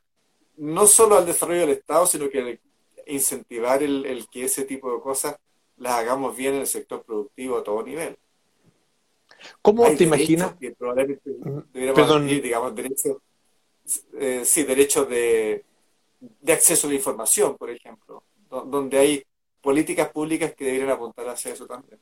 no 0.63 0.87
solo 0.87 1.17
al 1.17 1.27
desarrollo 1.27 1.63
del 1.63 1.71
Estado, 1.71 2.07
sino 2.07 2.31
que 2.31 2.61
incentivar 3.09 3.83
el, 3.83 4.29
que 4.31 4.45
ese 4.45 4.65
tipo 4.65 4.95
de 4.95 5.01
cosas 5.01 5.37
las 5.77 5.95
hagamos 5.95 6.37
bien 6.37 6.55
en 6.55 6.61
el 6.61 6.67
sector 6.69 7.03
productivo 7.03 7.59
a 7.59 7.65
todo 7.65 7.83
nivel. 7.83 8.17
¿Cómo 9.61 9.85
te 9.97 10.05
imaginas? 10.05 10.55
Perdón. 11.73 12.29
digamos, 12.29 12.77
derechos, 12.77 13.17
eh, 14.15 14.43
sí, 14.45 14.63
derechos 14.63 15.09
de, 15.09 15.65
de 16.21 16.53
acceso 16.53 16.87
a 16.87 16.91
la 16.91 16.97
información, 16.97 17.57
por 17.57 17.69
ejemplo, 17.69 18.23
donde 18.49 18.99
hay 18.99 19.25
políticas 19.61 20.11
públicas 20.11 20.55
que 20.55 20.65
deberían 20.65 20.91
apuntar 20.91 21.29
hacia 21.29 21.53
eso 21.53 21.67
también. 21.67 21.99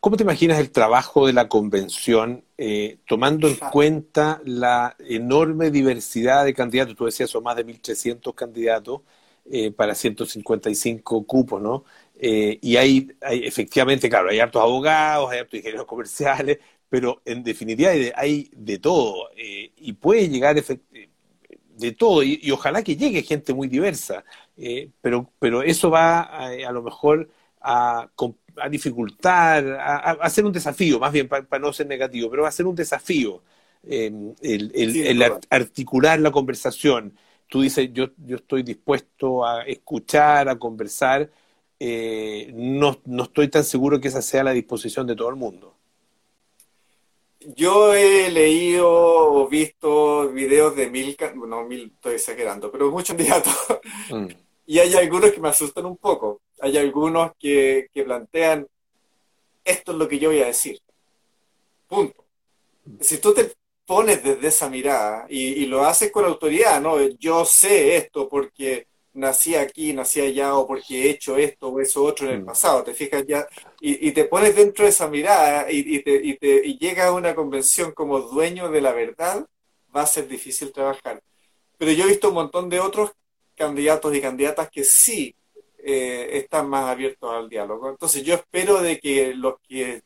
¿Cómo 0.00 0.16
te 0.16 0.22
imaginas 0.24 0.58
el 0.58 0.70
trabajo 0.70 1.26
de 1.26 1.32
la 1.32 1.48
convención 1.48 2.44
eh, 2.58 2.98
tomando 3.06 3.48
en 3.48 3.56
cuenta 3.56 4.40
la 4.44 4.96
enorme 4.98 5.70
diversidad 5.70 6.44
de 6.44 6.54
candidatos? 6.54 6.96
Tú 6.96 7.04
decías, 7.06 7.30
son 7.30 7.44
más 7.44 7.56
de 7.56 7.64
1.300 7.64 8.34
candidatos 8.34 9.02
eh, 9.50 9.70
para 9.70 9.94
155 9.94 11.26
cupos, 11.26 11.60
¿no? 11.62 11.84
Eh, 12.18 12.58
y 12.60 12.76
hay, 12.76 13.08
hay, 13.20 13.44
efectivamente, 13.44 14.08
claro, 14.08 14.30
hay 14.30 14.40
hartos 14.40 14.62
abogados, 14.62 15.30
hay 15.30 15.40
hartos 15.40 15.54
ingenieros 15.54 15.86
comerciales, 15.86 16.58
pero 16.88 17.22
en 17.24 17.42
definitiva 17.42 17.90
hay 18.14 18.50
de, 18.54 18.78
todo 18.78 19.28
y 19.34 19.92
puede 19.94 20.28
llegar 20.28 20.54
de 20.54 21.92
todo 21.92 22.22
y, 22.22 22.50
ojalá 22.50 22.82
que 22.82 22.96
llegue 22.96 23.22
gente 23.22 23.54
muy 23.54 23.66
diversa, 23.66 24.24
pero, 25.00 25.30
pero 25.38 25.62
eso 25.62 25.90
va 25.90 26.20
a, 26.20 26.72
lo 26.72 26.82
mejor 26.82 27.30
a, 27.60 28.02
a 28.02 28.10
dificultar, 28.70 29.66
a, 29.66 30.12
hacer 30.20 30.44
un 30.44 30.52
desafío, 30.52 30.98
más 30.98 31.12
bien 31.12 31.28
para 31.28 31.58
no 31.58 31.72
ser 31.72 31.86
negativo, 31.86 32.30
pero 32.30 32.42
va 32.42 32.48
a 32.48 32.52
ser 32.52 32.66
un 32.66 32.74
desafío 32.74 33.42
em, 33.84 34.34
el, 34.42 35.22
articular 35.50 36.20
la 36.20 36.30
conversación. 36.30 37.16
Tú 37.48 37.62
dices, 37.62 37.90
yo, 37.92 38.08
yo 38.26 38.36
estoy 38.36 38.62
dispuesto 38.62 39.44
a 39.44 39.62
escuchar, 39.64 40.48
a 40.48 40.58
conversar, 40.58 41.30
eh, 41.78 42.52
no, 42.54 42.98
no 43.06 43.24
estoy 43.24 43.48
tan 43.48 43.64
seguro 43.64 44.00
que 44.00 44.08
esa 44.08 44.22
sea 44.22 44.44
la 44.44 44.52
disposición 44.52 45.06
de 45.06 45.16
todo 45.16 45.28
el 45.28 45.36
mundo. 45.36 45.74
Yo 47.56 47.92
he 47.92 48.30
leído 48.30 48.88
o 48.88 49.48
visto 49.48 50.28
videos 50.28 50.76
de 50.76 50.88
mil, 50.88 51.16
no 51.46 51.64
mil, 51.64 51.92
estoy 51.94 52.14
exagerando, 52.14 52.70
pero 52.70 52.90
muchos 52.90 53.08
candidatos. 53.16 53.54
Mm. 54.10 54.28
Y 54.66 54.78
hay 54.78 54.94
algunos 54.94 55.32
que 55.32 55.40
me 55.40 55.48
asustan 55.48 55.86
un 55.86 55.96
poco 55.96 56.40
hay 56.62 56.78
algunos 56.78 57.32
que, 57.40 57.88
plantean, 57.92 58.68
esto 59.64 59.92
es 59.92 59.98
lo 59.98 60.06
que 60.06 60.20
yo 60.20 60.30
voy 60.30 60.42
a 60.42 60.46
decir. 60.46 60.78
Punto. 61.88 62.24
Si 63.00 63.18
tú 63.18 63.34
te 63.34 63.52
pones 63.84 64.22
desde 64.22 64.46
esa 64.46 64.70
mirada 64.70 65.26
y, 65.28 65.66
lo 65.66 65.84
haces 65.84 66.12
con 66.12 66.24
autoridad, 66.24 66.80
¿no? 66.80 67.00
Yo 67.18 67.44
sé 67.44 67.96
esto 67.96 68.28
porque 68.28 68.86
nací 69.14 69.56
aquí, 69.56 69.92
nací 69.92 70.20
allá, 70.20 70.54
o 70.54 70.64
porque 70.64 71.02
he 71.02 71.10
hecho 71.10 71.36
esto 71.36 71.68
o 71.68 71.80
eso 71.80 72.04
otro 72.04 72.28
en 72.28 72.34
el 72.34 72.42
mm. 72.42 72.46
pasado, 72.46 72.84
te 72.84 72.94
fijas 72.94 73.26
ya, 73.26 73.44
y, 73.80 74.12
te 74.12 74.24
pones 74.26 74.54
dentro 74.54 74.84
de 74.84 74.90
esa 74.90 75.08
mirada 75.08 75.66
y, 75.68 76.00
te, 76.00 76.14
y, 76.14 76.36
te, 76.36 76.64
y 76.64 76.78
llegas 76.78 77.08
a 77.08 77.12
una 77.12 77.34
convención 77.34 77.90
como 77.90 78.20
dueño 78.20 78.70
de 78.70 78.80
la 78.80 78.92
verdad, 78.92 79.44
va 79.94 80.02
a 80.02 80.06
ser 80.06 80.28
difícil 80.28 80.72
trabajar. 80.72 81.20
Pero 81.76 81.90
yo 81.90 82.04
he 82.04 82.08
visto 82.08 82.28
un 82.28 82.34
montón 82.34 82.68
de 82.68 82.78
otros 82.78 83.10
candidatos 83.56 84.14
y 84.14 84.20
candidatas 84.20 84.70
que 84.70 84.84
sí 84.84 85.34
eh, 85.84 86.38
están 86.38 86.68
más 86.68 86.88
abiertos 86.88 87.32
al 87.32 87.48
diálogo. 87.48 87.90
Entonces 87.90 88.22
yo 88.22 88.34
espero 88.34 88.80
de 88.80 89.00
que 89.00 89.34
los 89.34 89.56
que 89.68 90.02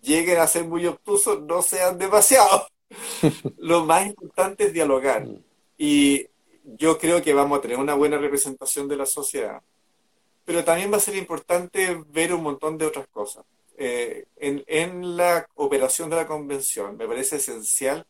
lleguen 0.00 0.38
a 0.38 0.46
ser 0.46 0.64
muy 0.64 0.86
obtusos 0.86 1.42
no 1.42 1.62
sean 1.62 1.98
demasiado. 1.98 2.68
Lo 3.58 3.84
más 3.84 4.06
importante 4.06 4.64
es 4.64 4.72
dialogar. 4.72 5.26
Mm. 5.26 5.44
Y 5.76 6.26
yo 6.64 6.98
creo 6.98 7.22
que 7.22 7.34
vamos 7.34 7.58
a 7.58 7.60
tener 7.60 7.78
una 7.78 7.94
buena 7.94 8.16
representación 8.18 8.88
de 8.88 8.96
la 8.96 9.06
sociedad. 9.06 9.62
Pero 10.44 10.64
también 10.64 10.92
va 10.92 10.96
a 10.96 11.00
ser 11.00 11.16
importante 11.16 12.02
ver 12.08 12.32
un 12.32 12.42
montón 12.42 12.78
de 12.78 12.86
otras 12.86 13.06
cosas. 13.08 13.44
Eh, 13.76 14.26
en, 14.36 14.64
en 14.66 15.16
la 15.16 15.46
operación 15.56 16.08
de 16.08 16.16
la 16.16 16.26
convención 16.26 16.96
me 16.96 17.08
parece 17.08 17.36
esencial 17.36 18.06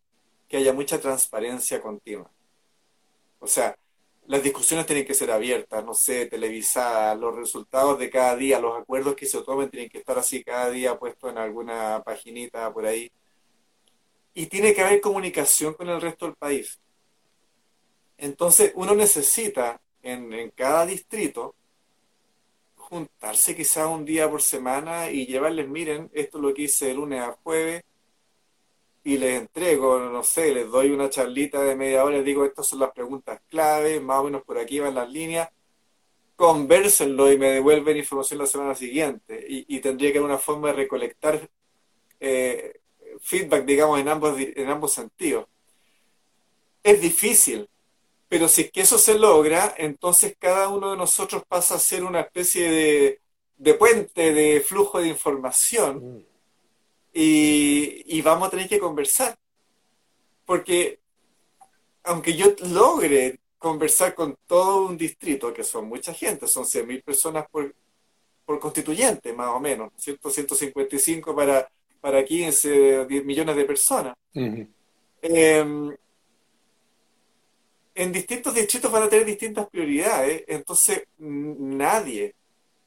que 0.46 0.58
haya 0.58 0.72
mucha 0.72 1.00
transparencia 1.00 1.80
continua. 1.80 2.30
O 3.40 3.46
sea, 3.46 3.76
las 4.26 4.42
discusiones 4.42 4.86
tienen 4.86 5.04
que 5.04 5.14
ser 5.14 5.30
abiertas, 5.30 5.84
no 5.84 5.94
sé, 5.94 6.26
televisadas, 6.26 7.18
los 7.18 7.34
resultados 7.36 7.98
de 7.98 8.08
cada 8.10 8.36
día, 8.36 8.58
los 8.60 8.80
acuerdos 8.80 9.14
que 9.14 9.26
se 9.26 9.42
tomen 9.42 9.70
tienen 9.70 9.90
que 9.90 9.98
estar 9.98 10.18
así 10.18 10.42
cada 10.42 10.70
día 10.70 10.98
puestos 10.98 11.30
en 11.30 11.38
alguna 11.38 12.02
paginita 12.04 12.72
por 12.72 12.86
ahí. 12.86 13.10
Y 14.32 14.46
tiene 14.46 14.74
que 14.74 14.82
haber 14.82 15.00
comunicación 15.00 15.74
con 15.74 15.88
el 15.88 16.00
resto 16.00 16.26
del 16.26 16.34
país. 16.36 16.80
Entonces, 18.16 18.72
uno 18.74 18.94
necesita 18.94 19.80
en, 20.02 20.32
en 20.32 20.50
cada 20.50 20.86
distrito 20.86 21.54
juntarse 22.76 23.54
quizás 23.54 23.86
un 23.88 24.04
día 24.04 24.30
por 24.30 24.42
semana 24.42 25.10
y 25.10 25.26
llevarles, 25.26 25.68
miren, 25.68 26.10
esto 26.14 26.38
es 26.38 26.44
lo 26.44 26.54
que 26.54 26.62
hice 26.62 26.86
de 26.86 26.94
lunes 26.94 27.20
a 27.20 27.32
jueves, 27.42 27.82
y 29.04 29.18
les 29.18 29.38
entrego, 29.38 30.00
no 30.00 30.22
sé, 30.24 30.54
les 30.54 30.70
doy 30.70 30.90
una 30.90 31.10
charlita 31.10 31.62
de 31.62 31.76
media 31.76 32.04
hora, 32.04 32.16
les 32.16 32.24
digo, 32.24 32.44
estas 32.46 32.66
son 32.66 32.80
las 32.80 32.90
preguntas 32.92 33.40
clave, 33.50 34.00
más 34.00 34.20
o 34.20 34.24
menos 34.24 34.42
por 34.42 34.58
aquí 34.58 34.80
van 34.80 34.94
las 34.94 35.10
líneas, 35.10 35.50
conversenlo 36.36 37.30
y 37.30 37.38
me 37.38 37.50
devuelven 37.50 37.98
información 37.98 38.38
la 38.38 38.46
semana 38.46 38.74
siguiente. 38.74 39.44
Y, 39.46 39.78
tendría 39.80 40.10
que 40.10 40.18
haber 40.18 40.30
una 40.30 40.38
forma 40.38 40.68
de 40.68 40.74
recolectar 40.74 41.48
eh, 42.18 42.80
feedback, 43.20 43.66
digamos, 43.66 44.00
en 44.00 44.08
ambos, 44.08 44.36
en 44.38 44.68
ambos 44.70 44.92
sentidos. 44.94 45.46
Es 46.82 47.00
difícil, 47.00 47.68
pero 48.28 48.48
si 48.48 48.62
es 48.62 48.72
que 48.72 48.80
eso 48.80 48.98
se 48.98 49.18
logra, 49.18 49.74
entonces 49.76 50.34
cada 50.38 50.68
uno 50.68 50.92
de 50.92 50.96
nosotros 50.96 51.42
pasa 51.46 51.74
a 51.74 51.78
ser 51.78 52.04
una 52.04 52.20
especie 52.20 52.70
de, 52.70 53.20
de 53.58 53.74
puente 53.74 54.32
de 54.32 54.60
flujo 54.60 54.98
de 54.98 55.08
información. 55.08 56.26
Mm 57.14 57.94
y, 58.06 58.22
vamos 58.22 58.48
a 58.48 58.50
tener 58.50 58.68
que 58.68 58.78
conversar. 58.78 59.36
Porque 60.44 60.98
aunque 62.02 62.34
yo 62.34 62.54
logre 62.70 63.38
conversar 63.58 64.14
con 64.14 64.36
todo 64.46 64.86
un 64.86 64.96
distrito, 64.98 65.54
que 65.54 65.64
son 65.64 65.88
mucha 65.88 66.12
gente, 66.12 66.46
son 66.46 66.64
100.000 66.64 67.02
personas 67.02 67.46
por, 67.50 67.74
por 68.44 68.60
constituyente, 68.60 69.32
más 69.32 69.48
o 69.48 69.60
menos, 69.60 69.92
155 69.96 71.34
para, 71.34 71.70
para 72.00 72.22
15, 72.24 73.06
10 73.06 73.24
millones 73.24 73.56
de 73.56 73.64
personas. 73.64 74.14
Em, 74.34 75.96
en 77.94 78.12
distintos 78.12 78.54
distritos 78.54 78.92
van 78.92 79.04
a 79.04 79.08
tener 79.08 79.24
distintas 79.24 79.66
prioridades, 79.68 80.44
entonces 80.46 81.04
nadie, 81.16 82.34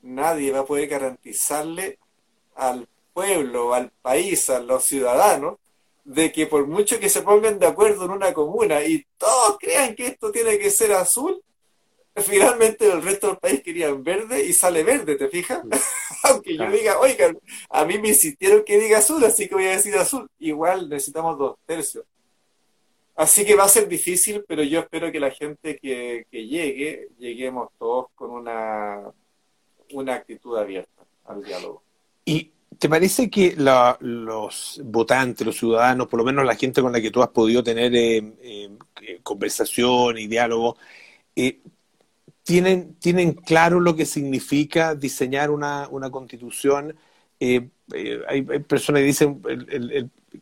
nadie 0.01 0.51
va 0.51 0.59
a 0.59 0.65
poder 0.65 0.87
garantizarle 0.87 1.97
al 2.53 2.87
pueblo, 3.17 3.73
al 3.73 3.89
país, 4.03 4.47
a 4.51 4.59
los 4.59 4.83
ciudadanos, 4.83 5.57
de 6.03 6.31
que 6.31 6.45
por 6.45 6.67
mucho 6.67 6.99
que 6.99 7.09
se 7.09 7.23
pongan 7.23 7.57
de 7.57 7.65
acuerdo 7.65 8.05
en 8.05 8.11
una 8.11 8.31
comuna 8.31 8.83
y 8.83 9.07
todos 9.17 9.57
crean 9.59 9.95
que 9.95 10.05
esto 10.05 10.31
tiene 10.31 10.59
que 10.59 10.69
ser 10.69 10.93
azul, 10.93 11.41
finalmente 12.15 12.85
el 12.85 13.01
resto 13.01 13.29
del 13.29 13.37
país 13.37 13.63
quería 13.63 13.91
verde 13.91 14.45
y 14.45 14.53
sale 14.53 14.83
verde, 14.83 15.15
¿te 15.15 15.29
fijas? 15.29 15.63
Aunque 16.25 16.55
yo 16.55 16.69
diga, 16.69 16.99
oigan, 16.99 17.39
a 17.71 17.85
mí 17.85 17.97
me 17.97 18.09
insistieron 18.09 18.63
que 18.63 18.77
diga 18.77 18.99
azul, 18.99 19.23
así 19.23 19.47
que 19.49 19.55
voy 19.55 19.65
a 19.65 19.71
decir 19.71 19.95
azul. 19.95 20.29
Igual 20.37 20.87
necesitamos 20.87 21.39
dos 21.39 21.55
tercios. 21.65 22.05
Así 23.15 23.43
que 23.47 23.55
va 23.55 23.63
a 23.63 23.67
ser 23.67 23.87
difícil, 23.87 24.45
pero 24.47 24.61
yo 24.61 24.81
espero 24.81 25.11
que 25.11 25.19
la 25.19 25.31
gente 25.31 25.79
que, 25.79 26.27
que 26.29 26.45
llegue, 26.45 27.09
lleguemos 27.17 27.71
todos 27.79 28.09
con 28.13 28.29
una, 28.29 29.11
una 29.93 30.13
actitud 30.13 30.55
abierta 30.55 31.03
al 31.25 31.43
diálogo. 31.43 31.81
Y 32.23 32.51
¿Te 32.79 32.89
parece 32.89 33.29
que 33.29 33.55
los 33.55 34.81
votantes, 34.83 35.45
los 35.45 35.57
ciudadanos, 35.57 36.07
por 36.07 36.19
lo 36.19 36.25
menos 36.25 36.45
la 36.45 36.55
gente 36.55 36.81
con 36.81 36.91
la 36.91 37.01
que 37.01 37.09
tú 37.09 37.23
has 37.23 37.29
podido 37.29 37.63
tener 37.63 37.95
eh, 37.95 38.23
eh, 38.41 39.19
conversación 39.23 40.17
y 40.17 40.27
diálogo, 40.27 40.77
eh, 41.35 41.59
tienen, 42.43 42.95
tienen 42.95 43.33
claro 43.33 43.79
lo 43.79 43.95
que 43.95 44.05
significa 44.05 44.93
diseñar 44.95 45.49
una, 45.49 45.89
constitución? 46.11 46.95
Hay, 47.39 48.41
personas 48.67 49.01
que 49.01 49.05
dicen 49.05 49.41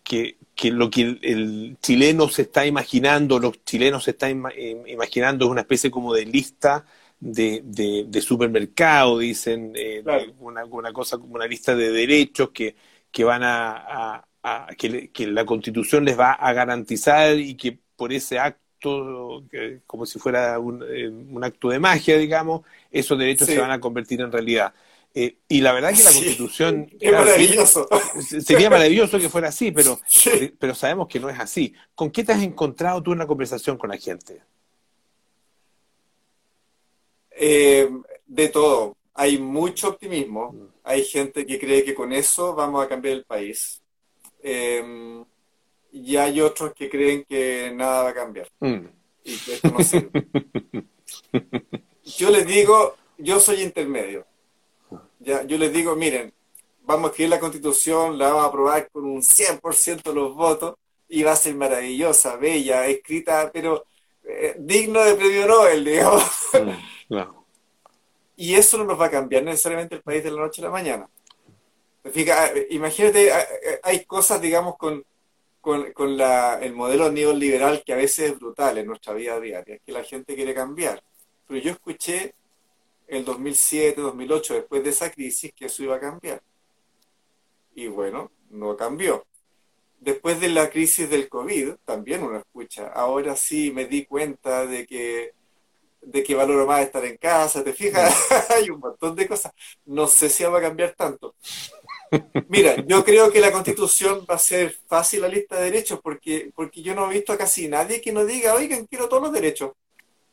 que, 0.04 0.38
lo 0.72 0.90
que 0.90 1.18
el, 1.22 1.78
chileno 1.82 2.28
se 2.28 2.44
está 2.44 2.66
imaginando, 2.66 3.40
los 3.40 3.64
chilenos 3.64 4.04
se 4.04 4.12
están 4.12 4.44
imaginando 4.88 5.46
es 5.46 5.52
una 5.52 5.62
especie 5.62 5.90
como 5.90 6.14
de 6.14 6.26
lista 6.26 6.86
de, 7.20 7.62
de, 8.08 8.22
supermercado, 8.22 9.20
dicen, 9.20 9.72
eh, 9.76 10.04
una, 10.40 10.66
una, 10.66 10.94
cosa 10.94 11.18
como 11.18 11.36
una 11.36 11.48
lista 11.48 11.76
de 11.76 11.92
derechos 11.92 12.50
que, 12.52 12.76
que 13.12 13.24
van 13.24 13.42
a, 13.44 14.26
que, 14.78 15.28
la 15.28 15.46
constitución 15.46 16.06
les 16.06 16.20
va 16.20 16.34
a 16.34 16.54
garantizar 16.54 17.38
y 17.38 17.56
que 17.56 17.80
por 17.96 18.14
ese 18.14 18.40
acto, 18.40 19.44
como 19.88 20.06
si 20.06 20.20
fuera 20.20 20.60
un, 20.60 20.84
eh, 20.84 21.08
un, 21.08 21.44
acto 21.44 21.70
de 21.70 21.80
magia, 21.80 22.18
digamos, 22.18 22.62
esos 22.92 23.18
derechos 23.18 23.48
se 23.48 23.60
van 23.60 23.72
a 23.72 23.80
convertir 23.80 24.22
en 24.22 24.32
realidad. 24.32 24.74
Eh, 25.18 25.38
y 25.48 25.62
la 25.62 25.72
verdad 25.72 25.94
que 25.94 26.04
la 26.04 26.12
constitución... 26.12 26.90
Es 27.00 27.12
maravilloso. 27.12 27.88
sería 28.42 28.70
maravilloso 28.70 29.18
que 29.18 29.30
fuera 29.30 29.48
así, 29.48 29.72
pero, 29.72 30.00
pero 30.60 30.76
sabemos 30.76 31.08
que 31.08 31.22
no 31.22 31.30
es 31.30 31.40
así. 31.40 31.74
¿Con 31.96 32.12
qué 32.12 32.24
te 32.24 32.34
has 32.34 32.44
encontrado 32.44 33.02
tú 33.02 33.14
en 33.14 33.20
la 33.20 33.28
conversación 33.28 33.78
con 33.78 33.90
la 33.90 33.98
gente? 33.98 34.42
Eh, 37.36 37.90
de 38.26 38.50
todo. 38.50 38.96
Hay 39.14 39.38
mucho 39.38 39.90
optimismo. 39.90 40.52
Mm. 40.52 40.68
Hay 40.84 41.04
gente 41.04 41.46
que 41.46 41.60
cree 41.60 41.84
que 41.84 41.94
con 41.94 42.14
eso 42.14 42.56
vamos 42.56 42.84
a 42.84 42.88
cambiar 42.88 43.16
el 43.16 43.26
país. 43.26 43.82
Em, 44.42 45.24
y 45.92 46.16
hay 46.18 46.42
otros 46.42 46.74
que 46.74 46.90
creen 46.90 47.26
que 47.28 47.72
nada 47.74 48.04
va 48.04 48.10
a 48.10 48.14
cambiar. 48.14 48.48
Mm. 48.60 48.86
Y 49.24 49.38
que 49.38 49.54
esto 49.56 49.70
no 49.70 49.84
sirve. 49.84 50.28
yo 52.04 52.30
les 52.30 52.46
digo, 52.46 52.96
yo 53.18 53.40
soy 53.40 53.62
intermedio. 53.62 54.26
Ya, 55.20 55.44
yo 55.44 55.58
les 55.58 55.74
digo, 55.74 55.96
miren, 55.96 56.32
vamos 56.84 57.08
a 57.08 57.10
escribir 57.10 57.32
la 57.32 57.40
constitución, 57.40 58.18
la 58.18 58.28
vamos 58.28 58.44
a 58.44 58.48
aprobar 58.48 58.90
con 58.92 59.06
un 59.06 59.22
100% 59.22 60.04
de 60.04 60.14
los 60.14 60.36
votos 60.36 60.76
y 61.10 61.24
va 61.24 61.32
a 61.32 61.36
ser 61.36 61.56
maravillosa, 61.56 62.36
bella, 62.36 62.86
escrita, 62.88 63.50
pero 63.52 63.86
eh, 64.24 64.56
digno 64.60 65.04
de 65.04 65.16
premio 65.16 65.48
Nobel, 65.48 65.84
digamos. 65.84 66.24
Mm. 66.54 66.95
Y 68.38 68.56
eso 68.56 68.78
no 68.78 68.84
nos 68.84 69.00
va 69.00 69.06
a 69.06 69.12
cambiar 69.12 69.44
necesariamente 69.44 69.96
el 69.96 70.02
país 70.02 70.24
de 70.24 70.32
la 70.32 70.42
noche 70.42 70.62
a 70.62 70.66
la 70.66 70.72
mañana. 70.72 71.10
Fija, 72.12 72.52
imagínate, 72.70 73.32
hay 73.82 74.06
cosas, 74.06 74.42
digamos, 74.42 74.78
con, 74.78 75.04
con, 75.62 76.18
la, 76.18 76.60
el 76.62 76.74
modelo 76.74 77.12
neoliberal 77.12 77.84
que 77.84 77.94
a 77.94 77.98
veces 77.98 78.32
es 78.32 78.40
brutal 78.40 78.78
en 78.78 78.88
nuestra 78.88 79.14
vida 79.14 79.40
diaria, 79.40 79.64
que 79.64 79.92
la 79.92 80.04
gente 80.04 80.36
quiere 80.36 80.54
cambiar. 80.54 81.02
Pero 81.48 81.60
yo 81.60 81.72
escuché 81.72 82.34
el 83.08 83.26
2007, 83.26 84.02
2008, 84.02 84.54
después 84.54 84.84
de 84.84 84.90
esa 84.90 85.12
crisis, 85.12 85.54
que 85.54 85.66
eso 85.66 85.84
iba 85.84 85.96
a 85.96 86.00
cambiar. 86.00 86.42
Y 87.74 87.88
bueno, 87.88 88.32
no 88.50 88.76
cambió. 88.78 89.26
Después 90.00 90.40
de 90.40 90.50
la 90.50 90.70
crisis 90.70 91.10
del 91.10 91.30
COVID, 91.30 91.76
también 91.84 92.24
uno 92.24 92.38
escucha, 92.38 92.88
ahora 92.88 93.36
sí 93.36 93.72
me 93.72 93.86
di 93.86 94.06
cuenta 94.06 94.66
de 94.66 94.86
que 94.86 95.34
de 96.06 96.24
que 96.24 96.36
valoro 96.36 96.66
más 96.66 96.82
estar 96.82 97.04
en 97.04 97.18
casa, 97.18 97.64
¿te 97.64 97.74
fijas? 97.74 98.14
Hay 98.50 98.70
un 98.70 98.80
montón 98.80 99.16
de 99.16 99.28
cosas. 99.28 99.52
No 99.86 100.08
sé 100.08 100.30
si 100.30 100.44
va 100.44 100.60
a 100.60 100.62
cambiar 100.62 100.94
tanto. 100.94 101.36
Mira, 102.48 102.76
yo 102.86 103.04
creo 103.04 103.32
que 103.32 103.42
la 103.42 103.52
constitución 103.52 104.26
va 104.30 104.36
a 104.36 104.40
ser 104.40 104.78
fácil 104.88 105.22
la 105.22 105.28
lista 105.28 105.58
de 105.58 105.66
derechos 105.66 106.00
porque, 106.02 106.52
porque 106.56 106.82
yo 106.82 106.94
no 106.94 107.10
he 107.10 107.16
visto 107.16 107.34
a 107.34 107.38
casi 107.38 107.68
nadie 107.68 108.02
que 108.02 108.12
nos 108.12 108.28
diga, 108.28 108.54
oigan, 108.54 108.86
quiero 108.86 109.10
todos 109.10 109.24
los 109.24 109.34
derechos. 109.34 109.72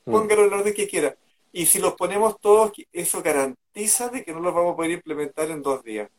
Mm. 0.05 0.13
Póngalo 0.13 0.43
en 0.43 0.49
el 0.49 0.61
orden 0.61 0.75
que 0.75 0.89
quiera. 0.89 1.17
Y 1.53 1.67
si 1.67 1.79
los 1.79 1.95
ponemos 1.95 2.41
todos, 2.41 2.73
eso 2.93 3.23
garantiza 3.23 4.09
de 4.09 4.25
que 4.25 4.33
no 4.33 4.41
los 4.41 4.55
vamos 4.55 4.75
a 4.75 4.77
poder 4.77 4.93
implementar 4.93 5.51
en 5.51 5.63
dos 5.63 5.83
días. 5.83 6.11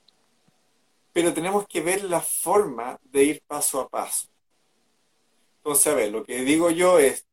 Pero 1.12 1.34
tenemos 1.34 1.68
que 1.68 1.82
ver 1.82 2.04
la 2.04 2.22
forma 2.22 3.00
de 3.04 3.24
ir 3.24 3.44
paso 3.48 3.80
a 3.80 3.90
paso. 3.90 4.28
Entonces, 5.58 5.88
a 5.88 5.96
ver, 5.96 6.12
lo 6.12 6.24
que 6.24 6.44
digo 6.44 6.72
yo 6.72 7.00
es, 7.00 7.26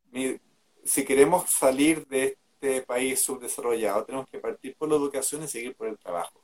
si 0.84 1.04
queremos 1.04 1.50
salir 1.50 2.06
de 2.06 2.38
este 2.54 2.82
país 2.82 3.20
subdesarrollado, 3.20 4.04
tenemos 4.04 4.28
que 4.28 4.38
partir 4.38 4.76
por 4.76 4.88
la 4.88 4.96
educación 4.96 5.42
y 5.42 5.48
seguir 5.48 5.74
por 5.74 5.88
el 5.88 5.98
trabajo. 5.98 6.42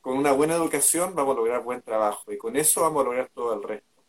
Con 0.00 0.16
una 0.18 0.32
buena 0.32 0.54
educación 0.54 1.14
vamos 1.14 1.34
a 1.34 1.38
lograr 1.38 1.62
buen 1.62 1.82
trabajo 1.82 2.32
y 2.32 2.38
con 2.38 2.56
eso 2.56 2.82
vamos 2.82 3.02
a 3.02 3.04
lograr 3.04 3.30
todo 3.34 3.54
el 3.54 3.62
resto. 3.62 4.02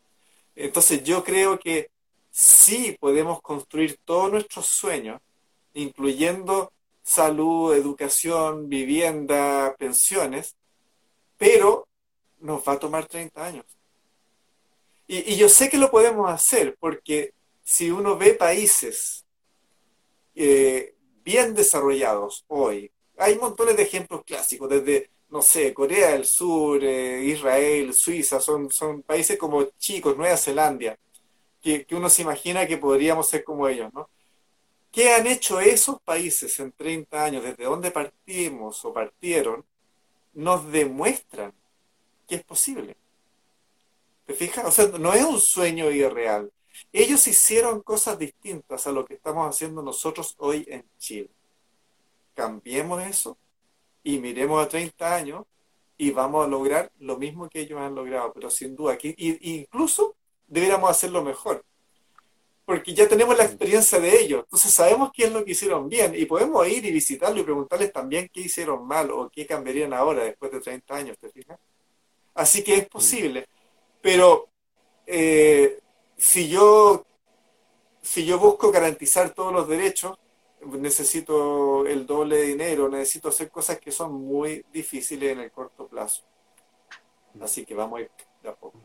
Entonces 0.54 1.02
yo 1.02 1.24
creo 1.24 1.58
que 1.58 1.90
sí 2.30 2.96
podemos 3.00 3.42
construir 3.42 3.98
todos 4.04 4.30
nuestros 4.30 4.66
sueños, 4.66 5.20
incluyendo 5.74 6.72
salud, 7.02 7.74
educación, 7.74 8.68
vivienda, 8.68 9.74
pensiones, 9.78 10.56
pero 11.36 11.86
nos 12.40 12.66
va 12.66 12.74
a 12.74 12.78
tomar 12.78 13.06
30 13.06 13.44
años. 13.44 13.64
Y, 15.06 15.36
yo 15.36 15.48
sé 15.48 15.68
que 15.70 15.78
lo 15.78 15.90
podemos 15.90 16.30
hacer 16.30 16.76
porque 16.80 17.32
si 17.62 17.90
uno 17.90 18.16
ve 18.16 18.34
países 18.34 19.25
eh, 20.36 20.94
bien 21.24 21.54
desarrollados 21.54 22.44
hoy, 22.48 22.90
hay 23.16 23.36
montones 23.38 23.76
de 23.76 23.82
ejemplos 23.82 24.22
clásicos, 24.24 24.68
desde, 24.68 25.10
no 25.30 25.42
sé, 25.42 25.74
Corea 25.74 26.10
del 26.12 26.26
Sur, 26.26 26.84
eh, 26.84 27.24
Israel, 27.24 27.94
Suiza, 27.94 28.40
son, 28.40 28.70
son 28.70 29.02
países 29.02 29.38
como 29.38 29.64
chicos, 29.78 30.16
Nueva 30.16 30.36
Zelanda, 30.36 30.96
que, 31.60 31.84
que 31.86 31.94
uno 31.96 32.08
se 32.10 32.22
imagina 32.22 32.66
que 32.66 32.76
podríamos 32.76 33.28
ser 33.28 33.42
como 33.42 33.66
ellos, 33.66 33.92
¿no? 33.92 34.08
¿Qué 34.92 35.12
han 35.12 35.26
hecho 35.26 35.60
esos 35.60 36.00
países 36.00 36.58
en 36.60 36.72
30 36.72 37.24
años, 37.24 37.44
desde 37.44 37.64
dónde 37.64 37.90
partimos 37.90 38.82
o 38.84 38.92
partieron? 38.94 39.64
Nos 40.32 40.70
demuestran 40.70 41.52
que 42.26 42.36
es 42.36 42.44
posible. 42.44 42.96
¿Te 44.26 44.34
fijas? 44.34 44.64
O 44.64 44.70
sea, 44.70 44.86
no 44.98 45.12
es 45.12 45.24
un 45.24 45.38
sueño 45.38 45.90
irreal. 45.90 46.50
Ellos 46.92 47.26
hicieron 47.26 47.82
cosas 47.82 48.18
distintas 48.18 48.86
a 48.86 48.92
lo 48.92 49.04
que 49.04 49.14
estamos 49.14 49.48
haciendo 49.48 49.82
nosotros 49.82 50.34
hoy 50.38 50.64
en 50.68 50.84
Chile. 50.98 51.30
Cambiemos 52.34 53.02
eso 53.02 53.38
y 54.02 54.18
miremos 54.18 54.64
a 54.64 54.68
30 54.68 55.14
años 55.14 55.44
y 55.98 56.10
vamos 56.10 56.44
a 56.44 56.48
lograr 56.48 56.92
lo 56.98 57.16
mismo 57.16 57.48
que 57.48 57.60
ellos 57.60 57.80
han 57.80 57.94
logrado, 57.94 58.32
pero 58.32 58.50
sin 58.50 58.76
duda, 58.76 58.92
aquí, 58.92 59.14
incluso 59.16 60.14
deberíamos 60.46 60.90
hacerlo 60.90 61.22
mejor, 61.24 61.64
porque 62.66 62.92
ya 62.92 63.08
tenemos 63.08 63.36
la 63.36 63.44
experiencia 63.44 63.98
de 63.98 64.20
ellos, 64.20 64.44
entonces 64.44 64.72
sabemos 64.72 65.10
qué 65.14 65.24
es 65.24 65.32
lo 65.32 65.44
que 65.44 65.52
hicieron 65.52 65.88
bien 65.88 66.14
y 66.14 66.26
podemos 66.26 66.68
ir 66.68 66.84
y 66.84 66.92
visitarlo 66.92 67.40
y 67.40 67.44
preguntarles 67.44 67.92
también 67.92 68.28
qué 68.30 68.42
hicieron 68.42 68.86
mal 68.86 69.10
o 69.10 69.30
qué 69.30 69.46
cambiarían 69.46 69.94
ahora 69.94 70.24
después 70.24 70.52
de 70.52 70.60
30 70.60 70.94
años, 70.94 71.18
¿te 71.18 71.30
fijas? 71.30 71.58
Así 72.36 72.62
que 72.62 72.74
es 72.74 72.88
posible. 72.88 73.46
Pero 74.02 74.50
eh, 75.06 75.80
si 76.16 76.48
yo 76.48 77.06
si 78.06 78.24
yo 78.24 78.38
busco 78.38 78.70
garantizar 78.70 79.30
todos 79.30 79.52
los 79.52 79.68
derechos, 79.68 80.16
necesito 80.64 81.86
el 81.86 82.06
doble 82.06 82.36
de 82.36 82.42
dinero, 82.44 82.88
necesito 82.88 83.28
hacer 83.28 83.50
cosas 83.50 83.80
que 83.80 83.90
son 83.90 84.12
muy 84.12 84.64
difíciles 84.72 85.32
en 85.32 85.40
el 85.40 85.50
corto 85.50 85.88
plazo. 85.88 86.22
Así 87.40 87.64
que 87.64 87.74
vamos 87.74 87.98
a 87.98 88.02
ir 88.02 88.10
de 88.42 88.48
a 88.48 88.54
poco. 88.54 88.80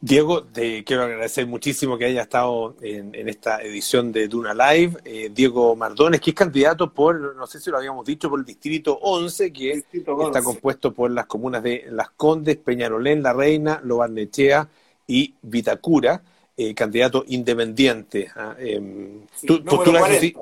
Diego, 0.00 0.42
te 0.42 0.82
quiero 0.82 1.04
agradecer 1.04 1.46
muchísimo 1.46 1.96
que 1.96 2.06
haya 2.06 2.22
estado 2.22 2.74
en, 2.80 3.28
esta 3.28 3.62
edición 3.62 4.10
de 4.10 4.26
Duna 4.26 4.52
Live. 4.52 4.98
Eh, 5.04 5.30
Diego 5.32 5.76
Mardones, 5.76 6.20
que 6.20 6.30
es 6.30 6.36
candidato 6.36 6.92
por, 6.92 7.36
no 7.36 7.46
sé 7.46 7.60
si 7.60 7.70
lo 7.70 7.78
habíamos 7.78 8.04
dicho, 8.04 8.28
por 8.28 8.40
el 8.40 8.44
Distrito 8.44 8.98
11, 9.00 9.52
que 9.52 9.84
está 9.92 10.42
compuesto 10.42 10.92
por 10.92 11.08
las 11.12 11.26
comunas 11.26 11.62
de 11.62 11.86
Las 11.90 12.10
Condes, 12.10 12.56
Peñarolén, 12.56 13.22
La 13.22 13.32
Reina, 13.32 13.80
Lobarnechea 13.84 14.68
y 15.12 15.34
Vitacura, 15.42 16.22
eh, 16.56 16.72
candidato 16.74 17.22
independiente. 17.28 18.30
¿ah? 18.34 18.56
Em, 18.58 19.26
número, 19.42 19.98
40. 19.98 20.40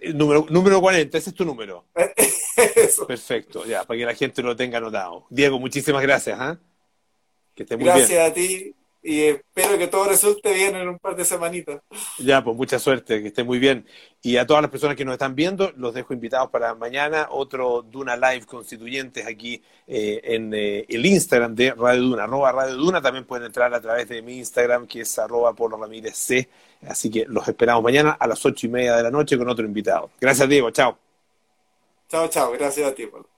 Eh, 0.00 0.12
número, 0.14 0.46
número 0.48 0.80
40, 0.80 1.18
ese 1.18 1.30
es 1.30 1.36
tu 1.36 1.44
número. 1.44 1.84
Perfecto, 3.08 3.66
ya, 3.66 3.82
para 3.82 3.98
que 3.98 4.06
la 4.06 4.14
gente 4.14 4.40
lo 4.40 4.54
tenga 4.54 4.78
anotado. 4.78 5.26
Diego, 5.30 5.58
muchísimas 5.58 6.00
gracias. 6.00 6.38
¿ah? 6.40 6.56
Gracias 7.56 8.30
a 8.30 8.32
ti 8.32 8.72
y 9.02 9.22
espero 9.22 9.76
que 9.76 9.88
todo 9.88 10.04
resulte 10.04 10.52
bien 10.54 10.76
en 10.76 10.88
un 10.88 10.98
par 10.98 11.16
de 11.16 11.24
semanitas. 11.24 11.80
Ya, 12.18 12.42
pues 12.42 12.56
mucha 12.56 12.78
suerte, 12.78 13.20
que 13.20 13.28
esté 13.28 13.42
muy 13.42 13.58
bien. 13.58 13.84
Y 14.22 14.36
a 14.36 14.46
todas 14.46 14.62
las 14.62 14.70
personas 14.70 14.96
que 14.96 15.04
nos 15.04 15.14
están 15.14 15.34
viendo, 15.34 15.72
los 15.76 15.92
dejo 15.92 16.14
invitados 16.14 16.50
para 16.50 16.74
mañana, 16.74 17.26
otro 17.30 17.82
Duna 17.82 18.16
Live 18.16 18.46
Constituyentes 18.46 19.26
aquí 19.26 19.60
eh, 19.88 20.20
en 20.22 20.54
eh, 20.54 20.86
el 20.88 21.04
Instagram 21.04 21.54
de 21.56 21.72
Radio 21.72 22.02
Duna, 22.02 22.24
arroba 22.24 22.52
Radio 22.52 22.76
Duna. 22.76 23.02
También 23.02 23.24
pueden 23.24 23.46
entrar 23.46 23.74
a 23.74 23.80
través 23.80 24.08
de 24.08 24.22
mi 24.22 24.38
Instagram, 24.38 24.86
que 24.86 25.00
es 25.00 25.18
arroba 25.18 25.52
Polo 25.52 25.76
Ramírez 25.76 26.16
C. 26.16 26.48
Así 26.86 27.10
que 27.10 27.24
los 27.26 27.46
esperamos 27.48 27.82
mañana 27.82 28.12
a 28.12 28.26
las 28.28 28.44
ocho 28.46 28.66
y 28.66 28.70
media 28.70 28.96
de 28.96 29.02
la 29.02 29.10
noche 29.10 29.36
con 29.36 29.48
otro 29.48 29.64
invitado. 29.64 30.10
Gracias, 30.20 30.48
Diego. 30.48 30.70
Chao. 30.70 30.96
Chao, 32.08 32.28
chao. 32.28 32.52
Gracias 32.52 32.88
a 32.88 32.94
ti, 32.94 33.06
Polo. 33.06 33.31